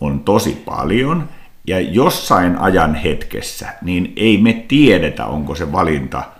on 0.01 0.19
tosi 0.19 0.61
paljon. 0.65 1.29
Ja 1.67 1.79
jossain 1.79 2.57
ajan 2.57 2.95
hetkessä, 2.95 3.67
niin 3.81 4.13
ei 4.15 4.37
me 4.37 4.65
tiedetä, 4.67 5.25
onko 5.25 5.55
se 5.55 5.71
valinta– 5.71 6.23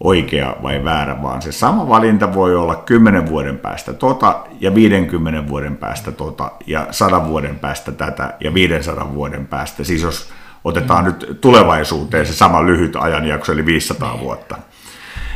oikea 0.00 0.56
vai 0.62 0.84
väärä, 0.84 1.22
vaan 1.22 1.42
se 1.42 1.52
sama 1.52 1.88
valinta 1.88 2.34
voi 2.34 2.56
olla 2.56 2.76
10 2.76 3.28
vuoden 3.28 3.58
päästä 3.58 3.92
tota 3.92 4.44
ja 4.60 4.74
50 4.74 5.48
vuoden 5.48 5.76
päästä 5.76 6.12
tota 6.12 6.50
ja 6.66 6.86
100 6.90 7.26
vuoden 7.28 7.58
päästä 7.58 7.92
tätä 7.92 8.34
ja 8.40 8.54
500 8.54 9.14
vuoden 9.14 9.46
päästä. 9.46 9.84
Siis 9.84 10.02
jos 10.02 10.30
otetaan 10.64 11.04
mm. 11.04 11.06
nyt 11.06 11.40
tulevaisuuteen 11.40 12.26
se 12.26 12.32
sama 12.32 12.66
lyhyt 12.66 12.96
ajanjakso, 12.96 13.52
eli 13.52 13.66
500 13.66 14.12
niin. 14.12 14.20
vuotta. 14.20 14.56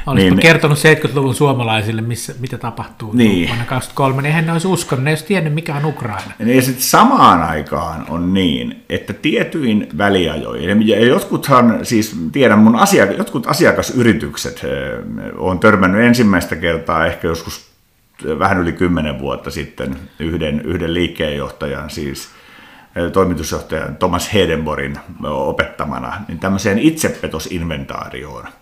Olisipa 0.08 0.34
niin, 0.34 0.42
kertonut 0.42 0.78
70-luvun 0.78 1.34
suomalaisille, 1.34 2.02
missä, 2.02 2.34
mitä 2.40 2.58
tapahtuu. 2.58 3.12
Niin. 3.12 3.48
vuonna 3.48 3.64
2023, 3.64 4.22
niin 4.22 4.26
eihän 4.26 4.46
ne 4.46 4.52
olisi 4.52 4.68
uskonut, 4.68 5.04
ne 5.04 5.10
olisi 5.10 5.24
tiennyt, 5.24 5.54
mikä 5.54 5.74
on 5.74 5.84
Ukraina. 5.84 6.32
Ja 6.38 6.62
sitten 6.62 6.82
samaan 6.82 7.42
aikaan 7.42 8.06
on 8.08 8.34
niin, 8.34 8.84
että 8.88 9.12
tietyin 9.12 9.88
väliajoin, 9.98 10.88
ja 10.88 11.06
jotkuthan, 11.06 11.78
siis 11.82 12.16
tiedän 12.32 12.58
mun 12.58 12.74
asiak- 12.74 13.18
jotkut 13.18 13.46
asiakasyritykset, 13.46 14.62
on 15.38 15.58
törmännyt 15.58 16.02
ensimmäistä 16.02 16.56
kertaa 16.56 17.06
ehkä 17.06 17.28
joskus 17.28 17.68
vähän 18.38 18.58
yli 18.58 18.72
kymmenen 18.72 19.18
vuotta 19.18 19.50
sitten 19.50 19.96
yhden, 20.18 20.60
yhden 20.60 20.94
liikkeenjohtajan, 20.94 21.90
siis 21.90 22.28
toimitusjohtajan 23.12 23.96
Thomas 23.96 24.34
Hedenborin 24.34 24.96
opettamana, 25.24 26.12
niin 26.28 26.38
tämmöiseen 26.38 26.78
itsepetosinventaarioon– 26.78 28.44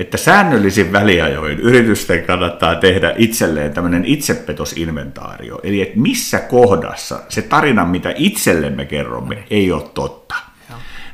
että 0.00 0.16
säännöllisin 0.16 0.92
väliajoin 0.92 1.60
yritysten 1.60 2.24
kannattaa 2.24 2.74
tehdä 2.74 3.14
itselleen 3.16 3.72
tämmöinen 3.72 4.04
itsepetosinventaario, 4.04 5.60
eli 5.62 5.82
että 5.82 6.00
missä 6.00 6.38
kohdassa 6.38 7.20
se 7.28 7.42
tarina, 7.42 7.84
mitä 7.84 8.14
itsellemme 8.16 8.84
kerromme, 8.84 9.44
ei 9.50 9.72
ole 9.72 9.82
totta. 9.94 10.34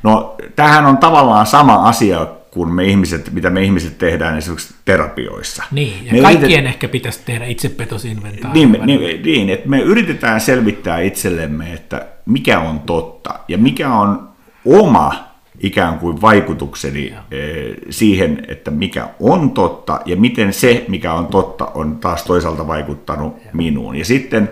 No, 0.03 0.37
tämähän 0.57 0.87
on 0.87 0.99
tavallaan 0.99 1.47
sama 1.47 1.75
asia 1.75 2.27
kuin 2.51 2.75
me 2.75 2.85
ihmiset, 2.85 3.33
mitä 3.33 3.51
me 3.51 3.63
ihmiset 3.63 3.99
tehdään 3.99 4.39
esimerkiksi 4.39 4.75
terapioissa. 4.85 5.65
Niin, 5.71 6.07
ja 6.07 6.13
me 6.13 6.21
kaikkien 6.21 6.51
yritet... 6.51 6.67
ehkä 6.67 6.89
pitäisi 6.89 7.21
tehdä 7.25 7.47
itsepetosinventaario. 7.47 8.53
Niin, 8.53 8.87
niin, 8.87 9.23
niin, 9.23 9.51
että 9.51 9.69
me 9.69 9.81
yritetään 9.81 10.41
selvittää 10.41 11.01
itsellemme, 11.01 11.73
että 11.73 12.07
mikä 12.27 12.61
on 12.61 12.81
totta 12.81 13.35
ja 13.49 13.59
mikä 13.59 13.93
on 13.95 14.29
oma 14.65 15.26
ikään 15.61 15.99
kuin 15.99 16.21
vaikutukseni 16.21 17.15
eh, 17.31 17.75
siihen, 17.91 18.43
että 18.49 18.71
mikä 18.71 19.09
on 19.21 19.51
totta 19.51 20.01
ja 20.05 20.17
miten 20.17 20.53
se, 20.53 20.85
mikä 20.89 21.13
on 21.13 21.27
totta, 21.27 21.65
on 21.75 21.97
taas 21.97 22.25
toisaalta 22.25 22.67
vaikuttanut 22.67 23.37
minuun. 23.53 23.97
Ja 23.97 24.05
sitten, 24.05 24.51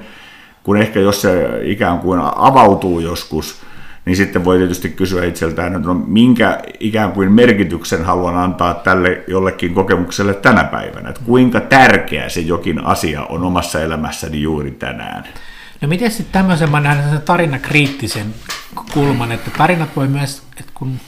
kun 0.63 0.77
ehkä 0.77 1.01
jos 1.01 1.23
se 1.23 1.61
ikään 1.63 1.99
kuin 1.99 2.21
avautuu 2.37 3.01
joskus, 3.01 3.63
niin 4.05 4.17
sitten 4.17 4.45
voi 4.45 4.59
tietysti 4.59 4.89
kysyä 4.89 5.25
itseltään, 5.25 5.77
että 5.77 5.89
no, 5.89 5.95
minkä 5.95 6.59
ikään 6.81 7.13
kuin 7.13 7.33
merkityksen 7.33 8.05
haluan 8.05 8.37
antaa 8.37 8.75
tälle 8.75 9.25
jollekin 9.29 9.75
kokemukselle 9.75 10.35
tänä 10.35 10.65
päivänä, 10.65 11.09
että 11.09 11.23
kuinka 11.27 11.61
tärkeä 11.61 12.29
se 12.29 12.41
jokin 12.41 12.85
asia 12.85 13.23
on 13.25 13.43
omassa 13.43 13.81
elämässäni 13.81 14.43
juuri 14.43 14.71
tänään. 14.71 15.25
No 15.81 15.89
miten 15.89 16.11
sitten 16.11 16.33
tämmöisen, 16.33 16.71
mä 16.71 16.81
näen 16.81 17.23
tarinakriittisen 17.23 18.35
kulman, 18.93 19.33
että 19.33 19.51
tarinat 19.51 19.97
voi 19.97 20.09
myös, 20.09 20.43
että 20.57 20.73
kun 20.75 21.01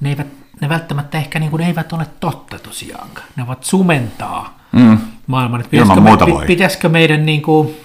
ne, 0.00 0.08
eivät, 0.08 0.26
ne 0.60 0.68
välttämättä 0.68 1.18
ehkä 1.18 1.38
niin 1.38 1.50
kuin, 1.50 1.62
eivät 1.62 1.92
ole 1.92 2.06
totta 2.20 2.58
tosiaankaan, 2.58 3.26
ne 3.36 3.42
ovat 3.42 3.64
sumentaa 3.64 4.58
mm. 4.72 4.98
maailman. 5.26 5.60
Että 5.60 5.70
pitäisikö, 5.70 6.00
me, 6.00 6.10
voi. 6.10 6.46
pitäisikö 6.46 6.88
meidän 6.88 7.26
niin 7.26 7.42
kuin, 7.42 7.76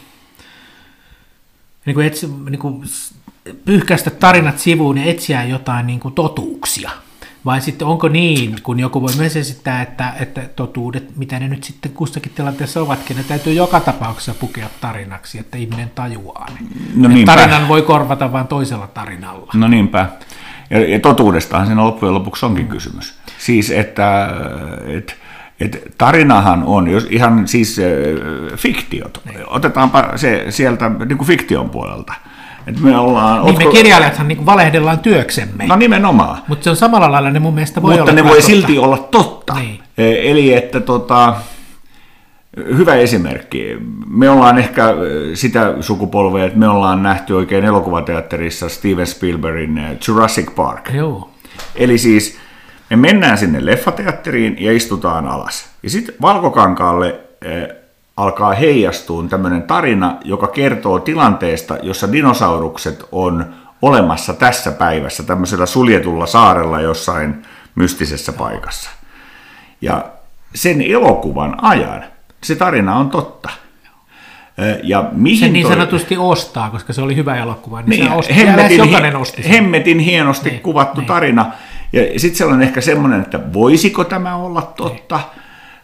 niin 1.86 1.94
kuin 1.94 2.08
etsi, 2.08 2.28
niin 2.50 2.60
kuin, 2.60 2.84
pyyhkäistä 3.66 4.10
tarinat 4.10 4.60
sivuun 4.60 4.98
ja 4.98 5.04
etsiä 5.04 5.44
jotain 5.44 5.88
niin 5.88 6.00
kuin 6.00 6.14
totuuksia? 6.14 6.92
Vai 7.46 7.62
sitten 7.62 7.88
onko 7.88 8.08
niin, 8.08 8.56
kun 8.64 8.80
joku 8.80 9.02
voi 9.02 9.12
myös 9.18 9.36
esittää, 9.36 9.82
että, 9.82 10.14
että 10.20 10.42
totuudet, 10.56 11.18
mitä 11.18 11.40
ne 11.40 11.48
nyt 11.48 11.64
sitten 11.64 11.92
kustakin 11.92 12.32
tilanteessa 12.36 12.82
ovatkin, 12.82 13.18
ne 13.18 13.24
täytyy 13.24 13.54
joka 13.54 13.80
tapauksessa 13.80 14.34
pukea 14.34 14.68
tarinaksi, 14.82 15.40
että 15.40 15.58
ihminen 15.58 15.92
tajuaa 15.96 16.48
ne. 16.50 16.68
No 16.96 17.10
tarinan 17.26 17.68
voi 17.68 17.82
korvata 17.82 18.32
vain 18.32 18.48
toisella 18.48 18.88
tarinalla. 18.88 19.52
No 19.54 19.68
niinpä. 19.68 20.10
Ja, 20.70 20.90
ja 20.90 21.00
totuudestahan 21.00 21.68
siinä 21.68 21.84
loppujen 21.84 22.14
lopuksi 22.14 22.46
onkin 22.46 22.66
mm. 22.66 22.72
kysymys. 22.72 23.14
Siis, 23.38 23.72
että, 23.72 24.30
että 24.88 25.14
et 25.60 25.94
tarinahan 25.98 26.64
on, 26.64 26.88
jos 26.88 27.08
ihan 27.10 27.48
siis 27.48 27.80
äh, 27.80 28.58
fiktiot, 28.58 29.22
niin. 29.26 29.40
otetaanpa 29.48 30.12
se 30.16 30.46
sieltä 30.50 30.90
niin 30.90 31.18
kuin 31.18 31.28
fiktion 31.28 31.70
puolelta. 31.70 32.14
Et 32.68 32.80
me, 32.80 32.98
ollaan, 32.98 33.46
niin 33.46 33.56
otko... 33.56 33.66
me 33.66 33.72
kirjailijathan 33.72 34.28
niin 34.28 34.46
valehdellaan 34.46 35.00
työksemme. 35.00 35.66
No 35.68 35.76
nimenomaan. 35.76 36.38
Mutta 36.48 36.64
se 36.64 36.70
on 36.70 36.76
samalla 36.76 37.12
lailla, 37.12 37.32
ne 37.32 37.40
mun 37.40 37.54
mielestä 37.54 37.82
voi 37.82 37.90
Mutta 37.90 38.04
olla 38.04 38.14
ne 38.14 38.24
voi 38.24 38.32
totta. 38.32 38.46
silti 38.48 38.78
olla 38.78 38.98
totta. 38.98 39.54
Niin. 39.54 39.80
E, 39.98 40.32
eli 40.32 40.54
että 40.54 40.80
tota, 40.80 41.36
hyvä 42.58 42.96
esimerkki. 42.96 43.78
Me 44.08 44.30
ollaan 44.30 44.58
ehkä 44.58 44.84
sitä 45.34 45.74
sukupolvea, 45.82 46.46
että 46.46 46.60
me 46.60 46.68
ollaan 46.68 47.04
nähty 47.04 47.34
oikein 47.34 47.66
elokuvateatterissa 47.66 48.70
Steven 48.70 49.08
Spielbergin 49.08 49.82
Jurassic 50.08 50.56
Park. 50.56 50.90
Joo. 50.94 51.30
Eli 51.76 51.98
siis 51.98 52.38
Me 52.90 52.96
mennään 52.96 53.38
sinne 53.38 53.66
leffateatteriin 53.66 54.56
ja 54.60 54.72
istutaan 54.74 55.28
alas. 55.28 55.70
Ja 55.84 55.90
sitten 55.90 56.16
Valkokankaalle 56.22 57.20
alkaa 58.18 58.54
heijastua 58.54 59.24
tämmöinen 59.30 59.64
tarina, 59.64 60.18
joka 60.24 60.48
kertoo 60.48 61.00
tilanteesta, 61.00 61.78
jossa 61.84 62.12
dinosaurukset 62.12 63.06
on 63.12 63.46
olemassa 63.82 64.34
tässä 64.34 64.72
päivässä 64.72 65.24
tämmöisellä 65.24 65.66
suljetulla 65.66 66.26
saarella 66.26 66.82
jossain 66.82 67.42
mystisessä 67.76 68.34
paikassa. 68.34 68.90
Ja 69.82 70.06
sen 70.56 70.82
elokuvan 70.82 71.64
ajan 71.64 72.04
se 72.44 72.56
tarina 72.56 72.96
on 72.96 73.10
totta. 73.10 73.50
Ja 74.84 75.10
mihin 75.12 75.40
se 75.40 75.48
niin 75.48 75.66
toi- 75.66 75.76
sanotusti 75.76 76.18
ostaa, 76.18 76.70
koska 76.70 76.94
se 76.94 77.02
oli 77.02 77.16
hyvä 77.16 77.36
elokuva, 77.36 77.82
niin, 77.82 77.90
niin, 77.90 78.06
se 78.06 78.16
osti, 78.16 78.36
hemmetin, 78.36 78.78
jokainen 78.78 79.16
osti 79.16 79.42
sen. 79.44 79.52
hemmetin 79.52 80.00
hienosti 80.00 80.50
Niin, 80.50 80.62
kuvattu 80.62 81.02
niin. 81.02 81.08
tarina. 81.08 81.52
Ja 81.94 82.20
sitten 82.20 82.38
siellä 82.38 82.54
on 82.54 82.62
ehkä 82.62 82.82
semmoinen, 82.82 83.22
että 83.22 83.54
voisiko 83.54 84.04
tämä 84.04 84.36
olla 84.36 84.62
totta? 84.62 85.20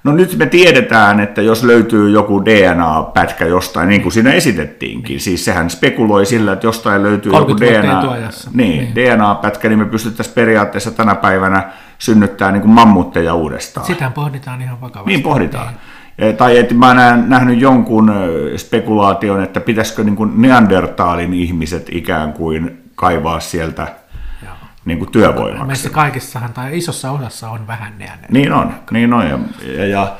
No 0.04 0.12
nyt 0.12 0.38
me 0.38 0.46
tiedetään, 0.46 1.20
että 1.20 1.42
jos 1.42 1.64
löytyy 1.64 2.10
joku 2.10 2.46
DNA-pätkä 2.46 3.46
jostain, 3.46 3.90
niin 3.90 4.02
kuin 4.02 4.12
siinä 4.12 4.34
esitettiinkin, 4.34 5.20
siis 5.20 5.46
sehän 5.46 5.70
spekuloi 5.70 6.26
sillä, 6.26 6.54
että 6.54 6.68
jostain 6.68 7.04
löytyy 7.04 7.32
joku 7.32 7.46
30 7.46 7.92
vuotta 7.92 8.16
DNA, 8.18 8.30
niin, 8.54 8.80
Niin. 8.80 8.96
DNA-pätkä, 8.96 9.70
niin 9.70 9.80
me 9.80 9.86
pystyttäisiin 9.86 10.36
periaatteessa 10.36 10.92
tänä 10.92 11.16
päivänä 11.16 11.72
synnyttää 11.98 12.52
niin 12.52 12.62
kuin 12.62 12.72
mammutteja 12.72 13.34
uudestaan. 13.34 13.86
Sitähän 13.88 14.14
pohditaan 14.14 14.62
ihan 14.62 14.82
vakavasti. 14.82 15.12
Niin 15.12 15.24
pohditaan. 15.24 15.68
Ja- 15.68 16.34
Tai 16.34 16.58
että 16.58 16.74
mä 16.74 16.88
oon 16.88 17.30
nähnyt 17.30 17.60
jonkun 17.60 18.10
ö, 18.10 18.58
spekulaation, 18.58 19.44
että 19.44 19.60
pitäisikö 19.60 20.04
niin 20.04 20.16
kuin 20.16 20.42
Neandertaalin 20.42 21.34
ihmiset 21.34 21.88
ikään 21.92 22.34
kuin 22.34 22.82
kaivaa 22.96 23.40
sieltä. 23.40 23.88
Niin 24.86 24.98
kuin 24.98 25.12
työvoimaksi. 25.12 25.66
Meissä 25.68 25.90
kaikissahan 25.90 26.54
tai 26.54 26.78
isossa 26.78 27.12
osassa 27.12 27.50
on 27.50 27.68
vähän 27.68 27.94
ne. 27.98 28.12
Niin 28.30 28.54
on, 28.54 28.74
niin 28.92 29.14
on. 29.14 29.28
Ja, 29.28 29.40
ja, 29.74 29.86
ja, 29.88 30.16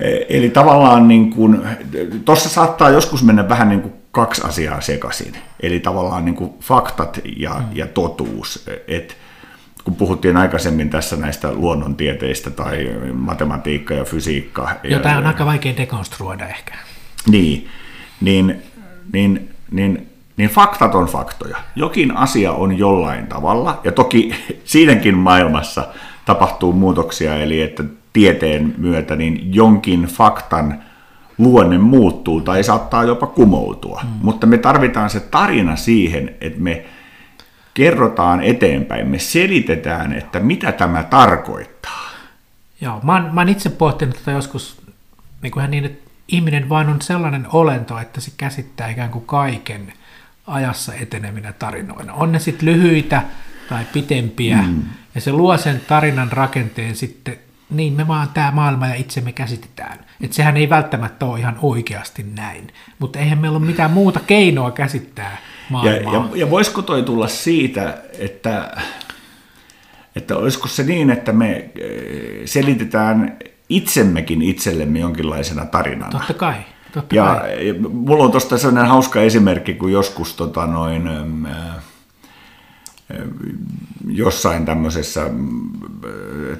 e- 0.00 0.24
eli 0.28 0.50
tavallaan 0.50 1.08
niin 1.08 1.30
kuin, 1.30 1.60
tuossa 2.24 2.48
saattaa 2.48 2.90
joskus 2.90 3.22
mennä 3.24 3.48
vähän 3.48 3.68
niin 3.68 3.80
kuin 3.82 3.94
kaksi 4.12 4.42
asiaa 4.44 4.80
sekaisin. 4.80 5.34
Eli 5.60 5.80
tavallaan 5.80 6.24
niin 6.24 6.34
kuin 6.34 6.52
faktat 6.60 7.20
ja, 7.36 7.54
mm. 7.54 7.64
ja 7.72 7.86
totuus. 7.86 8.68
Et, 8.88 9.16
kun 9.84 9.96
puhuttiin 9.96 10.36
aikaisemmin 10.36 10.90
tässä 10.90 11.16
näistä 11.16 11.52
luonnontieteistä 11.52 12.50
tai 12.50 12.90
matematiikka 13.12 13.94
ja 13.94 14.04
fysiikka. 14.04 14.70
ja- 14.82 14.90
Jota 14.90 15.16
on 15.16 15.26
aika 15.26 15.46
vaikea 15.46 15.76
dekonstruoida 15.76 16.48
ehkä. 16.48 16.74
niin, 17.26 17.68
niin, 18.20 18.62
niin, 19.12 19.54
niin, 19.70 20.09
niin 20.40 20.50
faktat 20.50 20.94
on 20.94 21.06
faktoja. 21.06 21.56
Jokin 21.76 22.16
asia 22.16 22.52
on 22.52 22.78
jollain 22.78 23.26
tavalla, 23.26 23.80
ja 23.84 23.92
toki 23.92 24.34
siinäkin 24.64 25.16
maailmassa 25.16 25.88
tapahtuu 26.24 26.72
muutoksia, 26.72 27.36
eli 27.36 27.62
että 27.62 27.84
tieteen 28.12 28.74
myötä 28.78 29.16
niin 29.16 29.54
jonkin 29.54 30.02
faktan 30.02 30.82
luonne 31.38 31.78
muuttuu 31.78 32.40
tai 32.40 32.64
saattaa 32.64 33.04
jopa 33.04 33.26
kumoutua. 33.26 34.00
Mm. 34.02 34.10
Mutta 34.22 34.46
me 34.46 34.58
tarvitaan 34.58 35.10
se 35.10 35.20
tarina 35.20 35.76
siihen, 35.76 36.34
että 36.40 36.60
me 36.60 36.84
kerrotaan 37.74 38.42
eteenpäin, 38.42 39.08
me 39.08 39.18
selitetään, 39.18 40.12
että 40.12 40.40
mitä 40.40 40.72
tämä 40.72 41.02
tarkoittaa. 41.02 42.10
Joo, 42.80 43.00
mä 43.02 43.12
oon, 43.12 43.34
mä 43.34 43.40
oon 43.40 43.48
itse 43.48 43.70
pohtinut 43.70 44.16
tätä 44.16 44.30
joskus 44.30 44.82
niin 45.42 45.50
kuin 45.50 45.70
niin, 45.70 45.84
että 45.84 46.10
ihminen 46.28 46.68
vain 46.68 46.88
on 46.88 47.02
sellainen 47.02 47.46
olento, 47.52 47.98
että 47.98 48.20
se 48.20 48.32
käsittää 48.36 48.88
ikään 48.88 49.10
kuin 49.10 49.26
kaiken 49.26 49.92
ajassa 50.50 50.94
eteneminen 50.94 51.54
tarinoina. 51.58 52.12
On 52.12 52.32
ne 52.32 52.38
sitten 52.38 52.68
lyhyitä 52.68 53.22
tai 53.68 53.84
pitempiä, 53.92 54.56
mm. 54.56 54.82
ja 55.14 55.20
se 55.20 55.32
luo 55.32 55.56
sen 55.56 55.80
tarinan 55.88 56.32
rakenteen 56.32 56.96
sitten, 56.96 57.36
niin 57.70 57.92
me 57.92 58.08
vaan 58.08 58.28
tämä 58.34 58.50
maailma 58.50 58.86
ja 58.86 58.94
itsemme 58.94 59.32
käsitetään. 59.32 59.98
Että 60.20 60.36
sehän 60.36 60.56
ei 60.56 60.70
välttämättä 60.70 61.26
ole 61.26 61.38
ihan 61.38 61.58
oikeasti 61.62 62.26
näin, 62.34 62.68
mutta 62.98 63.18
eihän 63.18 63.38
meillä 63.38 63.58
ole 63.58 63.66
mitään 63.66 63.90
muuta 63.90 64.20
keinoa 64.26 64.70
käsittää 64.70 65.30
Ja, 65.30 65.36
maailmaa. 65.70 66.14
ja, 66.14 66.36
ja 66.36 66.50
voisiko 66.50 66.82
toi 66.82 67.02
tulla 67.02 67.28
siitä, 67.28 67.98
että, 68.18 68.76
että 70.16 70.36
olisiko 70.36 70.68
se 70.68 70.82
niin, 70.82 71.10
että 71.10 71.32
me 71.32 71.52
eh, 71.56 71.70
selitetään 72.44 73.36
itsemmekin 73.68 74.42
itsellemme 74.42 74.98
jonkinlaisena 74.98 75.64
tarinana? 75.66 76.10
Totta 76.10 76.34
kai, 76.34 76.56
totta 76.92 77.14
Ja, 77.14 77.36
kai. 77.40 77.68
ja 77.68 77.74
mulla 77.88 78.24
on 78.24 78.30
tuosta 78.30 78.58
sellainen 78.58 78.90
hauska 78.90 79.20
esimerkki, 79.20 79.74
kun 79.74 79.92
joskus 79.92 80.34
tota 80.34 80.66
noin, 80.66 81.06
ää, 81.46 81.80
jossain 84.08 84.64
tämmöisessä 84.64 85.20
mm, 85.32 85.70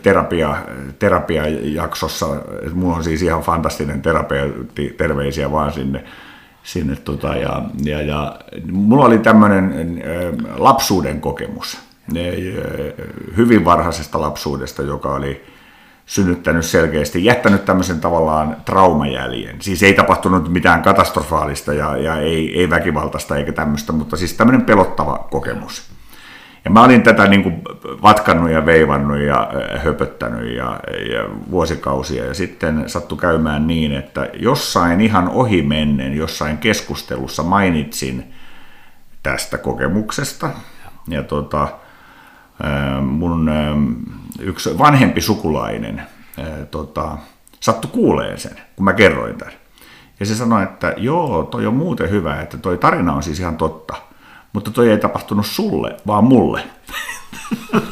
terapia, 0.03 0.57
terapiajaksossa, 0.99 2.27
että 2.63 2.75
mulla 2.75 2.97
on 2.97 3.05
siis 3.05 3.23
ihan 3.23 3.43
fantastinen 3.43 4.03
terapeutti, 4.03 4.95
terveisiä 4.99 5.53
vaan 5.53 5.73
sinne, 5.73 6.05
sinne 6.63 6.97
tota, 6.97 7.37
ja, 7.37 7.63
ja, 7.85 8.03
ja, 8.03 8.41
mulla 8.73 9.05
oli 9.05 9.19
tämmöinen 9.19 10.03
lapsuuden 10.57 11.21
kokemus, 11.21 11.79
ä, 12.17 12.21
hyvin 13.37 13.65
varhaisesta 13.65 14.21
lapsuudesta, 14.21 14.83
joka 14.83 15.15
oli 15.15 15.45
synnyttänyt 16.11 16.65
selkeästi, 16.65 17.25
jättänyt 17.25 17.65
tämmöisen 17.65 18.01
tavallaan 18.01 18.57
traumajäljen. 18.65 19.63
Siis 19.63 19.83
ei 19.83 19.95
tapahtunut 19.95 20.53
mitään 20.53 20.83
katastrofaalista 20.83 21.75
ja, 21.75 21.97
ja 21.97 22.17
ei, 22.17 22.61
ei 22.61 22.71
väkivaltaista 22.71 23.37
eikä 23.37 23.53
tämmöistä, 23.53 23.93
mutta 23.93 24.17
siis 24.17 24.35
tämmöinen 24.35 24.63
pelottava 24.63 25.29
kokemus. 25.31 25.91
Ja 26.65 26.71
mä 26.71 26.85
olin 26.85 27.03
tätä 27.03 27.27
niin 27.27 27.43
kuin 27.43 27.63
vatkannut 28.03 28.51
ja 28.51 28.67
veivannut 28.67 29.19
ja 29.19 29.51
äh, 29.75 29.85
höpöttänyt 29.85 30.57
ja, 30.57 30.81
ja 31.13 31.29
vuosikausia. 31.51 32.25
Ja 32.25 32.35
sitten 32.35 32.85
sattui 32.87 33.19
käymään 33.19 33.67
niin, 33.67 33.93
että 33.93 34.29
jossain 34.35 35.01
ihan 35.01 35.29
ohimennen, 35.29 36.17
jossain 36.17 36.59
keskustelussa 36.59 37.43
mainitsin 37.43 38.35
tästä 39.23 39.59
kokemuksesta. 39.59 40.51
Ja 41.09 41.23
tota, 41.23 41.69
mun 43.03 43.51
yksi 44.41 44.79
vanhempi 44.79 45.21
sukulainen 45.21 46.03
tota, 46.71 47.19
sattui 47.61 47.91
kuuleen 47.91 48.39
sen, 48.39 48.57
kun 48.77 48.85
mä 48.85 48.93
kerroin 48.93 49.39
tämän. 49.39 49.55
Ja 50.21 50.27
se 50.27 50.35
sanoi, 50.35 50.63
että 50.63 50.95
joo, 50.97 51.43
toi 51.43 51.67
on 51.67 51.75
muuten 51.75 52.11
hyvä, 52.11 52.41
että 52.41 52.59
toi 52.59 52.79
tarina 52.79 53.13
on 53.13 53.23
siis 53.23 53.41
ihan 53.41 53.57
totta. 53.57 53.95
Mutta 54.53 54.71
toi 54.71 54.91
ei 54.91 54.99
tapahtunut 54.99 55.47
sulle, 55.47 55.97
vaan 56.07 56.25
mulle. 56.25 56.63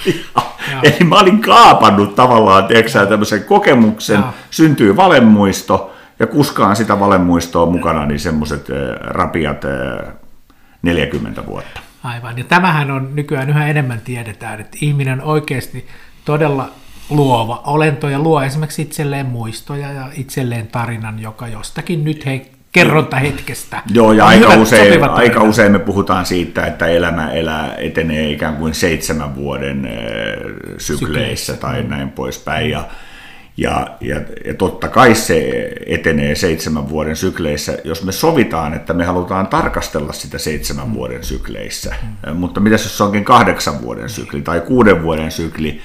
Eli 0.83 1.09
mä 1.09 1.19
olin 1.19 1.41
kaapannut 1.41 2.15
tavallaan, 2.15 2.65
tiedätkö 2.65 3.07
tämmöisen 3.07 3.45
kokemuksen, 3.45 4.21
Joo. 4.21 4.35
syntyy 4.51 4.97
valemuisto, 4.97 5.95
ja 6.19 6.27
kuskaan 6.27 6.77
sitä 6.77 7.01
valemuistoa 7.01 7.67
mukana, 7.67 8.07
niin 8.07 8.21
semmoiset 8.21 8.67
rapiat 9.01 9.65
äh, 9.65 10.13
40 10.83 11.47
vuotta. 11.47 11.81
Aivan, 12.05 12.39
ja 12.39 12.45
tämähän 12.45 12.91
on 12.91 13.17
nykyään 13.17 13.51
yhä 13.51 13.69
enemmän 13.69 14.01
tiedetään, 14.01 14.61
että 14.61 14.79
ihminen 14.81 15.21
on 15.21 15.27
oikeasti 15.27 15.87
todella 16.25 16.71
luova 17.11 17.63
olento 17.67 18.09
ja 18.09 18.19
luo 18.19 18.43
esimerkiksi 18.43 18.83
itselleen 18.83 19.27
muistoja 19.27 19.93
ja 19.93 20.09
itselleen 20.17 20.69
tarinan, 20.69 21.21
joka 21.21 21.49
jostakin 21.49 22.05
nyt 22.05 22.27
he, 22.27 22.47
kerrontahetkestä. 22.73 23.83
Joo, 23.93 24.13
ja 24.13 24.25
on 24.25 24.31
aika 24.31 24.55
usein, 24.55 25.05
aika 25.05 25.43
usein 25.43 25.73
me 25.73 25.79
puhutaan 25.79 26.27
siitä, 26.27 26.67
että 26.67 26.87
elämä 26.87 27.31
elää, 27.31 27.75
etenee 27.75 28.31
ikään 28.31 28.57
kuin 28.57 28.75
seitsemän 28.75 29.35
vuoden 29.35 29.89
sykleissä 30.79 30.97
Sykleissä, 30.97 31.57
tai 31.57 31.83
näin 31.83 32.11
poispäin. 32.11 32.71
Ja, 32.71 32.85
ja, 33.59 33.87
ja, 34.01 34.21
ja 34.45 34.55
totta 34.55 34.89
kai 34.89 35.15
se 35.15 35.69
etenee 35.87 36.35
seitsemän 36.35 36.89
vuoden 36.89 37.17
sykleissä, 37.17 37.79
jos 37.85 38.05
me 38.05 38.13
sovitaan, 38.13 38.75
että 38.75 38.95
me 38.95 39.05
halutaan 39.05 39.47
tarkastella 39.47 40.13
sitä 40.13 40.39
seitsemän 40.39 40.95
vuoden 40.95 41.25
sykleissä. 41.25 41.95
Mutta 42.35 42.61
mitä 42.61 42.75
jos 42.75 42.99
se 42.99 43.05
onkin 43.05 43.25
kahdeksan 43.25 43.83
vuoden 43.83 44.09
sykli 44.09 44.43
tai 44.43 44.61
kuuden 44.61 45.03
vuoden 45.03 45.31
sykli, 45.31 45.81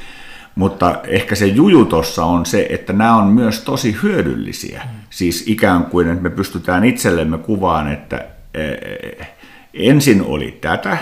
mutta 0.56 1.00
ehkä 1.08 1.36
se 1.36 1.48
juju 1.48 1.86
tuossa 1.86 2.26
on 2.26 2.46
se, 2.46 2.68
että 2.70 2.94
nämä 2.94 3.16
on 3.16 3.28
myös 3.28 3.60
tosi 3.60 3.98
hyödyllisiä. 4.04 4.82
Siis 5.10 5.44
ikään 5.48 5.86
kuin, 5.86 6.10
että 6.10 6.24
me 6.24 6.30
pystytään 6.30 6.84
itsellemme 6.84 7.38
kuvaan, 7.38 7.92
että 7.92 8.26
eh, 8.54 9.28
ensin 9.74 10.22
oli 10.22 10.58
tätä, 10.62 10.98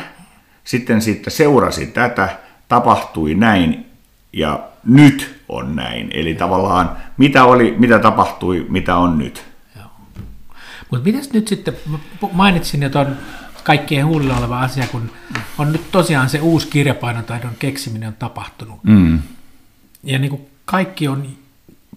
sitten 0.63 1.01
siitä 1.01 1.29
seurasi 1.29 1.87
tätä, 1.87 2.29
tapahtui 2.67 3.35
näin 3.35 3.85
ja 4.33 4.59
nyt 4.85 5.40
on 5.51 5.75
näin. 5.75 6.09
Eli 6.13 6.35
tavallaan 6.35 6.97
mitä 7.17 7.43
oli, 7.43 7.75
mitä 7.77 7.99
tapahtui, 7.99 8.65
mitä 8.69 8.95
on 8.95 9.17
nyt. 9.17 9.51
Mutta 10.91 11.05
mitäs 11.05 11.33
nyt 11.33 11.47
sitten, 11.47 11.73
mainitsin 12.31 12.81
jo 12.81 12.89
tuon 12.89 13.17
kaikkien 13.63 14.05
huulilla 14.05 14.37
oleva 14.37 14.59
asia, 14.59 14.87
kun 14.87 15.11
on 15.57 15.71
nyt 15.71 15.91
tosiaan 15.91 16.29
se 16.29 16.39
uusi 16.39 16.67
kirjapainotaidon 16.67 17.51
keksiminen 17.59 18.07
on 18.07 18.15
tapahtunut. 18.19 18.83
Mm. 18.83 19.19
Ja 20.03 20.19
niin 20.19 20.29
kuin 20.29 20.41
kaikki 20.65 21.07
on, 21.07 21.27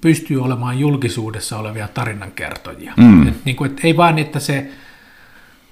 pystyy 0.00 0.42
olemaan 0.42 0.78
julkisuudessa 0.78 1.58
olevia 1.58 1.88
tarinankertojia. 1.88 2.92
Mm. 2.96 3.28
Et 3.28 3.44
niin 3.44 3.56
kuin, 3.56 3.70
et 3.70 3.80
ei 3.84 3.96
vaan, 3.96 4.18
että 4.18 4.40
se 4.40 4.70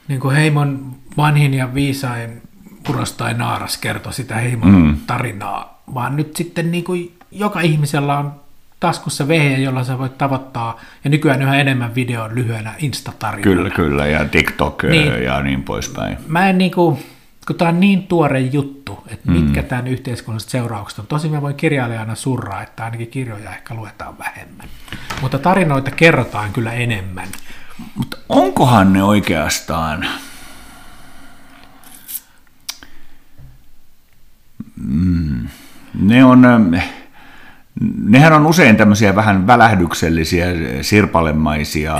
niin 0.08 0.20
kuin 0.20 0.36
heimon 0.36 0.96
vanhin 1.16 1.54
ja 1.54 1.74
viisain 1.74 2.42
uros 2.88 3.12
tai 3.12 3.34
naaras 3.34 3.78
kertoi 3.78 4.12
sitä 4.12 4.34
heimon 4.34 4.74
mm. 4.74 4.96
tarinaa, 5.06 5.82
vaan 5.94 6.16
nyt 6.16 6.36
sitten 6.36 6.70
niin 6.70 6.84
kuin 6.84 7.18
joka 7.32 7.60
ihmisellä 7.60 8.18
on 8.18 8.32
taskussa 8.80 9.28
vehe, 9.28 9.56
jolla 9.56 9.84
sä 9.84 9.98
voit 9.98 10.18
tavoittaa, 10.18 10.80
ja 11.04 11.10
nykyään 11.10 11.42
yhä 11.42 11.56
enemmän 11.56 11.94
videon 11.94 12.34
lyhyenä 12.34 12.74
instatarinana. 12.78 13.42
Kyllä, 13.42 13.70
kyllä, 13.70 14.06
ja 14.06 14.24
TikTok 14.24 14.82
niin. 14.82 15.22
ja 15.24 15.42
niin 15.42 15.62
poispäin. 15.62 16.18
Mä 16.26 16.48
en 16.48 16.58
niin 16.58 16.70
kuin, 16.70 17.04
kun 17.46 17.56
tämä 17.56 17.68
on 17.68 17.80
niin 17.80 18.06
tuore 18.06 18.40
juttu, 18.40 19.04
että 19.06 19.30
mm. 19.30 19.36
mitkä 19.36 19.62
tämän 19.62 19.86
yhteiskunnalliset 19.86 20.50
seuraukset 20.50 20.98
on. 20.98 21.06
Tosin 21.06 21.30
mä 21.30 21.42
voin 21.42 21.54
kirjailijana 21.54 22.14
surraa, 22.14 22.62
että 22.62 22.84
ainakin 22.84 23.08
kirjoja 23.08 23.50
ehkä 23.50 23.74
luetaan 23.74 24.18
vähemmän. 24.18 24.68
Mutta 25.20 25.38
tarinoita 25.38 25.90
kerrotaan 25.90 26.52
kyllä 26.52 26.72
enemmän. 26.72 27.28
Mutta 27.94 28.16
onkohan 28.28 28.92
ne 28.92 29.02
oikeastaan... 29.02 30.06
Mm. 34.76 35.48
Ne 35.94 36.24
on... 36.24 36.42
Nehän 38.04 38.32
on 38.32 38.46
usein 38.46 38.76
tämmöisiä 38.76 39.14
vähän 39.14 39.46
välähdyksellisiä, 39.46 40.46
sirpalemaisia 40.82 41.96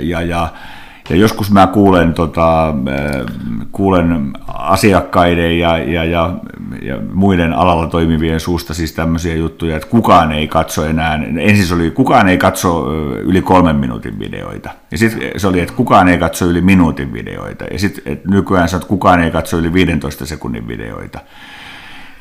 ja, 0.00 0.20
ja 0.20 0.48
ja 1.10 1.16
joskus 1.16 1.50
mä 1.50 1.66
kuulen, 1.66 2.14
tota, 2.14 2.74
kuulen 3.72 4.32
asiakkaiden 4.48 5.58
ja, 5.58 5.78
ja, 5.78 6.04
ja, 6.04 6.34
ja 6.82 6.98
muiden 7.12 7.52
alalla 7.52 7.86
toimivien 7.86 8.40
suusta 8.40 8.74
siis 8.74 8.92
tämmöisiä 8.92 9.34
juttuja, 9.34 9.76
että 9.76 9.88
kukaan 9.88 10.32
ei 10.32 10.48
katso 10.48 10.84
enää, 10.84 11.14
ensin 11.38 11.66
se 11.66 11.74
oli, 11.74 11.90
kukaan 11.90 12.28
ei 12.28 12.38
katso 12.38 12.92
yli 13.02 13.42
kolmen 13.42 13.76
minuutin 13.76 14.18
videoita. 14.18 14.70
Ja 14.90 14.98
sitten 14.98 15.30
se 15.36 15.46
oli, 15.46 15.60
että 15.60 15.74
kukaan 15.74 16.08
ei 16.08 16.18
katso 16.18 16.44
yli 16.44 16.60
minuutin 16.60 17.12
videoita. 17.12 17.64
Ja 17.70 17.78
sitten 17.78 18.20
nykyään 18.30 18.68
se 18.68 18.76
että 18.76 18.88
kukaan 18.88 19.20
ei 19.20 19.30
katso 19.30 19.58
yli 19.58 19.72
15 19.72 20.26
sekunnin 20.26 20.68
videoita. 20.68 21.20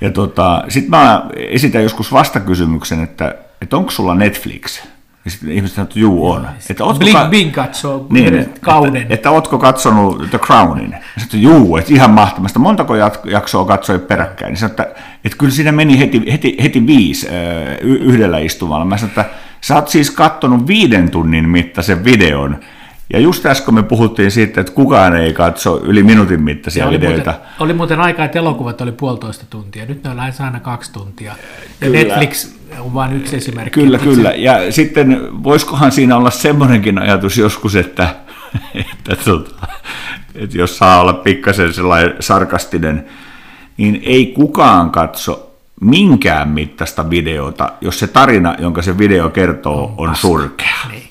Ja 0.02 0.12
tota, 0.12 0.64
sitten 0.70 0.89
mä 0.89 1.26
esitän 1.36 1.84
joskus 1.84 2.12
vastakysymyksen, 2.12 3.04
että, 3.04 3.36
että 3.62 3.78
onko 3.78 3.91
sulla 3.91 4.16
Netflix? 4.16 4.82
Ja 5.26 5.32
sitten 5.32 5.52
ihmiset 5.52 5.76
sanoo, 5.76 5.88
että 5.88 6.00
juu 6.00 6.32
on. 6.32 6.48
Että 6.70 6.84
ootko 6.84 7.00
Blink 7.00 7.18
ka- 7.18 7.28
Bing 7.30 7.54
katsoo 7.54 8.08
niin, 8.10 8.50
kauden. 8.62 8.95
Että, 8.95 9.14
että 9.14 9.32
ootko 9.32 9.58
katsonut 9.58 10.30
The 10.30 10.38
Crownin? 10.38 10.91
Ja 10.91 11.22
sitten 11.22 11.41
juu, 11.41 11.78
että 11.78 11.93
ihan 11.93 12.12
mahtamasta. 12.12 12.60
Montako 12.60 12.95
jaksoa 13.26 13.66
katsoi 13.66 14.00
peräkkäin? 14.00 14.50
Niin 14.50 14.58
sanoo, 14.58 14.72
että, 14.72 14.88
että 15.26 15.38
kyllä 15.38 15.52
siinä 15.52 15.72
meni 15.72 16.00
heti, 16.00 16.24
heti, 16.32 16.58
heti 16.64 16.88
viisi 16.88 17.28
yhdellä 17.82 18.38
istumalla. 18.38 18.86
Mä 18.86 18.98
sanoin, 18.98 19.10
että 19.20 19.26
sä 19.62 19.76
oot 19.76 19.88
siis 19.88 20.12
kattonut 20.12 20.68
viiden 20.68 21.12
tunnin 21.12 21.50
mittaisen 21.50 22.04
videon, 22.04 22.60
ja 23.14 23.20
just 23.20 23.45
äsken 23.45 23.74
me 23.74 23.84
puhuttiin 23.84 24.32
siitä, 24.32 24.62
että 24.62 24.74
kukaan 24.74 25.16
ei 25.16 25.34
katso 25.34 25.82
yli 25.84 26.03
minuutin 26.03 26.41
mittaisia 26.41 26.88
oli 26.88 26.95
videoita. 26.95 27.32
Muuten, 27.32 27.49
oli 27.60 27.74
muuten 27.74 27.99
aika, 27.99 28.26
että 28.26 28.39
elokuvat 28.39 28.82
oli 28.82 28.91
puolitoista 28.91 29.45
tuntia. 29.49 29.86
Nyt 29.86 30.03
ne 30.03 30.10
on 30.10 30.18
lähes 30.18 30.41
aina 30.41 30.60
kaksi 30.60 30.93
tuntia. 30.93 31.36
Ja 31.82 31.88
kyllä. 31.88 31.97
Netflix 31.97 32.55
on 32.80 32.93
vain 32.93 33.14
yksi 33.14 33.36
esimerkki. 33.36 33.82
Kyllä, 33.82 33.99
kyllä. 33.99 34.32
Ja 34.32 34.72
sitten 34.72 35.30
voisikohan 35.43 35.91
siinä 35.91 36.18
olla 36.18 36.30
semmoinenkin 36.30 36.99
ajatus 36.99 37.38
joskus, 37.38 37.76
että, 37.76 38.16
että, 38.76 39.16
tota, 39.26 39.68
että 40.36 40.58
jos 40.58 40.78
saa 40.78 41.01
olla 41.01 41.14
pikkasen 41.14 41.74
sellainen 41.74 42.16
sarkastinen, 42.20 43.05
niin 43.78 44.01
ei 44.05 44.26
kukaan 44.26 44.91
katso 44.91 45.51
minkään 45.82 46.49
mittaista 46.49 47.10
videota, 47.10 47.72
jos 47.82 47.99
se 47.99 48.08
tarina, 48.08 48.55
jonka 48.60 48.82
se 48.82 48.97
video 48.97 49.30
kertoo, 49.30 49.93
on 49.97 50.16
surkea. 50.16 50.76
Niin. 50.91 51.07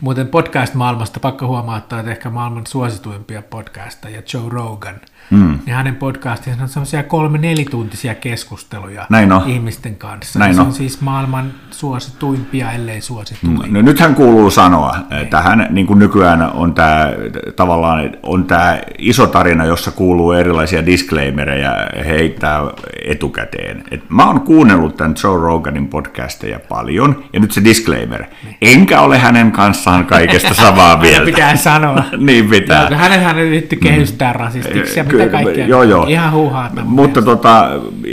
Muuten 0.00 0.28
podcast-maailmasta 0.28 1.20
pakko 1.20 1.46
huomauttaa, 1.46 2.00
että 2.00 2.12
ehkä 2.12 2.30
maailman 2.30 2.66
suosituimpia 2.66 3.42
podcasteja, 3.42 4.22
Joe 4.34 4.48
Rogan, 4.48 4.94
mm. 5.30 5.58
niin 5.66 5.76
hänen 5.76 5.96
podcastinsa 5.96 6.62
on 6.62 6.68
sellaisia 6.68 7.02
kolme 7.02 7.38
nelituntisia 7.38 8.14
keskusteluja 8.14 9.06
Näin 9.10 9.32
on. 9.32 9.50
ihmisten 9.50 9.96
kanssa. 9.96 10.38
Näin 10.38 10.54
se 10.54 10.60
on. 10.60 10.66
on 10.66 10.72
siis 10.72 11.00
maailman 11.00 11.52
suosituimpia, 11.70 12.72
ellei 12.72 13.00
suosituin. 13.00 13.72
No, 13.72 13.82
nythän 13.82 14.14
kuuluu 14.14 14.50
sanoa, 14.50 14.96
että 15.22 15.40
hän 15.40 15.66
niin 15.70 15.86
kuin 15.86 15.98
nykyään 15.98 16.42
on 16.42 16.74
tämä 16.74 17.12
tavallaan 17.56 18.10
on 18.22 18.44
tämä 18.44 18.78
iso 18.98 19.26
tarina, 19.26 19.64
jossa 19.64 19.90
kuuluu 19.90 20.32
erilaisia 20.32 20.86
disclaimereja 20.86 21.72
heittää 22.04 22.60
etukäteen. 23.04 23.84
Et 23.90 24.02
mä 24.08 24.26
oon 24.26 24.40
kuunnellut 24.40 24.96
tämän 24.96 25.14
Joe 25.24 25.40
Roganin 25.40 25.88
podcasteja 25.88 26.60
paljon, 26.68 27.24
ja 27.32 27.40
nyt 27.40 27.52
se 27.52 27.64
disclaimer. 27.64 28.24
Niin. 28.44 28.56
Enkä 28.62 29.00
ole 29.00 29.18
hänen 29.18 29.52
kanssaan 29.90 30.06
kaikesta 30.06 30.54
samaa 30.54 30.96
mieltä. 30.96 31.24
pitää 31.24 31.56
sanoa. 31.56 32.04
niin 32.26 32.48
pitää. 32.48 32.86
Joo, 32.90 32.98
hänenhän 32.98 33.38
yritti 33.38 33.76
kehystää 33.76 34.32
mm. 34.32 34.40
rasistiksi 34.40 34.98
ja 34.98 35.04
mitä 35.04 35.28
kaikkea. 35.28 35.66
Joo, 35.66 35.82
joo. 35.82 36.06
Ihan 36.08 36.32
huuhaa. 36.32 36.70
Mutta 36.84 37.22
tota, 37.22 37.70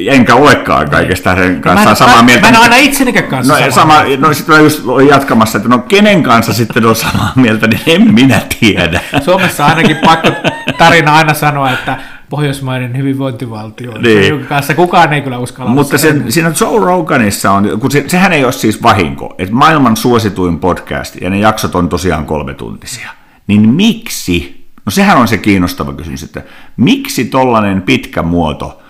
enkä 0.08 0.36
olekaan 0.36 0.90
kaikesta 0.90 1.30
hänen 1.30 1.62
kanssaan 1.62 1.96
samaa 1.96 2.24
mieltä. 2.24 2.42
Mä 2.42 2.50
en 2.50 2.62
aina 2.62 2.76
itsenikään 2.76 3.28
kanssa 3.28 3.60
no, 3.60 3.72
sama, 3.72 3.96
no 4.18 4.34
sitten 4.34 4.56
mä 4.56 4.62
just 4.62 4.84
jatkamassa, 5.10 5.58
että 5.58 5.70
no 5.70 5.80
kenen 5.80 6.24
kanssa 6.24 6.54
sitten 6.54 6.86
on 6.86 6.96
samaa 6.96 7.32
mieltä, 7.36 7.68
niin 7.68 7.82
en 7.88 8.14
minä 8.14 8.42
tiedä. 8.60 9.02
Suomessa 9.22 9.66
ainakin 9.66 9.98
pakko 10.06 10.30
tarina 10.78 11.16
aina 11.16 11.34
sanoa, 11.34 11.72
että 11.72 11.98
pohjoismainen 12.30 12.98
hyvinvointivaltio, 12.98 13.98
niin. 13.98 14.30
jonka 14.30 14.48
kanssa 14.48 14.76
kukaan 14.76 15.14
ei 15.14 15.22
kyllä 15.22 15.38
uskalla 15.38 15.72
Mutta 15.72 15.98
sen, 15.98 16.32
siinä 16.32 16.52
Joe 16.62 16.86
Roganissa 16.86 17.52
on, 17.52 17.80
kun 17.80 17.92
se, 17.92 18.04
sehän 18.08 18.34
ei 18.34 18.44
ole 18.44 18.52
siis 18.52 18.84
vahinko, 18.84 19.36
että 19.38 19.56
maailman 19.56 19.98
suosituin 19.98 20.60
podcast, 20.60 21.16
ja 21.22 21.30
ne 21.30 21.40
jaksot 21.40 21.76
on 21.76 21.90
tosiaan 21.90 22.26
kolme 22.26 22.54
tuntisia, 22.54 23.10
niin 23.48 23.70
miksi, 23.70 24.66
no 24.86 24.92
sehän 24.92 25.18
on 25.18 25.28
se 25.28 25.38
kiinnostava 25.38 25.94
kysymys, 25.94 26.24
että 26.24 26.42
miksi 26.78 27.26
tollainen 27.26 27.82
pitkä 27.82 28.22
muoto 28.24 28.82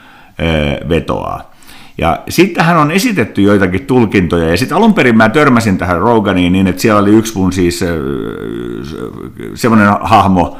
ö, 0.82 0.90
vetoaa? 0.90 1.52
Ja 1.98 2.24
sitten 2.30 2.66
hän 2.66 2.78
on 2.78 2.92
esitetty 2.92 3.42
joitakin 3.42 3.86
tulkintoja, 3.86 4.50
ja 4.50 4.58
sitten 4.58 4.78
alun 4.78 4.94
perin 4.94 5.18
mä 5.18 5.30
törmäsin 5.30 5.78
tähän 5.78 6.00
Roganiin 6.00 6.54
niin, 6.54 6.68
että 6.68 6.82
siellä 6.82 7.02
oli 7.02 7.12
yksi 7.12 7.38
mun 7.38 7.54
siis 7.54 7.84
semmoinen 9.56 9.90
hahmo, 10.02 10.58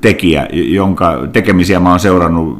tekijä, 0.00 0.46
jonka 0.52 1.18
tekemisiä 1.32 1.80
mä 1.80 1.90
oon 1.90 2.00
seurannut 2.00 2.58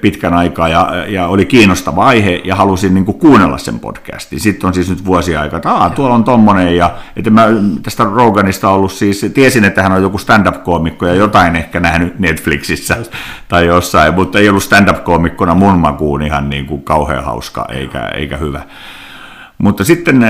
pitkän 0.00 0.34
aikaa 0.34 0.68
ja, 0.68 1.04
ja 1.08 1.26
oli 1.26 1.44
kiinnostava 1.44 2.04
aihe 2.04 2.40
ja 2.44 2.56
halusin 2.56 2.94
niin 2.94 3.04
kuin 3.04 3.18
kuunnella 3.18 3.58
sen 3.58 3.80
podcastin. 3.80 4.40
Sitten 4.40 4.66
on 4.66 4.74
siis 4.74 4.90
nyt 4.90 5.04
vuosia 5.04 5.40
aikaa, 5.40 5.56
että 5.56 5.70
Aa, 5.70 5.90
tuolla 5.90 6.14
on 6.14 6.24
tommonen 6.24 6.76
ja 6.76 6.90
että 7.16 7.30
mä 7.30 7.46
tästä 7.82 8.04
Roganista 8.04 8.68
ollut 8.68 8.92
siis, 8.92 9.26
tiesin, 9.34 9.64
että 9.64 9.82
hän 9.82 9.92
on 9.92 10.02
joku 10.02 10.18
stand-up-koomikko 10.18 11.06
ja 11.06 11.14
jotain 11.14 11.56
ehkä 11.56 11.80
nähnyt 11.80 12.18
Netflixissä 12.18 12.96
tai 13.48 13.66
jossain, 13.66 14.14
mutta 14.14 14.38
ei 14.38 14.48
ollut 14.48 14.62
stand-up-koomikkona 14.62 15.54
mun 15.54 15.78
makuun 15.78 16.22
ihan 16.22 16.50
niin 16.50 16.66
kuin 16.66 16.82
kauhean 16.82 17.24
hauska 17.24 17.66
eikä, 17.72 18.08
eikä 18.08 18.36
hyvä. 18.36 18.62
Mutta 19.64 19.84
sitten 19.84 20.20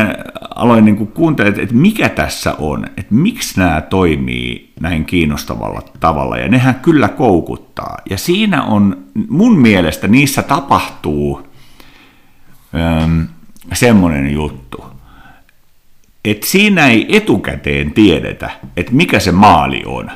aloin 0.54 0.84
niin 0.84 1.06
kuuntelemaan, 1.06 1.62
että 1.62 1.74
mikä 1.74 2.08
tässä 2.08 2.54
on, 2.58 2.84
että 2.84 3.14
miksi 3.14 3.60
nämä 3.60 3.80
toimii 3.80 4.72
näin 4.80 5.04
kiinnostavalla 5.04 5.82
tavalla, 6.00 6.36
ja 6.38 6.48
nehän 6.48 6.74
kyllä 6.74 7.08
koukuttaa. 7.08 7.98
Ja 8.10 8.18
siinä 8.18 8.62
on, 8.62 9.04
mun 9.28 9.58
mielestä 9.58 10.08
niissä 10.08 10.42
tapahtuu 10.42 11.46
äm, 13.02 13.26
semmoinen 13.72 14.32
juttu, 14.32 14.84
että 16.24 16.46
siinä 16.46 16.86
ei 16.86 17.16
etukäteen 17.16 17.92
tiedetä, 17.92 18.50
että 18.76 18.92
mikä 18.92 19.20
se 19.20 19.32
maali 19.32 19.82
on. 19.86 20.10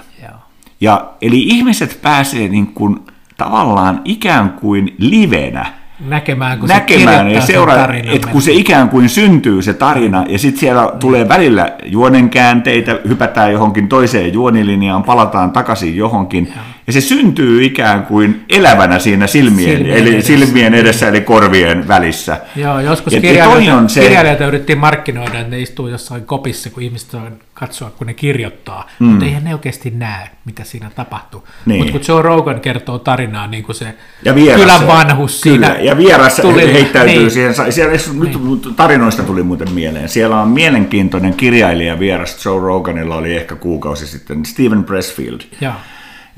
Ja, 0.80 1.10
eli 1.22 1.42
ihmiset 1.42 1.98
pääsee 2.02 2.48
niin 2.48 2.66
kuin, 2.66 2.98
tavallaan 3.36 4.00
ikään 4.04 4.50
kuin 4.50 4.94
livenä 4.98 5.77
näkemään, 6.00 6.58
kun 6.58 6.68
näkemään 6.68 7.26
se 7.26 7.32
ja 7.32 7.40
seuraa, 7.40 7.88
että 8.12 8.28
kun 8.28 8.42
se 8.42 8.52
ikään 8.52 8.88
kuin 8.88 9.08
syntyy 9.08 9.62
se 9.62 9.74
tarina, 9.74 10.24
ja 10.28 10.38
sitten 10.38 10.60
siellä 10.60 10.86
mm. 10.86 10.98
tulee 10.98 11.28
välillä 11.28 11.72
juonenkäänteitä, 11.84 12.98
hypätään 13.08 13.52
johonkin 13.52 13.88
toiseen 13.88 14.32
juonilinjaan, 14.32 15.02
palataan 15.02 15.50
takaisin 15.50 15.96
johonkin, 15.96 16.52
ja, 16.56 16.62
ja 16.88 16.92
se 16.92 17.00
syntyy 17.00 17.64
ikään 17.64 18.06
kuin 18.06 18.44
elävänä 18.48 18.98
siinä 18.98 19.26
silmien, 19.26 19.76
silmien 19.76 19.96
eli 19.96 20.08
edessä. 20.08 20.26
silmien 20.26 20.74
edessä, 20.74 21.08
eli 21.08 21.20
korvien 21.20 21.88
välissä. 21.88 22.40
Joo, 22.56 22.80
joskus 22.80 23.12
ja, 23.12 23.20
kirjailijoita, 23.20 23.88
se... 23.88 24.00
kirjailijoita 24.00 24.46
yritettiin 24.46 24.78
markkinoida, 24.78 25.38
että 25.38 25.50
ne 25.50 25.60
istuu 25.60 25.88
jossain 25.88 26.24
kopissa, 26.24 26.70
kun 26.70 26.82
ihmiset 26.82 27.14
on 27.14 27.32
katsoa, 27.54 27.90
kun 27.90 28.06
ne 28.06 28.14
kirjoittaa, 28.14 28.90
mm. 28.98 29.06
mutta 29.06 29.24
eihän 29.24 29.44
ne 29.44 29.54
oikeasti 29.54 29.90
näe, 29.90 30.30
mitä 30.44 30.64
siinä 30.64 30.90
tapahtuu. 30.94 31.48
Niin. 31.66 31.78
Mutta 31.78 31.92
kun 31.92 32.00
Joe 32.08 32.22
Rogan 32.22 32.60
kertoo 32.60 32.98
tarinaa, 32.98 33.46
niin 33.46 33.64
kuin 33.64 33.76
se 33.76 33.94
ja 34.24 34.32
kylän 34.32 34.86
vanhus 34.86 35.40
kyllä, 35.40 35.66
siinä 35.66 35.80
ja 35.80 35.96
vieras 35.96 36.36
tuli, 36.36 36.72
heittäytyy 36.72 37.18
niin. 37.18 37.30
siihen. 37.30 37.54
Siellä, 37.70 37.92
niin. 37.92 38.50
nyt 38.50 38.76
tarinoista 38.76 39.22
tuli 39.22 39.42
muuten 39.42 39.72
mieleen. 39.72 40.08
Siellä 40.08 40.40
on 40.40 40.48
mielenkiintoinen 40.48 41.34
kirjailija 41.34 41.98
vieras. 41.98 42.44
Joe 42.44 42.60
Roganilla 42.60 43.16
oli 43.16 43.36
ehkä 43.36 43.56
kuukausi 43.56 44.06
sitten, 44.06 44.44
Steven 44.44 44.84
Pressfield. 44.84 45.40
Ja 45.60 45.74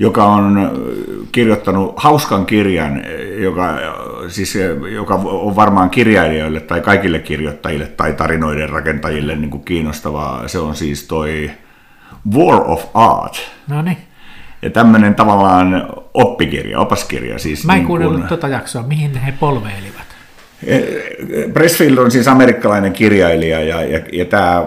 joka 0.01 0.25
on 0.25 0.71
kirjoittanut 1.31 1.93
hauskan 1.97 2.45
kirjan, 2.45 3.03
joka, 3.37 3.77
siis, 4.27 4.57
joka 4.95 5.15
on 5.15 5.55
varmaan 5.55 5.89
kirjailijoille 5.89 6.59
tai 6.59 6.81
kaikille 6.81 7.19
kirjoittajille 7.19 7.87
tai 7.87 8.13
tarinoiden 8.13 8.69
rakentajille 8.69 9.35
niin 9.35 9.49
kuin 9.49 9.63
kiinnostavaa. 9.63 10.47
Se 10.47 10.59
on 10.59 10.75
siis 10.75 11.07
toi 11.07 11.51
War 12.35 12.71
of 12.71 12.85
Art. 12.93 13.51
No 13.67 13.81
niin. 13.81 13.97
Ja 14.61 14.69
tämmöinen 14.69 15.15
tavallaan 15.15 15.89
oppikirja, 16.13 16.79
opaskirja. 16.79 17.39
Siis 17.39 17.65
Mä 17.65 17.73
en 17.73 17.79
niin 17.79 17.87
kuunnellut 17.87 18.19
kun... 18.19 18.29
tota 18.29 18.47
jaksoa, 18.47 18.83
mihin 18.83 19.15
he 19.15 19.31
polveilivat. 19.39 20.10
Pressfield 21.53 21.97
on 21.97 22.11
siis 22.11 22.27
amerikkalainen 22.27 22.93
kirjailija 22.93 23.63
ja, 23.63 23.83
ja, 23.83 23.99
ja 24.11 24.25
tämä 24.25 24.65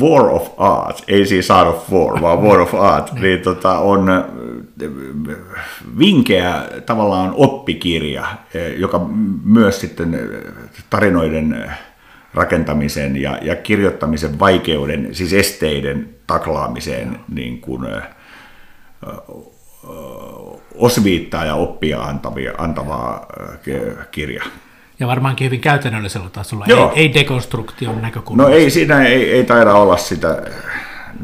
War 0.00 0.26
of 0.28 0.48
Art, 0.56 1.02
ei 1.08 1.26
siis 1.26 1.50
Art 1.50 1.68
of 1.68 1.92
War, 1.92 2.22
vaan 2.22 2.42
War 2.42 2.60
of 2.60 2.74
Art, 2.74 3.12
niin, 3.12 3.22
niin 3.22 3.40
tota, 3.40 3.78
on 3.78 4.06
vinkeä 5.98 6.62
tavallaan 6.86 7.32
oppikirja, 7.36 8.26
joka 8.76 9.06
myös 9.44 9.80
sitten 9.80 10.18
tarinoiden 10.90 11.70
rakentamisen 12.34 13.16
ja, 13.16 13.38
ja 13.42 13.56
kirjoittamisen 13.56 14.38
vaikeuden, 14.38 15.08
siis 15.12 15.32
esteiden 15.32 16.08
taklaamiseen 16.26 17.20
niin 17.28 17.60
kuin, 17.60 17.86
osviittaa 20.74 21.44
ja 21.44 21.54
oppia 21.54 22.02
antavia, 22.02 22.52
antavaa 22.58 23.26
kirja. 24.10 24.44
Ja 25.00 25.06
varmaankin 25.06 25.44
hyvin 25.44 25.60
käytännöllisellä 25.60 26.30
tasolla, 26.30 26.64
Joo. 26.68 26.92
ei, 26.96 27.02
ei 27.02 27.14
dekonstruktion 27.14 28.02
näkökulmasta. 28.02 28.50
No 28.50 28.56
ei, 28.56 28.70
siinä 28.70 29.02
ei, 29.02 29.32
ei 29.32 29.44
taida 29.44 29.72
olla 29.72 29.96
sitä 29.96 30.42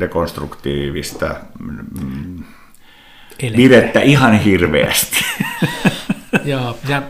dekonstruktiivista 0.01 1.35
mm, 1.59 2.45
virettä 3.57 4.01
ihan 4.01 4.39
hirveästi. 4.39 5.25
Joo, 6.45 6.79
ja 6.89 7.03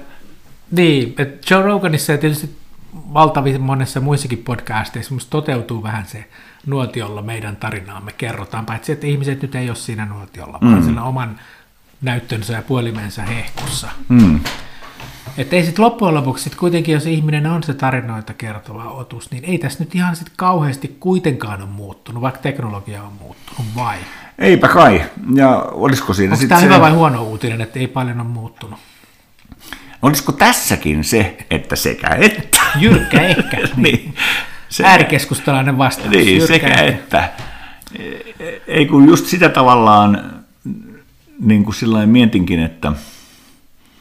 niin, 0.70 1.14
että 1.18 1.54
Joe 1.54 1.62
Roganissa 1.62 2.12
ja 2.12 2.18
tietysti 2.18 2.56
valtavin 2.94 3.60
monessa 3.60 4.00
muissakin 4.00 4.38
podcasteissa 4.38 5.14
musta 5.14 5.30
toteutuu 5.30 5.82
vähän 5.82 6.06
se 6.06 6.24
nuotiolla 6.66 7.22
meidän 7.22 7.56
tarinaamme 7.56 8.12
kerrotaan, 8.12 8.66
paitsi 8.66 8.92
että 8.92 9.06
ihmiset 9.06 9.42
nyt 9.42 9.54
ei 9.54 9.68
ole 9.68 9.76
siinä 9.76 10.06
nuotiolla, 10.06 10.58
mm. 10.60 10.70
vaan 10.70 10.84
sillä 10.84 11.02
oman 11.02 11.40
näyttönsä 12.02 12.52
ja 12.52 12.62
puolimensa 12.62 13.22
hehkussa. 13.22 13.88
Mm. 14.08 14.40
Että 15.38 15.56
ei 15.56 15.64
sitten 15.64 15.84
loppujen 15.84 16.14
lopuksi 16.14 16.44
sit 16.44 16.54
kuitenkin, 16.54 16.92
jos 16.92 17.06
ihminen 17.06 17.46
on 17.46 17.62
se 17.62 17.74
tarinoita 17.74 18.34
kertova 18.34 18.84
otus, 18.84 19.30
niin 19.30 19.44
ei 19.44 19.58
tässä 19.58 19.84
nyt 19.84 19.94
ihan 19.94 20.16
sit 20.16 20.30
kauheasti 20.36 20.96
kuitenkaan 21.00 21.62
ole 21.62 21.70
muuttunut, 21.70 22.22
vaikka 22.22 22.40
teknologia 22.40 23.02
on 23.02 23.12
muuttunut, 23.12 23.74
vai? 23.76 23.96
Eipä 24.38 24.68
kai. 24.68 25.02
Ja 25.34 25.56
olisiko 25.72 26.14
siinä 26.14 26.34
Onko 26.34 26.46
tämä 26.48 26.60
se... 26.60 26.66
hyvä 26.66 26.80
vai 26.80 26.90
huono 26.92 27.22
uutinen, 27.22 27.60
että 27.60 27.78
ei 27.78 27.86
paljon 27.86 28.20
ole 28.20 28.28
muuttunut? 28.28 28.78
Olisiko 30.02 30.32
tässäkin 30.32 31.04
se, 31.04 31.36
että 31.50 31.76
sekä 31.76 32.08
että? 32.08 32.60
Jyrkkä 32.78 33.20
ehkä. 33.28 33.58
niin. 33.76 34.14
Se, 34.68 34.84
Äärikeskustalainen 34.84 35.78
vastaus. 35.78 36.10
Niin, 36.10 36.36
Jyrkkä 36.38 36.54
sekä 36.54 36.74
että. 36.74 37.30
Ei 38.66 38.86
kun 38.86 39.08
just 39.08 39.26
sitä 39.26 39.48
tavallaan, 39.48 40.42
niin 41.40 41.64
kuin 41.64 41.74
sillä 41.74 42.06
mietinkin, 42.06 42.60
että– 42.60 42.92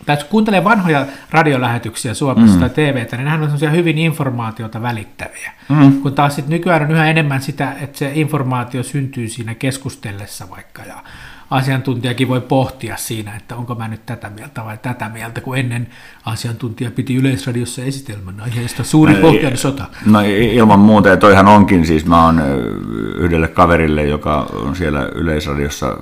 tai 0.05 0.15
jos 0.15 0.23
kuuntelee 0.23 0.63
vanhoja 0.63 1.05
radiolähetyksiä 1.29 2.13
Suomessa 2.13 2.55
mm. 2.55 2.59
tai 2.59 2.69
TVtä, 2.69 3.17
niin 3.17 3.25
nehän 3.25 3.41
on 3.41 3.47
sellaisia 3.47 3.69
hyvin 3.69 3.97
informaatiota 3.97 4.81
välittäviä. 4.81 5.51
Mm. 5.69 6.01
Kun 6.01 6.13
taas 6.13 6.35
sit 6.35 6.47
nykyään 6.47 6.81
on 6.81 6.91
yhä 6.91 7.09
enemmän 7.09 7.41
sitä, 7.41 7.75
että 7.81 7.97
se 7.97 8.11
informaatio 8.13 8.83
syntyy 8.83 9.29
siinä 9.29 9.55
keskustellessa 9.55 10.49
vaikka, 10.49 10.81
ja 10.83 11.03
asiantuntijakin 11.51 12.27
voi 12.27 12.41
pohtia 12.41 12.97
siinä, 12.97 13.35
että 13.35 13.55
onko 13.55 13.75
mä 13.75 13.87
nyt 13.87 14.05
tätä 14.05 14.29
mieltä 14.29 14.65
vai 14.65 14.77
tätä 14.77 15.09
mieltä, 15.09 15.41
kun 15.41 15.57
ennen 15.57 15.87
asiantuntija 16.25 16.91
piti 16.91 17.15
Yleisradiossa 17.15 17.81
esitelmän 17.81 18.41
aiheesta 18.41 18.83
suuri 18.83 19.15
pohjan 19.15 19.57
sota. 19.57 19.85
No 20.05 20.19
ilman 20.51 20.79
muuta, 20.79 21.09
ja 21.09 21.17
toihan 21.17 21.47
onkin, 21.47 21.85
siis 21.85 22.05
mä 22.05 22.25
oon 22.25 22.41
yhdelle 23.15 23.47
kaverille, 23.47 24.03
joka 24.03 24.47
on 24.53 24.75
siellä 24.75 25.09
Yleisradiossa 25.15 25.97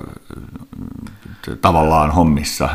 tavallaan 1.60 2.10
hommissa 2.10 2.68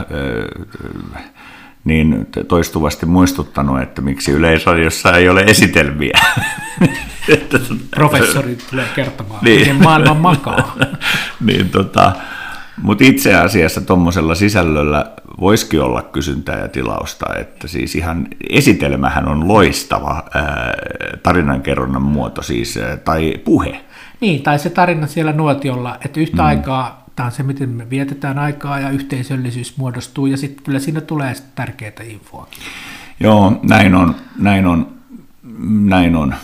niin 1.84 2.28
toistuvasti 2.48 3.06
muistuttanut, 3.06 3.82
että 3.82 4.02
miksi 4.02 4.32
Yleisradiossa 4.32 5.12
ei 5.12 5.30
ole 5.30 5.42
esitelmiä. 5.42 6.20
Professori 7.96 8.58
tulee 8.70 8.86
kertomaan, 8.96 9.44
niin. 9.44 9.60
miten 9.60 9.84
maailma 9.84 10.14
makaa. 10.14 10.76
niin, 11.48 11.70
tota, 11.70 12.12
mutta 12.82 13.04
itse 13.04 13.36
asiassa 13.36 13.82
tuommoisella 13.82 14.36
sisällöllä 14.36 15.06
voisikin 15.40 15.82
olla 15.82 16.02
kysyntää 16.02 16.60
ja 16.60 16.68
tilausta, 16.68 17.36
että 17.36 17.68
siis 17.68 17.96
ihan 17.96 18.28
esitelmähän 18.50 19.28
on 19.28 19.48
loistava 19.48 20.24
ää, 20.34 20.74
tarinankerronnan 21.24 22.02
muoto 22.02 22.42
siis, 22.42 22.78
ää, 22.78 22.98
tai 22.98 23.34
puhe. 23.46 23.82
Niin, 24.22 24.44
tai 24.44 24.60
se 24.60 24.70
tarina 24.70 25.08
siellä 25.08 25.34
nuotiolla, 25.34 25.98
että 26.06 26.20
yhtä 26.20 26.42
mm. 26.42 26.48
aikaa 26.48 27.09
tämä 27.20 27.28
on 27.28 27.32
se, 27.32 27.44
miten 27.44 27.70
me 27.70 27.90
vietetään 27.90 28.40
aikaa 28.40 28.80
ja 28.80 28.90
yhteisöllisyys 28.90 29.78
muodostuu, 29.78 30.26
ja 30.26 30.38
sitten 30.38 30.64
kyllä 30.64 30.80
siinä 30.80 31.02
tulee 31.02 31.34
tärkeää 31.56 32.04
infoakin. 32.04 32.64
Joo, 33.20 33.60
näin 33.64 33.96
on, 33.96 34.16
näin 34.38 34.66
on, 34.66 34.88
näin 35.70 36.16
on. 36.16 36.36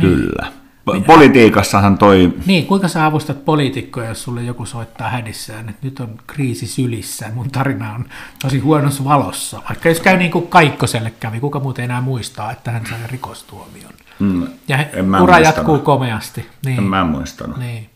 Kyllä. 0.00 0.52
Niin. 0.92 1.04
Politiikassahan 1.04 1.98
toi... 1.98 2.34
Niin, 2.46 2.66
kuinka 2.66 2.88
sä 2.88 3.06
avustat 3.06 3.44
poliitikkoja, 3.44 4.08
jos 4.08 4.22
sulle 4.22 4.42
joku 4.42 4.66
soittaa 4.66 5.10
hädissään, 5.10 5.68
että 5.68 5.86
nyt 5.86 6.00
on 6.00 6.18
kriisi 6.26 6.66
sylissä, 6.66 7.30
mun 7.34 7.50
tarina 7.50 7.94
on 7.94 8.04
tosi 8.42 8.58
huonossa 8.58 9.04
valossa. 9.04 9.62
Vaikka 9.68 9.88
jos 9.88 10.00
käy 10.00 10.16
niin 10.16 10.30
kuin 10.30 10.46
Kaikkoselle 10.46 11.12
kävi, 11.20 11.40
kuka 11.40 11.60
muuten 11.60 11.84
enää 11.84 12.00
muistaa, 12.00 12.52
että 12.52 12.70
hän 12.70 12.86
sai 12.86 12.98
rikostuomion. 13.06 13.92
Mm, 14.20 14.46
ja 14.68 14.78
ura 14.78 15.04
muistanut. 15.04 15.44
jatkuu 15.44 15.78
komeasti. 15.78 16.46
Niin. 16.64 16.78
En 16.78 16.84
mä 16.84 17.04
muistanut. 17.04 17.56
Niin. 17.56 17.90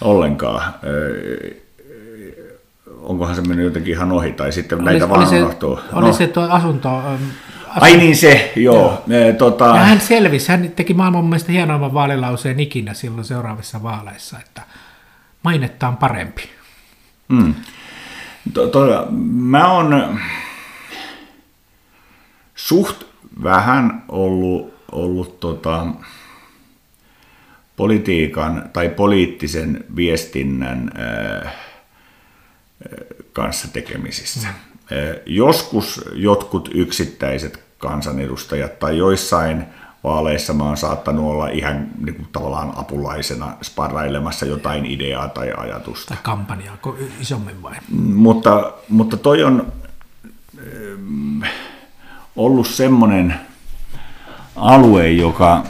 Ollenkaan. 0.00 0.74
Onkohan 3.02 3.34
se 3.34 3.42
mennyt 3.42 3.64
jotenkin 3.64 3.94
ihan 3.94 4.12
ohi, 4.12 4.32
tai 4.32 4.52
sitten 4.52 4.78
oli, 4.78 4.84
näitä 4.84 5.08
vaan 5.08 5.26
se, 5.26 5.42
unohtuu. 5.42 5.80
Oli 5.92 6.06
no. 6.06 6.12
se 6.12 6.26
tuo 6.26 6.42
asunto... 6.42 6.96
Asunto. 6.96 7.34
Ai 7.80 7.96
niin 7.96 8.16
se, 8.16 8.52
joo. 8.56 9.02
joo. 9.06 9.18
E, 9.20 9.32
tota... 9.32 9.66
Ja 9.66 9.74
hän 9.74 10.00
selvisi, 10.00 10.48
hän 10.48 10.72
teki 10.76 10.94
maailman 10.94 11.24
mielestä 11.24 11.52
hienoimman 11.52 11.94
vaalilauseen 11.94 12.60
ikinä 12.60 12.94
silloin 12.94 13.24
seuraavissa 13.24 13.82
vaaleissa, 13.82 14.38
että 14.38 14.62
mainetta 15.42 15.88
on 15.88 15.96
parempi. 15.96 16.42
Mm. 17.28 17.54
To, 18.54 18.66
to, 18.66 19.06
mä 19.32 19.72
oon 19.72 20.18
suht 22.54 23.02
vähän 23.42 24.02
ollut 24.08 24.74
ollut 24.92 25.40
tota, 25.40 25.86
politiikan 27.76 28.70
tai 28.72 28.88
poliittisen 28.88 29.84
viestinnän 29.96 30.90
ää, 30.94 31.52
kanssa 33.32 33.68
tekemisissä. 33.68 34.48
Mm. 34.48 34.54
Joskus 35.26 36.00
jotkut 36.14 36.70
yksittäiset 36.74 37.64
kansanedustajat 37.78 38.78
tai 38.78 38.98
joissain 38.98 39.64
vaaleissa 40.04 40.52
mä 40.52 40.64
oon 40.64 40.76
saattanut 40.76 41.24
olla 41.24 41.48
ihan 41.48 41.88
niin 42.04 42.14
kuin, 42.14 42.28
tavallaan 42.32 42.72
apulaisena 42.76 43.56
sparrailemassa 43.62 44.46
jotain 44.46 44.86
ideaa 44.86 45.28
tai 45.28 45.52
ajatusta. 45.56 46.14
Tai 46.14 46.22
kampanjaa 46.22 46.76
isommin 47.20 47.62
vai? 47.62 47.74
Mutta, 47.98 48.72
mutta 48.88 49.16
toi 49.16 49.44
on 49.44 49.72
ollut 52.36 52.66
semmoinen 52.66 53.34
alue, 54.56 55.10
joka, 55.10 55.62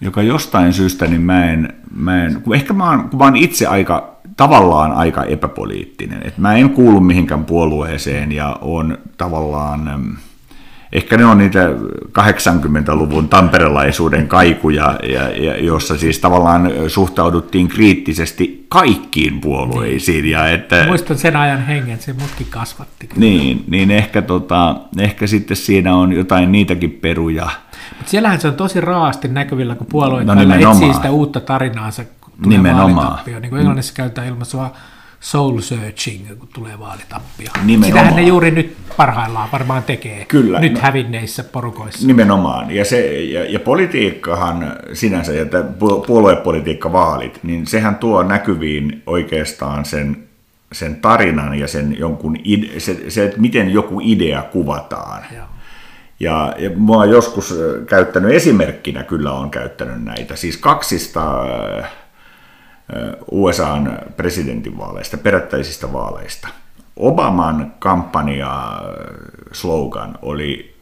joka 0.00 0.22
jostain 0.22 0.72
syystä, 0.72 1.06
niin 1.06 1.20
mä 1.20 1.50
en, 1.50 1.74
mä 1.94 2.24
en 2.24 2.42
kun 2.42 2.54
ehkä 2.54 2.72
mä 2.72 2.90
oon, 2.90 3.08
kun 3.08 3.18
mä 3.18 3.24
oon 3.24 3.36
itse 3.36 3.66
aika, 3.66 4.16
tavallaan 4.36 4.92
aika 4.92 5.24
epäpoliittinen, 5.24 6.18
että 6.26 6.40
mä 6.40 6.54
en 6.54 6.70
kuulu 6.70 7.00
mihinkään 7.00 7.44
puolueeseen 7.44 8.32
ja 8.32 8.56
on 8.60 8.98
tavallaan, 9.16 10.18
ehkä 10.92 11.16
ne 11.16 11.24
on 11.24 11.38
niitä 11.38 11.68
80-luvun 12.18 13.28
tamperelaisuuden 13.28 14.28
kaikuja, 14.28 14.98
ja, 15.02 15.28
ja, 15.28 15.56
jossa 15.56 15.98
siis 15.98 16.18
tavallaan 16.18 16.70
suhtauduttiin 16.88 17.68
kriittisesti 17.68 18.66
kaikkiin 18.68 19.40
puolueisiin. 19.40 20.30
Ja 20.30 20.48
että, 20.48 20.84
Muistan 20.86 21.18
sen 21.18 21.36
ajan 21.36 21.66
hengen, 21.66 22.00
se 22.00 22.12
mutkin 22.12 22.46
kasvatti. 22.50 23.08
Niin, 23.16 23.64
niin 23.68 23.90
ehkä, 23.90 24.22
tota, 24.22 24.76
ehkä 24.98 25.26
sitten 25.26 25.56
siinä 25.56 25.94
on 25.94 26.12
jotain 26.12 26.52
niitäkin 26.52 26.90
peruja. 26.90 27.50
Mutta 27.96 28.10
siellähän 28.10 28.40
se 28.40 28.48
on 28.48 28.54
tosi 28.54 28.80
raasti 28.80 29.28
näkyvillä, 29.28 29.74
kun 29.74 29.86
puolueet 29.86 30.26
no, 30.26 30.34
etsii 30.70 30.94
sitä 30.94 31.10
uutta 31.10 31.40
tarinaansa, 31.40 32.04
tulee 32.42 32.58
nimenomaan. 32.58 33.18
Niin 33.26 33.50
kuin 33.50 33.58
Englannissa 33.58 33.94
käytetään 33.94 34.28
ilmaisua 34.28 34.72
soul 35.22 35.60
searching, 35.60 36.38
kun 36.38 36.48
tulee 36.54 36.78
vaalitappio. 36.78 37.48
Nimenomaan. 37.64 37.86
Sitähän 37.86 38.16
ne 38.16 38.22
juuri 38.22 38.50
nyt 38.50 38.76
parhaillaan 38.96 39.48
varmaan 39.52 39.82
tekee, 39.82 40.24
Kyllä, 40.24 40.60
nyt 40.60 40.72
no, 40.72 40.80
hävinneissä 40.80 41.44
porukoissa. 41.44 42.06
Nimenomaan, 42.06 42.70
ja, 42.70 42.84
se, 42.84 43.22
ja, 43.22 43.44
ja 43.44 43.60
politiikkahan 43.60 44.76
sinänsä, 44.92 45.32
ja 45.32 45.46
puoluepolitiikka 46.06 46.92
vaalit, 46.92 47.40
niin 47.42 47.66
sehän 47.66 47.96
tuo 47.96 48.22
näkyviin 48.22 49.02
oikeastaan 49.06 49.84
sen, 49.84 50.28
sen 50.72 50.96
tarinan 50.96 51.58
ja 51.58 51.68
sen 51.68 51.98
jonkun, 51.98 52.36
ide, 52.44 52.80
se, 52.80 53.10
se, 53.10 53.24
että 53.24 53.40
miten 53.40 53.70
joku 53.70 54.00
idea 54.02 54.42
kuvataan. 54.42 55.22
Joo. 55.36 55.44
Ja, 56.20 56.54
ja 56.58 56.70
mä 56.70 56.92
oon 56.92 57.10
joskus 57.10 57.54
käyttänyt 57.86 58.32
esimerkkinä, 58.32 59.02
kyllä 59.02 59.32
on 59.32 59.50
käyttänyt 59.50 60.04
näitä, 60.04 60.36
siis 60.36 60.56
kaksista 60.56 61.44
USAn 63.30 63.98
presidentinvaaleista, 64.16 65.16
perättäisistä 65.16 65.92
vaaleista. 65.92 66.48
Obaman 66.96 67.74
kampanja 67.78 68.82
slogan 69.52 70.18
oli 70.22 70.76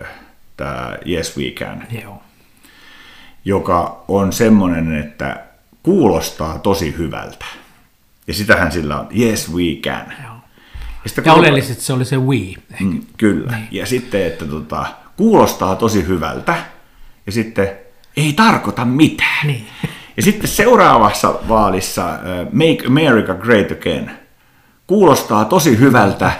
äh, 0.00 0.08
tämä 0.56 0.96
Yes 1.08 1.36
We 1.38 1.50
Can, 1.50 1.82
Joo. 2.02 2.22
joka 3.44 4.04
on 4.08 4.32
semmoinen, 4.32 4.96
että 4.96 5.44
kuulostaa 5.82 6.58
tosi 6.58 6.94
hyvältä. 6.98 7.44
Ja 8.26 8.34
sitähän 8.34 8.72
sillä 8.72 9.00
on, 9.00 9.08
yes 9.18 9.52
we 9.54 9.62
can. 9.82 10.12
Joo. 10.24 10.34
Ja, 11.04 11.10
Ja 11.16 11.22
kun- 11.32 11.32
oleellisesti 11.40 11.82
se 11.84 11.92
oli 11.92 12.04
se 12.04 12.16
we. 12.18 12.36
ehkä. 12.36 12.84
Mm, 12.84 13.00
kyllä. 13.16 13.56
Niin. 13.56 13.68
Ja 13.70 13.86
sitten, 13.86 14.26
että 14.26 14.44
tota, 14.46 14.86
kuulostaa 15.16 15.76
tosi 15.76 16.06
hyvältä, 16.06 16.54
ja 17.26 17.32
sitten 17.32 17.68
ei 18.16 18.32
tarkoita 18.32 18.84
mitään. 18.84 19.46
Niin. 19.46 19.66
Ja 20.16 20.22
sitten 20.22 20.48
seuraavassa 20.48 21.34
vaalissa 21.48 22.10
äh, 22.10 22.18
Make 22.52 22.86
America 22.86 23.34
Great 23.34 23.72
Again 23.72 24.10
kuulostaa 24.90 25.44
tosi 25.44 25.78
hyvältä, 25.78 26.30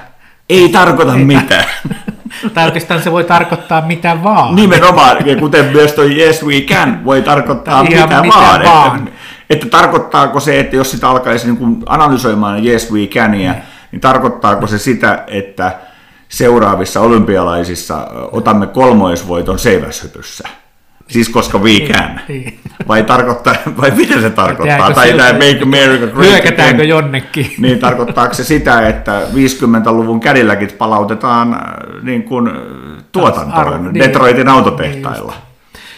ei 0.48 0.68
tarkoita 0.68 1.12
mitään. 1.12 1.64
tai 2.54 2.64
oikeastaan 2.64 3.02
se 3.02 3.12
voi 3.12 3.24
tarkoittaa 3.24 3.86
mitä 3.86 4.22
vaan. 4.22 4.56
Nimenomaan, 4.56 5.26
ja 5.26 5.36
kuten 5.36 5.64
myös 5.64 5.92
tuo 5.92 6.04
Yes 6.04 6.44
We 6.46 6.60
Can 6.60 7.04
voi 7.04 7.22
tarkoittaa 7.22 7.82
mitä, 7.82 8.06
mitä 8.06 8.22
vaan. 8.36 8.64
vaan. 8.64 8.98
Että, 8.98 9.10
että 9.50 9.66
tarkoittaako 9.66 10.40
se, 10.40 10.60
että 10.60 10.76
jos 10.76 10.90
sitä 10.90 11.08
alkaisi 11.08 11.46
niin 11.46 11.56
kuin 11.56 11.82
analysoimaan 11.86 12.66
Yes 12.66 12.92
We 12.92 13.06
Cania, 13.06 13.54
niin 13.92 14.00
tarkoittaako 14.00 14.66
se 14.66 14.78
sitä, 14.78 15.24
että 15.26 15.72
seuraavissa 16.28 17.00
olympialaisissa 17.00 18.06
otamme 18.32 18.66
kolmoisvoiton 18.66 19.58
seiväshypyssä? 19.58 20.48
Siis 21.10 21.28
koska 21.28 21.58
we 21.58 21.80
can. 21.80 22.20
Niin. 22.28 22.58
Vai, 22.88 23.02
tarkoittaa, 23.02 23.54
vai 23.80 23.90
mitä 23.90 24.20
se 24.20 24.30
tarkoittaa? 24.30 24.78
Jääkö 24.78 24.94
Tai 24.94 25.12
tämä 25.12 25.32
Make 25.32 25.60
America 25.62 26.06
Great 26.06 26.30
Hyökätäänkö 26.30 26.84
jonnekin? 26.84 27.54
Niin 27.58 27.78
tarkoittaako 27.78 28.34
se 28.34 28.44
sitä, 28.44 28.88
että 28.88 29.22
50-luvun 29.34 30.20
kädilläkin 30.20 30.70
palautetaan 30.78 31.54
äh, 31.54 31.60
niin 32.02 32.22
kuin, 32.22 32.48
äh, 32.48 32.54
tuotantoon 33.12 33.66
Arvo- 33.66 33.78
niin. 33.78 33.94
Detroitin 33.94 34.48
autotehtailla? 34.48 35.34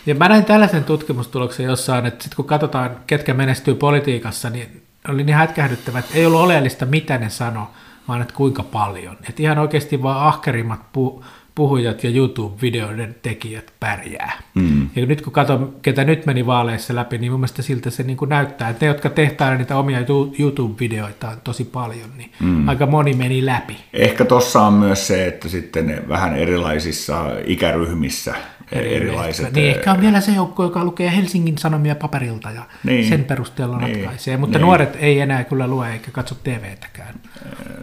Ja 0.07 0.15
mä 0.15 0.29
näin 0.29 0.45
tällaisen 0.45 0.85
tutkimustuloksen 0.85 1.67
jossain, 1.67 2.07
että 2.07 2.25
sit 2.25 2.35
kun 2.35 2.45
katsotaan, 2.45 2.91
ketkä 3.07 3.35
menestyy 3.35 3.75
politiikassa, 3.75 4.51
niin 4.51 4.83
oli 5.09 5.25
niin 5.25 5.37
hätkähdyttävä, 5.37 5.99
että 5.99 6.15
ei 6.15 6.27
ollut 6.27 6.41
oleellista, 6.41 6.87
mitä 6.87 7.19
ne 7.19 7.31
sano, 7.31 7.71
vaan 8.09 8.23
että 8.23 8.35
kuinka 8.35 8.63
paljon. 8.63 9.17
Että 9.29 9.43
ihan 9.43 9.59
oikeasti 9.59 10.03
vaan 10.03 10.27
ahkerimmat 10.27 10.81
pu- 10.81 11.25
puhujat 11.55 12.05
ja 12.05 12.11
YouTube-videoiden 12.11 13.15
tekijät 13.23 13.73
pärjää. 13.81 14.33
Mm. 14.55 14.89
Ja 14.97 15.07
nyt 15.07 15.23
kun 15.23 15.33
katson, 15.33 15.75
ketä 15.83 16.05
nyt 16.05 16.27
meni 16.27 16.47
vaaleissa 16.47 16.95
läpi, 16.95 17.19
niin 17.19 17.33
mun 17.33 17.41
mielestä 17.41 17.63
siltä 17.63 17.91
se 17.91 18.03
niin 18.03 18.17
kuin 18.17 18.29
näyttää, 18.29 18.69
että 18.69 18.85
ne, 18.87 18.89
jotka 18.93 19.11
tehtailee 19.11 19.59
niitä 19.59 19.77
omia 19.77 19.99
You- 20.09 20.35
YouTube-videoitaan 20.39 21.41
tosi 21.45 21.65
paljon, 21.65 22.11
niin 22.17 22.33
mm. 22.41 22.69
aika 22.69 22.87
moni 22.87 23.15
meni 23.15 23.47
läpi. 23.47 23.77
Ehkä 23.93 24.25
tuossa 24.25 24.61
on 24.63 24.73
myös 24.73 25.07
se, 25.07 25.27
että 25.27 25.49
sitten 25.49 25.87
ne 25.87 26.03
vähän 26.09 26.37
erilaisissa 26.37 27.27
ikäryhmissä 27.47 28.35
erilaiset... 28.73 29.53
Niin 29.55 29.71
ehkä 29.77 29.93
on 29.93 30.01
vielä 30.01 30.21
se 30.21 30.33
joukko, 30.33 30.63
joka 30.63 30.85
lukee 30.85 31.17
Helsingin 31.17 31.59
Sanomia 31.59 31.95
paperilta 31.95 32.51
ja 32.51 32.63
Niin. 32.85 32.97
niin. 32.97 33.09
sen 33.09 33.25
perusteella 33.25 33.79
Niin. 33.79 33.97
ratkaisee. 33.97 34.37
Mutta 34.37 34.59
Niin. 34.59 34.65
nuoret 34.65 34.97
ei 35.01 35.21
enää 35.21 35.45
kyllä 35.45 35.67
lue 35.67 35.93
eikä 35.93 36.11
katso 36.11 36.35
TVtäkään. 36.35 37.15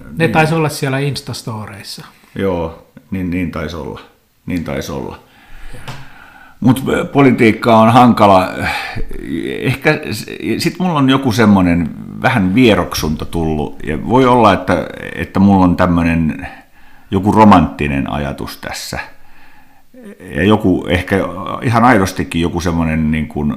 Ne 0.05 0.11
niin. 0.17 0.31
taisi 0.31 0.55
olla 0.55 0.69
siellä 0.69 0.99
Instastoreissa. 0.99 2.05
Joo, 2.35 2.87
niin, 3.11 3.29
niin 3.29 3.51
taisi 3.51 3.75
olla. 3.75 3.99
Niin 4.45 4.63
taisi 4.63 4.91
olla. 4.91 5.19
Mutta 6.59 6.81
politiikka 7.13 7.77
on 7.77 7.93
hankala. 7.93 8.49
Ehkä 9.59 9.99
sitten 10.57 10.87
mulla 10.87 10.99
on 10.99 11.09
joku 11.09 11.31
semmoinen 11.31 11.89
vähän 12.21 12.55
vieroksunta 12.55 13.25
tullut. 13.25 13.75
Ja 13.83 14.09
voi 14.09 14.25
olla, 14.25 14.53
että, 14.53 14.87
että 15.15 15.39
mulla 15.39 15.65
on 15.65 15.75
tämmöinen 15.75 16.47
joku 17.11 17.31
romanttinen 17.31 18.11
ajatus 18.11 18.57
tässä. 18.57 18.99
Ja 20.35 20.43
joku, 20.43 20.85
ehkä 20.89 21.17
ihan 21.61 21.85
aidostikin 21.85 22.41
joku 22.41 22.61
semmoinen 22.61 23.11
niin 23.11 23.27
kuin, 23.27 23.55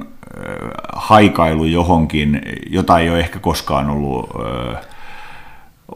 haikailu 0.93 1.65
johonkin, 1.65 2.41
jota 2.69 2.99
ei 2.99 3.09
ole 3.09 3.19
ehkä 3.19 3.39
koskaan 3.39 3.89
ollut 3.89 4.29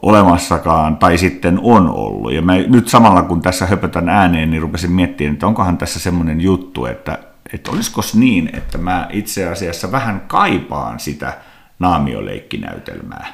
olemassakaan, 0.02 0.96
tai 0.96 1.18
sitten 1.18 1.58
on 1.62 1.90
ollut. 1.90 2.32
Ja 2.32 2.42
mä 2.42 2.56
nyt 2.56 2.88
samalla 2.88 3.22
kun 3.22 3.42
tässä 3.42 3.66
höpötän 3.66 4.08
ääneen, 4.08 4.50
niin 4.50 4.62
rupesin 4.62 4.92
miettimään, 4.92 5.34
että 5.34 5.46
onkohan 5.46 5.78
tässä 5.78 6.00
semmoinen 6.00 6.40
juttu, 6.40 6.86
että, 6.86 7.18
että 7.52 7.70
olisiko 7.70 8.00
niin, 8.14 8.50
että 8.52 8.78
mä 8.78 9.08
itse 9.10 9.48
asiassa 9.48 9.92
vähän 9.92 10.20
kaipaan 10.26 11.00
sitä 11.00 11.32
naamioleikkinäytelmää. 11.78 13.26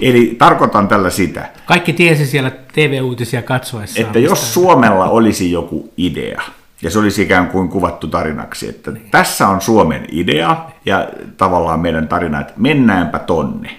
Eli 0.00 0.36
tarkoitan 0.38 0.88
tällä 0.88 1.10
sitä, 1.10 1.50
Kaikki 1.66 1.92
tiesi 1.92 2.26
siellä 2.26 2.50
TV-uutisia 2.50 3.42
katsoessa. 3.42 4.00
että 4.00 4.18
jos 4.18 4.54
Suomella 4.54 5.08
olisi 5.08 5.52
joku 5.52 5.92
idea, 5.96 6.42
ja 6.82 6.90
se 6.90 6.98
olisi 6.98 7.22
ikään 7.22 7.48
kuin 7.48 7.68
kuvattu 7.68 8.08
tarinaksi, 8.08 8.68
että 8.68 8.92
tässä 9.10 9.48
on 9.48 9.60
Suomen 9.60 10.06
idea 10.12 10.56
ja 10.84 11.08
tavallaan 11.36 11.80
meidän 11.80 12.08
tarina, 12.08 12.40
että 12.40 12.52
mennäänpä 12.56 13.18
tonne. 13.18 13.70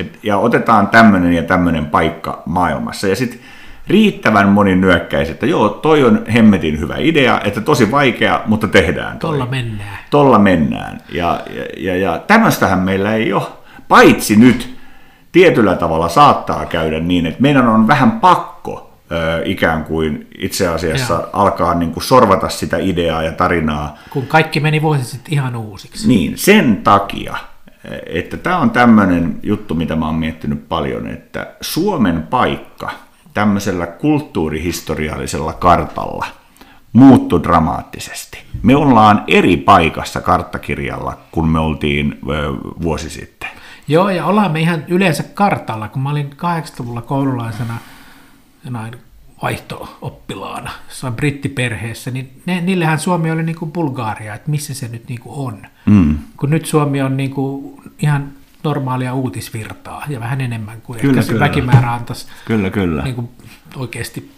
Et, 0.00 0.18
ja 0.22 0.38
otetaan 0.38 0.88
tämmöinen 0.88 1.32
ja 1.32 1.42
tämmöinen 1.42 1.86
paikka 1.86 2.42
maailmassa. 2.46 3.08
Ja 3.08 3.16
sitten 3.16 3.40
riittävän 3.86 4.48
moni 4.48 4.76
nyökkäisi, 4.76 5.32
että 5.32 5.46
joo, 5.46 5.68
toi 5.68 6.04
on 6.04 6.24
hemmetin 6.34 6.80
hyvä 6.80 6.94
idea, 6.98 7.40
että 7.44 7.60
tosi 7.60 7.90
vaikea, 7.90 8.40
mutta 8.46 8.68
tehdään 8.68 9.18
toi. 9.18 9.30
Tolla 9.30 9.46
mennään. 9.46 9.98
Tolla 10.10 10.38
mennään. 10.38 11.00
Ja, 11.12 11.40
ja, 11.56 11.64
ja, 11.76 11.96
ja 11.96 12.18
tämmöistähän 12.18 12.78
meillä 12.78 13.14
ei 13.14 13.32
ole, 13.32 13.42
paitsi 13.88 14.36
nyt 14.36 14.76
tietyllä 15.32 15.76
tavalla 15.76 16.08
saattaa 16.08 16.66
käydä 16.66 17.00
niin, 17.00 17.26
että 17.26 17.42
meidän 17.42 17.68
on 17.68 17.88
vähän 17.88 18.10
pakko 18.10 18.92
ö, 19.12 19.42
ikään 19.44 19.84
kuin 19.84 20.26
itse 20.38 20.68
asiassa 20.68 21.14
Joo. 21.14 21.30
alkaa 21.32 21.74
niin 21.74 21.92
kuin 21.92 22.04
sorvata 22.04 22.48
sitä 22.48 22.76
ideaa 22.76 23.22
ja 23.22 23.32
tarinaa. 23.32 23.98
Kun 24.10 24.26
kaikki 24.26 24.60
meni 24.60 24.82
vuosi 24.82 25.04
sitten 25.04 25.34
ihan 25.34 25.56
uusiksi. 25.56 26.08
Niin, 26.08 26.38
sen 26.38 26.76
takia, 26.76 27.36
että 28.06 28.36
tämä 28.36 28.58
on 28.58 28.70
tämmöinen 28.70 29.40
juttu, 29.42 29.74
mitä 29.74 29.96
mä 29.96 30.06
oon 30.06 30.14
miettinyt 30.14 30.68
paljon, 30.68 31.06
että 31.06 31.54
Suomen 31.60 32.22
paikka 32.22 32.90
tämmöisellä 33.34 33.86
kulttuurihistoriallisella 33.86 35.52
kartalla 35.52 36.26
muuttui 36.92 37.42
dramaattisesti. 37.42 38.42
Me 38.62 38.76
ollaan 38.76 39.24
eri 39.26 39.56
paikassa 39.56 40.20
karttakirjalla, 40.20 41.18
kun 41.30 41.48
me 41.48 41.58
oltiin 41.58 42.18
vuosi 42.82 43.10
sitten. 43.10 43.48
Joo, 43.88 44.08
ja 44.08 44.26
ollaan 44.26 44.52
me 44.52 44.60
ihan 44.60 44.84
yleensä 44.88 45.22
kartalla. 45.22 45.88
Kun 45.88 46.02
mä 46.02 46.10
olin 46.10 46.30
80-luvulla 46.30 47.02
koululaisena 47.02 47.74
vaihto-oppilaana 49.42 50.70
jossain 50.88 51.14
brittiperheessä, 51.14 52.10
niin 52.10 52.42
ne, 52.46 52.60
niillähän 52.60 52.98
Suomi 52.98 53.30
oli 53.30 53.42
niin 53.42 53.56
kuin 53.56 53.72
Bulgaaria, 53.72 54.34
että 54.34 54.50
missä 54.50 54.74
se 54.74 54.88
nyt 54.88 55.08
niin 55.08 55.20
kuin 55.20 55.34
on. 55.34 55.66
Mm. 55.86 56.18
Kun 56.36 56.50
nyt 56.50 56.66
Suomi 56.66 57.02
on 57.02 57.16
niin 57.16 57.30
kuin 57.30 57.80
ihan 58.02 58.32
normaalia 58.64 59.14
uutisvirtaa 59.14 60.04
ja 60.08 60.20
vähän 60.20 60.40
enemmän 60.40 60.80
kuin 60.80 61.00
Kyllä, 61.00 61.12
ehkä 61.12 61.22
se 61.22 61.32
kyllä. 61.32 61.44
väkimäärä 61.44 61.92
antaisi 61.92 62.26
Kyllä, 62.44 62.70
kyllä. 62.70 63.02
niin 63.02 63.14
kuin 63.14 63.28
oikeasti, 63.76 64.30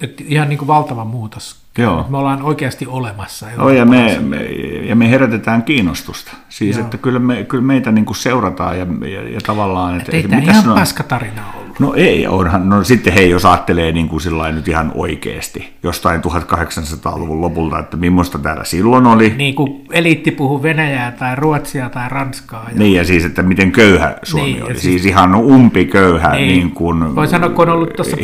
että 0.00 0.24
ihan 0.26 0.48
niin 0.48 0.58
kuin 0.58 0.66
valtava 0.66 1.04
muutos. 1.04 1.60
Joo. 1.78 2.06
Me 2.08 2.16
ollaan 2.18 2.42
oikeasti 2.42 2.86
olemassa. 2.86 3.46
Oh, 3.58 3.70
ja, 3.70 3.84
me, 3.84 4.18
me, 4.20 4.36
ja 4.88 4.96
me 4.96 5.10
herätetään 5.10 5.62
kiinnostusta. 5.62 6.32
Siis, 6.48 6.76
Joo. 6.76 6.84
että 6.84 6.96
kyllä, 6.98 7.18
me, 7.18 7.44
kyllä 7.44 7.64
meitä 7.64 7.92
niin 7.92 8.04
kuin 8.04 8.16
seurataan 8.16 8.78
ja, 8.78 8.86
ja, 9.08 9.28
ja 9.28 9.40
tavallaan... 9.46 9.96
Että, 9.96 10.12
Ei 10.12 10.18
että 10.18 10.28
tämä 10.30 10.40
mitäs 10.40 10.62
ihan 10.62 10.74
paskatarina 10.74 11.42
ollut. 11.60 11.80
No 11.80 11.94
ei, 11.96 12.26
onhan, 12.26 12.68
no 12.68 12.84
sitten 12.84 13.12
hei, 13.12 13.30
jos 13.30 13.44
ajattelee 13.44 13.92
niin 13.92 14.08
kuin 14.08 14.20
nyt 14.52 14.68
ihan 14.68 14.92
oikeasti, 14.94 15.72
jostain 15.82 16.20
1800-luvun 16.20 17.40
lopulta, 17.40 17.78
että 17.78 17.96
millaista 17.96 18.38
täällä 18.38 18.64
silloin 18.64 19.06
oli. 19.06 19.34
Niin 19.36 19.54
kuin 19.54 19.84
eliitti 19.92 20.30
puhuu 20.30 20.62
venäjää 20.62 21.12
tai 21.12 21.36
ruotsia 21.36 21.90
tai 21.90 22.08
ranskaa. 22.08 22.64
Ja 22.72 22.78
Niin, 22.78 22.94
ja 22.94 23.04
siis, 23.04 23.24
että 23.24 23.42
miten 23.42 23.72
köyhä 23.72 24.14
Suomi 24.22 24.44
Niin, 24.46 24.54
niin, 24.54 24.64
oli. 24.64 24.72
siis- 24.74 24.82
Siis, 24.82 25.06
ihan 25.06 25.34
umpi 25.34 25.84
köyhä, 25.84 26.30
Ei. 26.34 26.46
niin 26.46 26.70
kuin 26.70 27.16
Voi 27.16 27.28
sanoa, 27.28 27.50
kun 27.50 27.68
on 27.68 27.74
ollut 27.74 27.92
tuossa. 27.96 28.16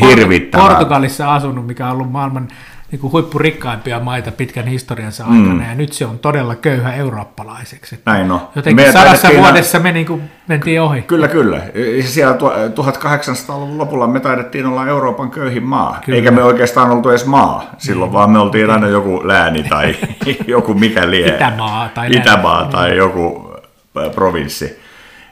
Portugalissa 0.57 1.35
asunut, 1.35 1.67
mikä 1.67 1.87
on 1.87 1.93
ollut 1.93 2.13
maailman 2.13 2.49
niin 2.93 3.01
kuin 3.01 3.13
huippurikkaimpia 3.13 4.01
maita 4.01 4.33
pitkän 4.33 4.67
historiansa 4.67 5.25
aikana, 5.25 5.55
mm. 5.55 5.69
ja 5.69 5.75
nyt 5.75 5.93
se 5.93 6.07
on 6.07 6.19
todella 6.19 6.55
köyhä 6.55 6.95
eurooppalaiseksi. 6.95 8.01
Näin 8.05 8.29
no. 8.29 8.51
Jotenkin 8.57 8.87
Me 8.87 8.93
sadassa 8.93 9.29
vuodessa 9.37 9.79
me 9.79 9.93
niin 9.93 10.07
kuin 10.07 10.23
mentiin 10.49 10.81
ohi. 10.81 11.03
Kyllä, 11.03 11.29
kyllä. 11.29 11.61
Siellä 12.05 12.35
tu- 12.35 12.49
1800-luvun 12.49 13.79
lopulla 13.79 14.07
me 14.07 14.21
taidettiin 14.21 14.67
olla 14.67 14.87
Euroopan 14.87 15.31
köyhin 15.31 15.63
maa. 15.63 16.01
Kyllä. 16.05 16.17
Eikä 16.17 16.31
me 16.31 16.43
oikeastaan 16.43 16.91
oltu 16.91 17.09
edes 17.09 17.27
maa. 17.27 17.65
Silloin 17.79 18.13
vaan 18.13 18.31
me 18.31 18.39
oltiin 18.39 18.71
aina 18.71 18.89
joku 18.89 19.29
lääni 19.29 19.63
tai 19.63 19.97
joku 20.47 20.75
mikä 20.75 21.11
lie. 21.11 21.35
Itämaa 21.35 21.89
tai 21.89 22.09
Itämaa 22.11 22.65
tai 22.65 22.97
joku 22.97 23.55
äh, 23.99 24.15
provinssi. 24.15 24.87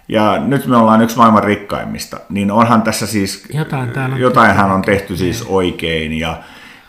Ja 0.09 0.38
nyt 0.38 0.66
me 0.66 0.76
ollaan 0.76 1.02
yksi 1.02 1.16
maailman 1.16 1.44
rikkaimmista. 1.44 2.20
Niin 2.28 2.50
onhan 2.50 2.82
tässä 2.82 3.07
siis, 3.07 3.44
Jotain 3.55 4.12
on 4.12 4.20
jotainhan 4.20 4.72
on 4.72 4.82
tehty 4.82 5.16
siis 5.16 5.44
oikein. 5.48 6.12
Ja, 6.12 6.36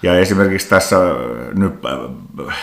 ja 0.04 0.20
esimerkiksi 0.20 0.70
tässä 0.70 0.98
äh, 0.98 1.16
nyt 1.54 1.74
äh, 1.86 2.58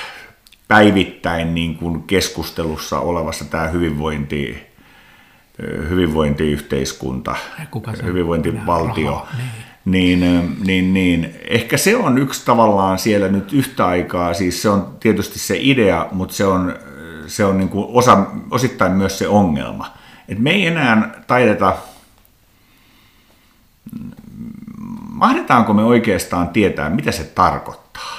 päivittäin 0.68 1.55
niin 1.55 1.76
kuin 1.76 2.03
keskustelussa 2.03 3.01
olevassa 3.01 3.45
tämä 3.45 3.68
hyvinvointi 3.68 4.72
hyvinvointiyhteiskunta, 5.89 7.37
Kuka 7.70 7.97
se- 7.97 8.03
hyvinvointivaltio, 8.05 9.11
Rahaa, 9.11 9.35
niin, 9.85 10.20
niin, 10.64 10.95
niin 10.95 11.35
ehkä 11.49 11.76
se 11.76 11.97
on 11.97 12.18
yksi 12.18 12.45
tavallaan 12.45 12.99
siellä 12.99 13.28
nyt 13.28 13.53
yhtä 13.53 13.87
aikaa, 13.87 14.35
siis 14.35 14.62
se 14.62 14.68
on 14.68 14.97
tietysti 15.01 15.39
se 15.39 15.57
idea, 15.61 16.09
mutta 16.12 16.35
se 16.35 16.47
on, 16.47 16.74
se 17.26 17.45
on 17.45 17.59
niin 17.59 17.68
kuin 17.68 17.87
osa, 17.89 18.26
osittain 18.51 18.93
myös 18.93 19.18
se 19.18 19.28
ongelma. 19.28 19.95
Et 20.28 20.39
me 20.39 20.51
ei 20.51 20.66
enää 20.66 21.22
taideta, 21.26 21.76
mahdetaanko 25.23 25.75
me 25.75 25.85
oikeastaan 25.85 26.49
tietää, 26.49 26.91
mitä 26.91 27.12
se 27.12 27.25
tarkoittaa? 27.25 28.12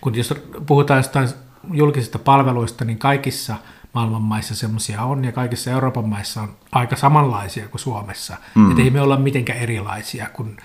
Kun 0.00 0.14
jos 0.14 0.34
puhutaan 0.66 0.98
jostain 0.98 1.28
julkisista 1.72 2.18
palveluista, 2.18 2.84
niin 2.84 2.98
kaikissa 2.98 3.54
maailman 3.92 4.22
maissa 4.22 4.54
semmoisia 4.54 5.02
on, 5.02 5.24
ja 5.24 5.32
kaikissa 5.32 5.70
Euroopan 5.70 6.08
maissa 6.08 6.42
on 6.42 6.48
aika 6.72 6.96
samanlaisia 6.96 7.68
kuin 7.68 7.80
Suomessa. 7.80 8.36
Mm. 8.54 8.70
Että 8.70 8.82
ei 8.82 8.90
me 8.90 9.00
olla 9.00 9.16
mitenkään 9.16 9.58
erilaisia 9.58 10.26
kuin 10.32 10.46
Niin, 10.46 10.56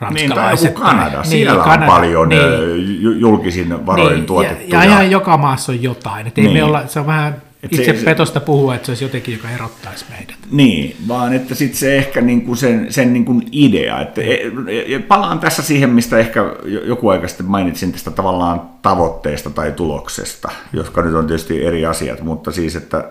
tai 0.00 0.10
ranskalaiset. 0.10 0.74
Kanada, 0.74 1.10
tai- 1.16 1.26
siellä 1.26 1.62
Kanada, 1.64 1.84
on 1.84 1.90
paljon 1.90 2.28
niin. 2.28 2.42
niin, 2.42 3.20
julkisin 3.20 3.86
varoin 3.86 4.14
Niin, 4.14 4.26
tuotettuja. 4.26 4.68
Ja, 4.78 4.84
ja 4.84 4.90
ihan 4.90 5.10
joka 5.10 5.36
maassa 5.36 5.72
on 5.72 5.82
jotain. 5.82 6.26
Että 6.26 6.40
ei 6.40 6.46
Niin. 6.46 6.56
me 6.56 6.64
olla, 6.64 6.86
se 6.86 7.00
on 7.00 7.06
vähän 7.06 7.42
itse 7.62 7.84
se- 7.84 8.04
petosta 8.04 8.40
puhua, 8.40 8.74
että 8.74 8.86
se 8.86 8.90
olisi 8.90 9.04
jotenkin, 9.04 9.34
joka 9.34 9.50
erottaisi 9.50 10.04
meidät. 10.10 10.36
Niin, 10.50 10.96
vaan 11.08 11.32
että 11.32 11.54
sitten 11.54 11.78
se 11.78 11.96
ehkä 11.96 12.20
niinku 12.20 12.54
sen, 12.54 12.92
sen 12.92 13.12
niinku 13.12 13.42
idea, 13.52 14.00
että 14.00 14.20
e- 14.20 14.94
e- 14.94 14.98
palaan 14.98 15.38
tässä 15.38 15.62
siihen, 15.62 15.90
mistä 15.90 16.18
ehkä 16.18 16.40
jo- 16.64 16.84
joku 16.84 17.08
aika 17.08 17.28
sitten 17.28 17.46
mainitsin 17.46 17.92
tästä 17.92 18.10
tavallaan 18.10 18.62
tavoitteesta 18.82 19.50
tai 19.50 19.72
tuloksesta, 19.72 20.48
jotka 20.72 21.02
nyt 21.02 21.14
on 21.14 21.26
tietysti 21.26 21.64
eri 21.64 21.86
asiat, 21.86 22.20
mutta 22.22 22.52
siis, 22.52 22.76
että 22.76 23.10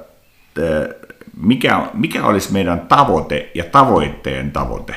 e, 0.58 0.62
mikä, 1.42 1.88
mikä 1.94 2.26
olisi 2.26 2.54
meidän 2.54 2.80
tavoite 2.80 3.52
ja 3.56 3.64
tavoitteen 3.64 4.52
tavoite. 4.52 4.96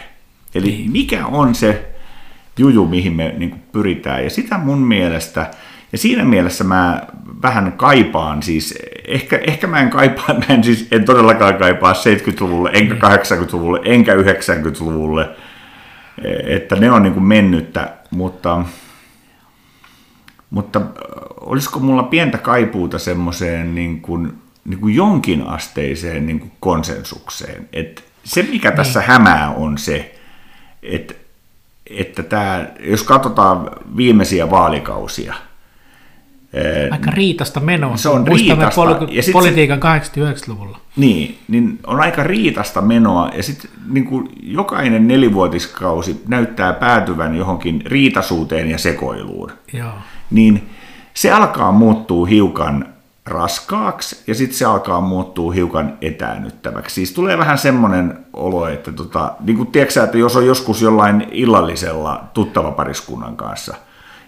Eli 0.54 0.66
niin. 0.66 0.92
mikä 0.92 1.26
on 1.26 1.54
se 1.54 1.84
juju, 2.58 2.86
mihin 2.86 3.12
me 3.12 3.34
niin 3.38 3.50
kuin 3.50 3.62
pyritään. 3.72 4.24
Ja 4.24 4.30
sitä 4.30 4.58
mun 4.58 4.78
mielestä, 4.78 5.50
ja 5.92 5.98
siinä 5.98 6.24
mielessä 6.24 6.64
mä 6.64 7.02
vähän 7.42 7.72
kaipaan, 7.72 8.42
siis 8.42 8.74
ehkä, 9.06 9.40
ehkä 9.46 9.66
mä 9.66 9.80
en 9.80 9.90
kaipaa, 9.90 10.34
mä 10.34 10.44
en 10.48 10.64
siis 10.64 10.88
en 10.90 11.04
todellakaan 11.04 11.54
kaipaa 11.54 11.92
70-luvulle, 11.92 12.70
enkä 12.72 12.94
80-luvulle, 12.94 13.80
enkä 13.84 14.14
90-luvulle, 14.14 15.30
että 16.46 16.76
ne 16.76 16.90
on 16.90 17.02
niin 17.02 17.12
kuin 17.14 17.24
mennyttä, 17.24 17.92
mutta, 18.10 18.62
mutta 20.50 20.80
olisiko 21.40 21.78
mulla 21.80 22.02
pientä 22.02 22.38
kaipuuta 22.38 22.98
semmoiseen 22.98 23.74
niin 23.74 24.00
kuin, 24.00 24.32
niin 24.64 24.80
kuin 24.80 24.94
jonkinasteiseen 24.94 26.26
niin 26.26 26.40
kuin 26.40 26.52
konsensukseen, 26.60 27.68
että 27.72 28.02
se 28.24 28.42
mikä 28.50 28.70
tässä 28.70 29.02
hämää 29.02 29.50
on 29.50 29.78
se, 29.78 30.14
että 30.82 31.14
että 31.90 32.22
tämä, 32.22 32.66
jos 32.80 33.02
katsotaan 33.02 33.70
viimeisiä 33.96 34.50
vaalikausia, 34.50 35.34
Aika 36.90 37.10
riitasta 37.10 37.60
menoa. 37.60 37.96
Se 37.96 38.08
on 38.08 38.24
Muistamme 38.28 38.64
riitasta, 38.64 39.06
ja 39.10 39.22
sit 39.22 39.32
politiikan 39.32 39.78
89-luvulla. 39.78 40.78
niin, 40.96 41.38
niin 41.48 41.78
on 41.86 42.00
aika 42.00 42.22
riitasta 42.22 42.82
menoa, 42.82 43.30
ja 43.36 43.42
sitten 43.42 43.70
niin 43.90 44.28
jokainen 44.42 45.08
nelivuotiskausi 45.08 46.22
näyttää 46.28 46.72
päätyvän 46.72 47.36
johonkin 47.36 47.82
riitasuuteen 47.86 48.70
ja 48.70 48.78
sekoiluun. 48.78 49.52
Joo. 49.72 49.92
Niin 50.30 50.68
se 51.14 51.30
alkaa 51.30 51.72
muuttua 51.72 52.26
hiukan 52.26 52.86
raskaaksi, 53.26 54.22
ja 54.26 54.34
sitten 54.34 54.58
se 54.58 54.64
alkaa 54.64 55.00
muuttua 55.00 55.52
hiukan 55.52 55.98
etäännyttäväksi. 56.00 56.94
Siis 56.94 57.12
tulee 57.12 57.38
vähän 57.38 57.58
semmoinen 57.58 58.18
olo, 58.32 58.68
että 58.68 58.92
tota, 58.92 59.32
niin 59.40 59.56
kuin 59.56 59.72
tiedätkö 59.72 60.04
että 60.04 60.18
jos 60.18 60.36
on 60.36 60.46
joskus 60.46 60.82
jollain 60.82 61.28
illallisella 61.30 62.24
tuttava 62.34 62.70
pariskunnan 62.70 63.36
kanssa, 63.36 63.76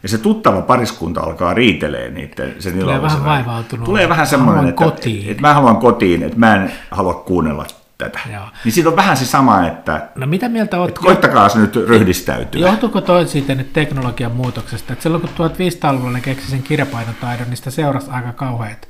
ja 0.03 0.09
se 0.09 0.19
tuttava 0.19 0.63
pariskunta 0.63 1.21
alkaa 1.21 1.55
riitelee 1.55 2.11
niiden 2.11 2.55
sen 2.59 2.79
illallisen 2.79 3.03
vähän 3.03 3.19
aikana. 3.19 3.31
vaivautunut. 3.31 3.85
Tulee 3.85 4.09
vähän 4.09 4.27
semmoinen, 4.27 4.69
että, 4.69 4.85
kotiin. 4.85 5.31
että 5.31 5.41
mä 5.41 5.55
haluan 5.55 5.77
kotiin, 5.77 6.23
että 6.23 6.39
mä 6.39 6.57
en 6.57 6.73
halua 6.91 7.15
kuunnella 7.15 7.67
tätä. 7.99 8.21
Joo. 8.33 8.43
Niin 8.65 8.73
siitä 8.73 8.89
on 8.91 8.97
vähän 8.97 9.17
se 9.17 9.25
sama, 9.25 9.67
että, 9.67 10.09
No 10.15 10.27
mitä 10.27 10.49
mieltä 10.49 10.81
oot? 10.81 10.89
että 10.89 11.01
koittakaa 11.01 11.49
se 11.49 11.59
nyt 11.59 11.77
ryhdistäytyä. 11.77 12.61
Johtuuko 12.61 13.01
toi 13.01 13.27
siitä 13.27 13.55
nyt 13.55 13.73
teknologian 13.73 14.33
muutoksesta? 14.33 14.93
Että 14.93 15.03
silloin 15.03 15.21
kun 15.21 15.49
1500-luvulla 15.49 16.13
ne 16.13 16.21
keksi 16.21 16.51
sen 16.51 16.63
kirjapainotaidon, 16.63 17.47
niin 17.47 17.57
sitä 17.57 17.71
seurasi 17.71 18.11
aika 18.11 18.33
kauheat 18.33 18.89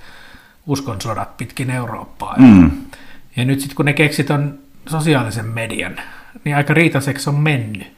uskonsodat 0.66 1.36
pitkin 1.36 1.70
Eurooppaa. 1.70 2.34
Mm. 2.38 2.70
Ja 3.36 3.44
nyt 3.44 3.60
sitten 3.60 3.76
kun 3.76 3.84
ne 3.84 3.92
keksi 3.92 4.24
ton 4.24 4.58
sosiaalisen 4.88 5.46
median, 5.46 5.96
niin 6.44 6.56
aika 6.56 6.74
riitaiseksi 6.74 7.30
on 7.30 7.36
mennyt. 7.36 7.92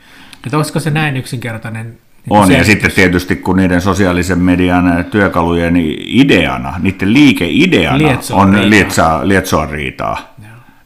Että 0.46 0.56
olisiko 0.56 0.80
se 0.80 0.90
näin 0.90 1.16
yksinkertainen? 1.16 1.98
Niin 2.26 2.32
On, 2.32 2.40
ja 2.40 2.46
selitys? 2.46 2.66
sitten 2.66 2.92
tietysti 2.92 3.36
kun 3.36 3.56
niiden 3.56 3.80
sosiaalisen 3.80 4.38
median 4.38 5.04
työkalujen 5.10 5.74
ideana, 6.06 6.74
niiden 6.82 7.12
liikeideana 7.12 7.98
Lietsoa 7.98 8.40
on 8.40 8.52
riitaa. 8.52 8.70
lietsoa, 8.70 9.20
lietsoa 9.28 9.66
riitaa, 9.66 10.34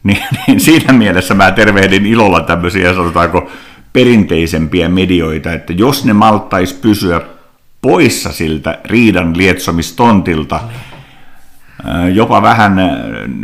niin, 0.03 0.23
niin 0.47 0.61
siinä 0.61 0.93
mielessä 0.93 1.35
mä 1.35 1.51
tervehdin 1.51 2.07
ilolla 2.07 2.41
tämmöisiä, 2.41 2.95
sanotaanko, 2.95 3.51
perinteisempiä 3.93 4.89
medioita, 4.89 5.53
että 5.53 5.73
jos 5.73 6.05
ne 6.05 6.13
maltais 6.13 6.73
pysyä 6.73 7.21
poissa 7.83 8.33
siltä 8.33 8.79
riidan 8.85 9.37
lietsomistontilta, 9.37 10.61
jopa 12.15 12.43
vähän 12.43 12.77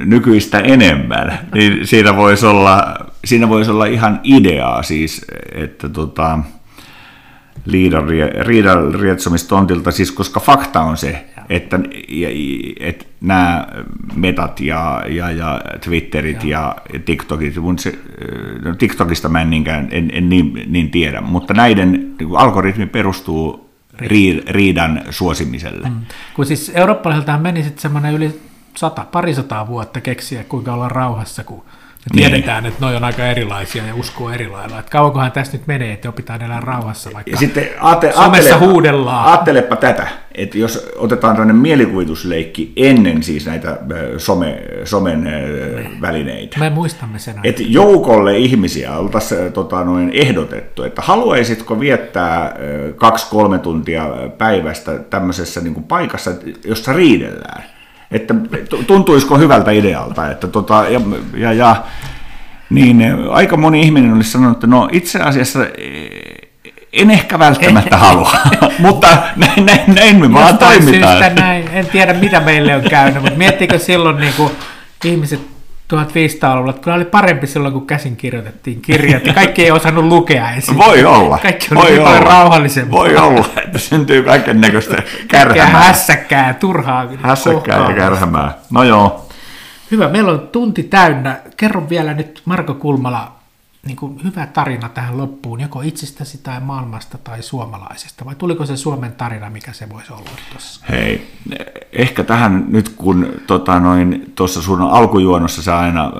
nykyistä 0.04 0.58
enemmän, 0.58 1.38
niin 1.54 1.86
siinä 1.86 2.16
voisi 2.16 2.46
olla, 2.46 2.96
siinä 3.24 3.48
voisi 3.48 3.70
olla 3.70 3.86
ihan 3.86 4.20
ideaa 4.24 4.82
siis, 4.82 5.26
että 5.54 5.88
tota, 5.88 6.38
liidan, 7.64 8.04
riidan 8.40 8.94
rietsomistontilta, 8.94 9.90
siis 9.90 10.12
koska 10.12 10.40
fakta 10.40 10.80
on 10.80 10.96
se, 10.96 11.24
että, 11.48 11.80
että 12.80 13.04
nämä 13.20 13.66
metat 14.14 14.60
ja, 14.60 15.04
ja, 15.08 15.30
ja 15.30 15.60
Twitterit 15.84 16.44
ja, 16.44 16.76
ja 16.92 16.98
TikTokit, 16.98 17.56
mun 17.56 17.78
se, 17.78 17.98
no 18.64 18.74
TikTokista 18.74 19.28
mä 19.28 19.40
en, 19.40 19.50
niinkään, 19.50 19.88
en, 19.90 20.10
en 20.12 20.28
niin, 20.28 20.62
niin 20.66 20.90
tiedä, 20.90 21.20
mutta 21.20 21.54
näiden 21.54 22.14
niin 22.18 22.36
algoritmi 22.36 22.86
perustuu 22.86 23.70
rii- 23.98 24.42
riidan 24.48 25.02
suosimiselle. 25.10 25.88
Mm. 25.88 26.00
Kun 26.34 26.46
siis 26.46 26.72
eurooppalaisiltahan 26.74 27.42
meni 27.42 27.62
sitten 27.62 27.82
semmoinen 27.82 28.14
yli 28.14 28.40
sata, 28.76 29.06
parisataa 29.12 29.66
vuotta 29.66 30.00
keksiä, 30.00 30.44
kuinka 30.44 30.74
olla 30.74 30.88
rauhassa, 30.88 31.44
kun 31.44 31.62
me 32.10 32.20
Niin. 32.20 32.30
tiedetään, 32.30 32.66
että 32.66 32.80
noi 32.86 32.96
on 32.96 33.04
aika 33.04 33.26
erilaisia 33.26 33.86
ja 33.86 33.94
uskoo 33.94 34.30
eri 34.30 34.48
lailla. 34.48 34.78
Että 34.78 34.90
kauankohan 34.90 35.32
tästä 35.32 35.56
nyt 35.56 35.66
menee, 35.66 35.92
että 35.92 36.08
opitaan 36.08 36.42
elää 36.42 36.60
rauhassa, 36.60 37.10
vaikka 37.14 37.30
Ja 37.30 37.36
sitten 37.36 37.68
aate, 37.80 38.12
somessa 38.16 38.58
huudellaan. 38.58 39.26
Ajattelepa 39.28 39.76
tätä, 39.76 40.06
että 40.34 40.58
jos 40.58 40.88
otetaan 40.96 41.36
tämmöinen 41.36 41.56
mielikuvitusleikki 41.56 42.72
ennen 42.76 43.22
siis 43.22 43.46
näitä 43.46 43.78
ö, 43.92 44.18
some, 44.18 44.62
somen 44.84 45.26
ö, 45.26 45.84
välineitä, 46.00 46.58
Me 46.58 46.70
muistamme 46.70 47.18
sen 47.18 47.34
ajan. 47.34 47.46
että 47.46 47.62
joukolle 47.66 48.38
ihmisiä 48.38 48.96
oltaisiin 48.96 49.52
tota, 49.52 49.84
noin 49.84 50.10
ehdotettu, 50.14 50.82
että 50.82 51.02
haluaisitko 51.02 51.80
viettää 51.80 52.54
kaksi-kolme 52.96 53.58
tuntia 53.58 54.06
päivästä 54.38 54.98
tämmöisessä 54.98 55.60
niin 55.60 55.74
kuin 55.74 55.84
paikassa, 55.84 56.30
jossa 56.64 56.92
riidellään. 56.92 57.64
Että 58.12 58.34
tu- 58.68 58.82
tuntuisiko 58.82 59.38
hyvältä 59.38 59.70
idealta, 59.70 60.30
että 60.30 60.48
tota, 60.48 60.84
ja, 60.88 61.00
ja, 61.36 61.52
ja 61.52 61.76
niin 62.70 63.02
aika 63.30 63.56
moni 63.56 63.80
ihminen 63.80 64.12
olisi 64.12 64.30
sanonut, 64.30 64.56
että 64.56 64.66
no 64.66 64.88
itse 64.92 65.20
asiassa 65.20 65.60
eh, 65.78 66.50
en 66.92 67.10
ehkä 67.10 67.38
välttämättä 67.38 67.96
halua, 68.06 68.30
mutta 68.78 69.08
näin, 69.36 69.66
näin, 69.66 69.80
näin 69.94 70.20
me 70.20 70.32
vaan 70.32 70.48
Jostain 70.48 70.84
toimitaan. 70.84 71.18
syystä 71.18 71.42
näin, 71.42 71.68
en 71.72 71.86
tiedä 71.86 72.14
mitä 72.14 72.40
meille 72.40 72.76
on 72.76 72.82
käynyt, 72.82 73.22
mutta 73.22 73.38
miettikö 73.38 73.78
silloin 73.78 74.16
niin 74.16 74.32
kuin 74.36 74.50
ihmiset 75.04 75.51
1500-luvulla, 75.92 76.70
että 76.70 76.82
kyllä 76.82 76.96
oli 76.96 77.04
parempi 77.04 77.46
silloin, 77.46 77.72
kun 77.74 77.86
käsin 77.86 78.16
kirjoitettiin 78.16 78.82
kirjat, 78.82 79.26
ja 79.26 79.34
kaikki 79.34 79.64
ei 79.64 79.70
osannut 79.70 80.04
lukea 80.04 80.50
ensin. 80.50 80.78
Voi 80.78 81.04
olla. 81.04 81.38
Kaikki 81.38 81.68
oli 81.70 81.80
voi 81.80 81.90
niin 81.90 82.02
paljon 82.02 82.22
olla. 82.22 82.30
rauhallisempaa. 82.30 83.00
Voi 83.00 83.16
olla, 83.16 83.46
että 83.64 83.78
syntyy 83.78 84.22
kaiken 84.22 84.60
näköistä 84.60 84.94
Kaikkea 84.94 85.26
kärhämää. 85.28 85.82
hässäkkää, 85.82 86.54
turhaa 86.54 87.08
Hässäkkää 87.22 87.88
ja 87.88 87.94
kärhämää. 87.94 88.54
No 88.70 88.82
joo. 88.82 89.28
Hyvä, 89.90 90.08
meillä 90.08 90.32
on 90.32 90.48
tunti 90.52 90.82
täynnä. 90.82 91.36
Kerro 91.56 91.88
vielä 91.88 92.14
nyt 92.14 92.42
Marko 92.44 92.74
Kulmala, 92.74 93.32
niin 93.86 93.96
kuin 93.96 94.24
hyvä 94.24 94.46
tarina 94.46 94.88
tähän 94.88 95.18
loppuun, 95.18 95.60
joko 95.60 95.82
itsestäsi 95.82 96.38
tai 96.38 96.60
maailmasta 96.60 97.18
tai 97.18 97.42
suomalaisesta, 97.42 98.24
vai 98.24 98.34
tuliko 98.34 98.66
se 98.66 98.76
Suomen 98.76 99.12
tarina, 99.12 99.50
mikä 99.50 99.72
se 99.72 99.88
voisi 99.88 100.12
olla 100.12 100.30
tuossa? 100.52 100.84
Hei, 100.90 101.32
ehkä 101.92 102.24
tähän 102.24 102.64
nyt 102.68 102.88
kun 102.88 103.32
tota 103.46 103.80
noin, 103.80 104.32
tuossa 104.34 104.62
sun 104.62 104.80
alkujuonossa 104.82 105.62
sä 105.62 105.78
aina 105.78 106.12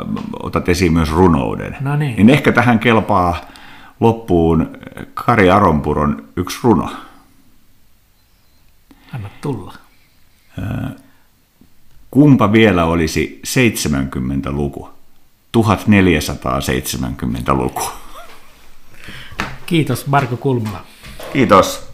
otat 0.42 0.68
esiin 0.68 0.92
myös 0.92 1.10
runouden, 1.10 1.76
No 1.80 1.96
niin. 1.96 2.16
niin 2.16 2.30
ehkä 2.30 2.52
tähän 2.52 2.78
kelpaa 2.78 3.36
loppuun 4.00 4.70
Kari 5.14 5.50
Aronpuron 5.50 6.24
yksi 6.36 6.58
runo. 6.62 6.90
Anna 9.14 9.28
tulla. 9.40 9.74
Kumpa 12.10 12.52
vielä 12.52 12.84
olisi 12.84 13.42
70-luku? 13.46 14.91
1470-luku. 15.56 17.90
Kiitos 19.66 20.06
Marko 20.06 20.36
Kulmala. 20.36 20.84
Kiitos. 21.32 21.91